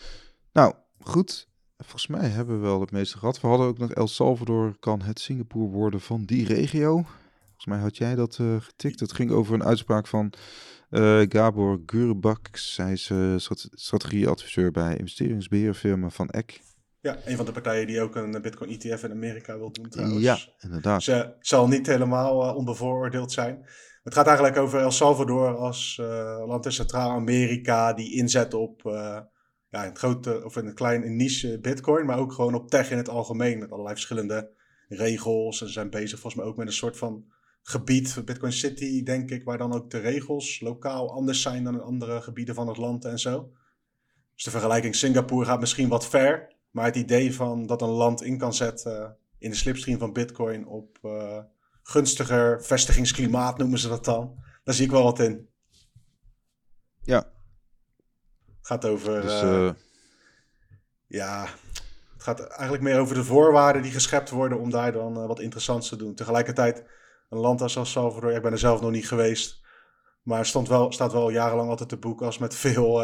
nou, 0.52 0.74
goed. 1.00 1.48
Volgens 1.76 2.06
mij 2.06 2.28
hebben 2.28 2.60
we 2.60 2.66
wel 2.66 2.80
het 2.80 2.90
meeste 2.90 3.18
gehad. 3.18 3.40
We 3.40 3.46
hadden 3.46 3.66
ook 3.66 3.78
nog 3.78 3.92
El 3.92 4.08
Salvador 4.08 4.76
kan 4.78 5.02
het 5.02 5.20
Singapore 5.20 5.70
worden 5.70 6.00
van 6.00 6.24
die 6.24 6.46
regio. 6.46 7.02
Volgens 7.44 7.66
mij 7.66 7.78
had 7.78 7.96
jij 7.96 8.14
dat 8.14 8.38
uh, 8.38 8.60
getikt. 8.60 9.00
Het 9.00 9.12
ging 9.12 9.30
over 9.30 9.54
een 9.54 9.64
uitspraak 9.64 10.06
van 10.06 10.32
uh, 10.90 11.22
Gabor 11.28 11.82
Gurbaks. 11.86 12.76
Hij 12.76 12.92
is 12.92 13.12
strategieadviseur 13.72 14.70
bij 14.70 14.96
investeringsbeheerfirma 14.96 16.10
van 16.10 16.28
Eck. 16.28 16.60
Ja, 17.00 17.16
een 17.24 17.36
van 17.36 17.46
de 17.46 17.52
partijen 17.52 17.86
die 17.86 18.00
ook 18.00 18.16
een 18.16 18.42
Bitcoin 18.42 18.70
ETF 18.70 19.02
in 19.02 19.10
Amerika 19.10 19.58
wil 19.58 19.72
doen 19.72 19.88
trouwens. 19.88 20.22
Ja, 20.22 20.38
inderdaad. 20.58 21.02
Ze 21.02 21.34
zal 21.40 21.68
niet 21.68 21.86
helemaal 21.86 22.48
uh, 22.48 22.56
onbevooroordeeld 22.56 23.32
zijn. 23.32 23.66
Het 24.02 24.14
gaat 24.14 24.26
eigenlijk 24.26 24.56
over 24.56 24.80
El 24.80 24.90
Salvador 24.90 25.56
als 25.56 25.98
uh, 26.00 26.42
land 26.46 26.64
in 26.64 26.72
Centraal-Amerika 26.72 27.92
die 27.92 28.14
inzet 28.14 28.54
op 28.54 28.82
uh, 28.84 29.18
ja, 29.68 29.86
een 29.86 29.96
grote 29.96 30.44
of 30.44 30.56
een 30.56 30.74
klein 30.74 31.16
niche 31.16 31.58
Bitcoin, 31.60 32.06
maar 32.06 32.18
ook 32.18 32.32
gewoon 32.32 32.54
op 32.54 32.70
tech 32.70 32.90
in 32.90 32.96
het 32.96 33.08
algemeen 33.08 33.58
met 33.58 33.70
allerlei 33.70 33.94
verschillende 33.94 34.50
regels. 34.88 35.60
En 35.60 35.66
ze 35.66 35.72
zijn 35.72 35.90
bezig 35.90 36.20
volgens 36.20 36.34
mij 36.34 36.44
ook 36.44 36.56
met 36.56 36.66
een 36.66 36.72
soort 36.72 36.96
van 36.96 37.24
gebied, 37.62 38.22
Bitcoin 38.24 38.52
City 38.52 39.02
denk 39.02 39.30
ik, 39.30 39.44
waar 39.44 39.58
dan 39.58 39.72
ook 39.72 39.90
de 39.90 39.98
regels 39.98 40.60
lokaal 40.60 41.12
anders 41.12 41.42
zijn 41.42 41.64
dan 41.64 41.74
in 41.74 41.80
andere 41.80 42.20
gebieden 42.20 42.54
van 42.54 42.68
het 42.68 42.76
land 42.76 43.04
en 43.04 43.18
zo. 43.18 43.52
Dus 44.34 44.44
de 44.44 44.50
vergelijking 44.50 44.94
Singapore 44.94 45.44
gaat 45.44 45.60
misschien 45.60 45.88
wat 45.88 46.08
ver. 46.08 46.56
Maar 46.70 46.84
het 46.84 46.96
idee 46.96 47.34
van 47.34 47.66
dat 47.66 47.82
een 47.82 47.88
land 47.88 48.22
in 48.22 48.38
kan 48.38 48.54
zetten 48.54 49.16
in 49.38 49.50
de 49.50 49.56
slipstream 49.56 49.98
van 49.98 50.12
Bitcoin 50.12 50.66
op 50.66 50.98
uh, 51.02 51.38
gunstiger 51.82 52.64
vestigingsklimaat 52.64 53.58
noemen 53.58 53.78
ze 53.78 53.88
dat 53.88 54.04
dan. 54.04 54.42
Daar 54.64 54.74
zie 54.74 54.84
ik 54.84 54.90
wel 54.90 55.02
wat 55.02 55.18
in. 55.18 55.48
Ja. 57.02 57.32
Gaat 58.60 58.84
over. 58.84 59.20
Dus, 59.20 59.42
uh, 59.42 59.70
ja, 61.06 61.46
het 62.12 62.22
gaat 62.22 62.40
eigenlijk 62.40 62.82
meer 62.82 62.98
over 62.98 63.14
de 63.14 63.24
voorwaarden 63.24 63.82
die 63.82 63.92
geschept 63.92 64.30
worden 64.30 64.58
om 64.58 64.70
daar 64.70 64.92
dan 64.92 65.26
wat 65.26 65.40
interessants 65.40 65.88
te 65.88 65.96
doen. 65.96 66.14
Tegelijkertijd, 66.14 66.84
een 67.30 67.38
land 67.38 67.62
als 67.62 67.76
El 67.76 67.84
Salvador, 67.84 68.32
ik 68.32 68.42
ben 68.42 68.52
er 68.52 68.58
zelf 68.58 68.80
nog 68.80 68.90
niet 68.90 69.08
geweest. 69.08 69.66
Maar 70.22 70.46
stond 70.46 70.68
wel, 70.68 70.92
staat 70.92 71.12
wel 71.12 71.30
jarenlang 71.30 71.70
altijd 71.70 71.88
te 71.88 71.96
boek 71.96 72.22
als 72.22 72.38
met 72.38 72.54
veel, 72.54 73.02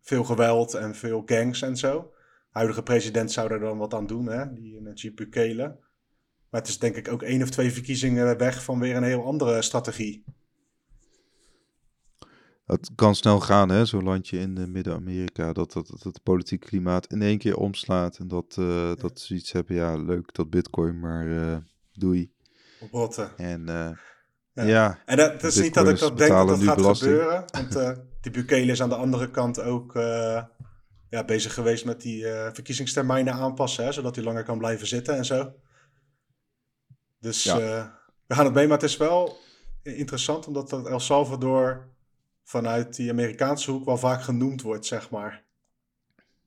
veel 0.00 0.24
geweld 0.24 0.74
en 0.74 0.94
veel 0.94 1.22
gangs 1.26 1.62
en 1.62 1.76
zo 1.76 2.12
huidige 2.50 2.82
president 2.82 3.32
zou 3.32 3.48
daar 3.48 3.60
dan 3.60 3.78
wat 3.78 3.94
aan 3.94 4.06
doen, 4.06 4.26
hè? 4.26 4.52
die 4.52 4.80
Najib 4.80 5.16
Bukele. 5.16 5.78
Maar 6.50 6.60
het 6.60 6.68
is 6.68 6.78
denk 6.78 6.96
ik 6.96 7.08
ook 7.08 7.22
één 7.22 7.42
of 7.42 7.50
twee 7.50 7.72
verkiezingen 7.72 8.38
weg 8.38 8.64
van 8.64 8.78
weer 8.78 8.96
een 8.96 9.02
heel 9.02 9.24
andere 9.24 9.62
strategie. 9.62 10.24
Het 12.66 12.90
kan 12.94 13.14
snel 13.14 13.40
gaan, 13.40 13.68
hè, 13.68 13.84
zo'n 13.84 14.04
landje 14.04 14.38
in 14.38 14.72
Midden-Amerika, 14.72 15.52
dat, 15.52 15.72
dat, 15.72 15.86
dat 15.86 16.02
het 16.02 16.22
politieke 16.22 16.66
klimaat 16.66 17.06
in 17.06 17.22
één 17.22 17.38
keer 17.38 17.56
omslaat. 17.56 18.18
En 18.18 18.28
dat, 18.28 18.56
uh, 18.58 18.94
dat 18.94 19.20
ze 19.20 19.34
iets 19.34 19.52
hebben, 19.52 19.76
ja, 19.76 19.96
leuk 19.96 20.34
dat 20.34 20.50
bitcoin, 20.50 21.00
maar 21.00 21.26
uh, 21.26 21.56
doei. 21.92 22.32
Botten. 22.90 23.36
En 23.36 23.60
uh, 23.60 23.90
ja. 24.52 24.62
ja. 24.62 24.98
En 25.06 25.16
dat, 25.16 25.42
is 25.42 25.60
niet 25.60 25.74
dat 25.74 25.88
ik 25.88 25.98
dat 25.98 26.18
denk 26.18 26.30
dat 26.30 26.48
dat 26.48 26.62
gaat 26.62 26.76
belasting. 26.76 27.10
gebeuren. 27.10 27.44
Want 27.52 27.96
die 28.20 28.32
Bukele 28.32 28.72
is 28.72 28.82
aan 28.82 28.88
de 28.88 28.94
andere 28.94 29.30
kant 29.30 29.60
ook 29.60 29.94
ja, 31.10 31.24
bezig 31.24 31.54
geweest 31.54 31.84
met 31.84 32.00
die 32.00 32.22
uh, 32.22 32.48
verkiezingstermijnen 32.52 33.32
aanpassen. 33.32 33.84
Hè, 33.84 33.92
zodat 33.92 34.14
hij 34.14 34.24
langer 34.24 34.44
kan 34.44 34.58
blijven 34.58 34.86
zitten 34.86 35.16
en 35.16 35.24
zo. 35.24 35.52
Dus 37.20 37.42
ja. 37.42 37.56
we 38.26 38.34
gaan 38.34 38.44
het 38.44 38.54
mee. 38.54 38.66
Maar 38.66 38.78
het 38.78 38.88
is 38.88 38.96
wel 38.96 39.38
interessant 39.82 40.46
omdat 40.46 40.86
El 40.86 41.00
Salvador 41.00 41.88
vanuit 42.44 42.96
die 42.96 43.10
Amerikaanse 43.10 43.70
hoek 43.70 43.84
wel 43.84 43.96
vaak 43.96 44.22
genoemd 44.22 44.62
wordt, 44.62 44.86
zeg 44.86 45.10
maar. 45.10 45.44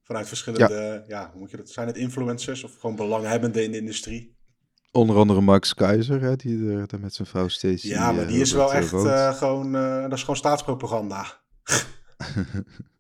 Vanuit 0.02 0.28
verschillende, 0.28 1.04
ja, 1.08 1.22
ja 1.22 1.30
hoe 1.32 1.40
moet 1.40 1.52
je 1.52 1.58
dat, 1.58 1.70
zijn 1.70 1.88
het 1.88 1.98
influencers 1.98 2.64
of 2.64 2.76
gewoon 2.80 2.96
belanghebbenden 2.96 3.64
in 3.64 3.72
de 3.72 3.78
industrie? 3.78 4.36
Onder 4.92 5.16
andere 5.16 5.42
Max 5.42 5.74
Keizer, 5.74 6.22
hè, 6.22 6.36
die 6.36 6.70
er, 6.70 7.00
met 7.00 7.14
zijn 7.14 7.28
vrouw 7.28 7.48
Stacey... 7.48 7.90
Ja, 7.90 8.12
maar 8.12 8.28
die 8.28 8.42
is 8.42 8.52
wel 8.52 8.72
eh, 8.72 8.78
echt 8.78 8.94
uh, 8.94 9.34
gewoon... 9.34 9.76
Uh, 9.76 10.02
dat 10.02 10.14
is 10.14 10.20
gewoon 10.20 10.36
staatspropaganda. 10.36 11.42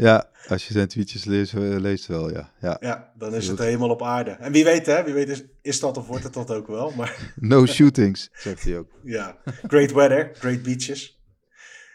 ja, 0.00 0.30
als 0.48 0.66
je 0.66 0.72
zijn 0.72 0.88
tweetjes 0.88 1.24
leest, 1.24 1.52
leest 1.52 2.06
wel, 2.06 2.30
ja. 2.30 2.52
Ja, 2.60 2.76
ja 2.80 3.12
dan 3.18 3.34
is 3.34 3.48
het 3.48 3.58
helemaal 3.58 3.90
op 3.90 4.02
aarde. 4.02 4.30
En 4.30 4.52
wie 4.52 4.64
weet, 4.64 4.86
hè, 4.86 5.04
wie 5.04 5.14
weet 5.14 5.28
is, 5.28 5.44
is 5.62 5.80
dat 5.80 5.96
of 5.96 6.06
wordt 6.06 6.24
het 6.24 6.32
dat 6.32 6.50
ook 6.50 6.66
wel, 6.66 6.90
maar... 6.90 7.32
no 7.36 7.66
shootings, 7.66 8.28
zegt 8.32 8.62
hij 8.62 8.78
ook. 8.78 8.90
ja, 9.16 9.38
great 9.66 9.92
weather, 9.92 10.30
great 10.34 10.62
beaches. 10.62 11.20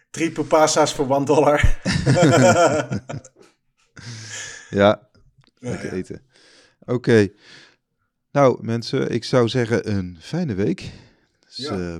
Drie 0.10 0.32
pupasa's 0.32 0.94
voor 0.94 1.10
one 1.10 1.26
dollar. 1.26 1.80
ja, 4.70 5.10
lekker 5.60 5.90
ja, 5.90 5.96
eten. 5.96 6.22
Oké. 6.80 7.28
Nou, 8.32 8.64
mensen, 8.64 9.12
ik 9.12 9.24
zou 9.24 9.50
zeggen 9.50 9.92
een 9.92 10.18
fijne 10.20 10.54
week. 10.54 10.92
Dus, 11.46 11.56
ja. 11.56 11.78
uh, 11.78 11.96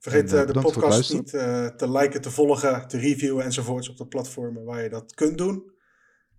Vergeet 0.00 0.32
en, 0.32 0.40
uh, 0.40 0.52
de 0.52 0.60
podcast 0.60 1.12
niet 1.12 1.32
uh, 1.32 1.66
te 1.66 1.90
liken, 1.90 2.20
te 2.20 2.30
volgen, 2.30 2.88
te 2.88 2.98
reviewen 2.98 3.44
enzovoorts 3.44 3.88
op 3.88 3.96
de 3.96 4.06
platformen 4.06 4.64
waar 4.64 4.82
je 4.82 4.88
dat 4.88 5.14
kunt 5.14 5.38
doen. 5.38 5.72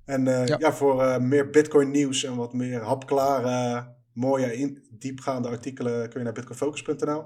En 0.06 0.26
uh, 0.26 0.46
ja. 0.46 0.56
ja. 0.60 0.74
voor 0.74 1.22
meer 1.22 1.50
Bitcoin 1.50 1.92
nieuws 1.92 2.24
en 2.24 2.36
wat 2.36 2.54
meer 2.54 2.82
hapklare, 2.82 3.86
mooie, 4.14 4.58
in, 4.58 4.84
diepgaande 4.92 5.48
artikelen 5.48 6.10
kun 6.10 6.20
je 6.20 6.26
naar 6.26 6.34
bitcoinfocus.nl. 6.34 7.24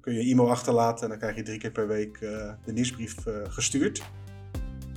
Kun 0.00 0.14
je 0.14 0.30
e-mail 0.30 0.50
achterlaten 0.50 1.02
en 1.02 1.08
dan 1.08 1.18
krijg 1.18 1.36
je 1.36 1.42
drie 1.42 1.58
keer 1.58 1.72
per 1.72 1.88
week 1.88 2.18
de 2.64 2.72
nieuwsbrief 2.72 3.14
gestuurd. 3.48 4.02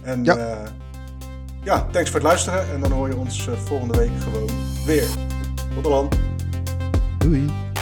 En 0.04 0.24
ja. 0.24 0.64
ja, 1.64 1.86
thanks 1.86 2.10
voor 2.10 2.20
het 2.20 2.28
luisteren 2.28 2.72
en 2.74 2.82
dan 2.82 2.92
hoor 2.92 3.08
je 3.08 3.16
ons 3.16 3.50
volgende 3.50 3.98
week 3.98 4.22
gewoon 4.22 4.50
weer. 4.86 5.08
Tot 5.74 5.84
de 5.84 5.90
land. 5.90 6.16
Doei. 7.18 7.73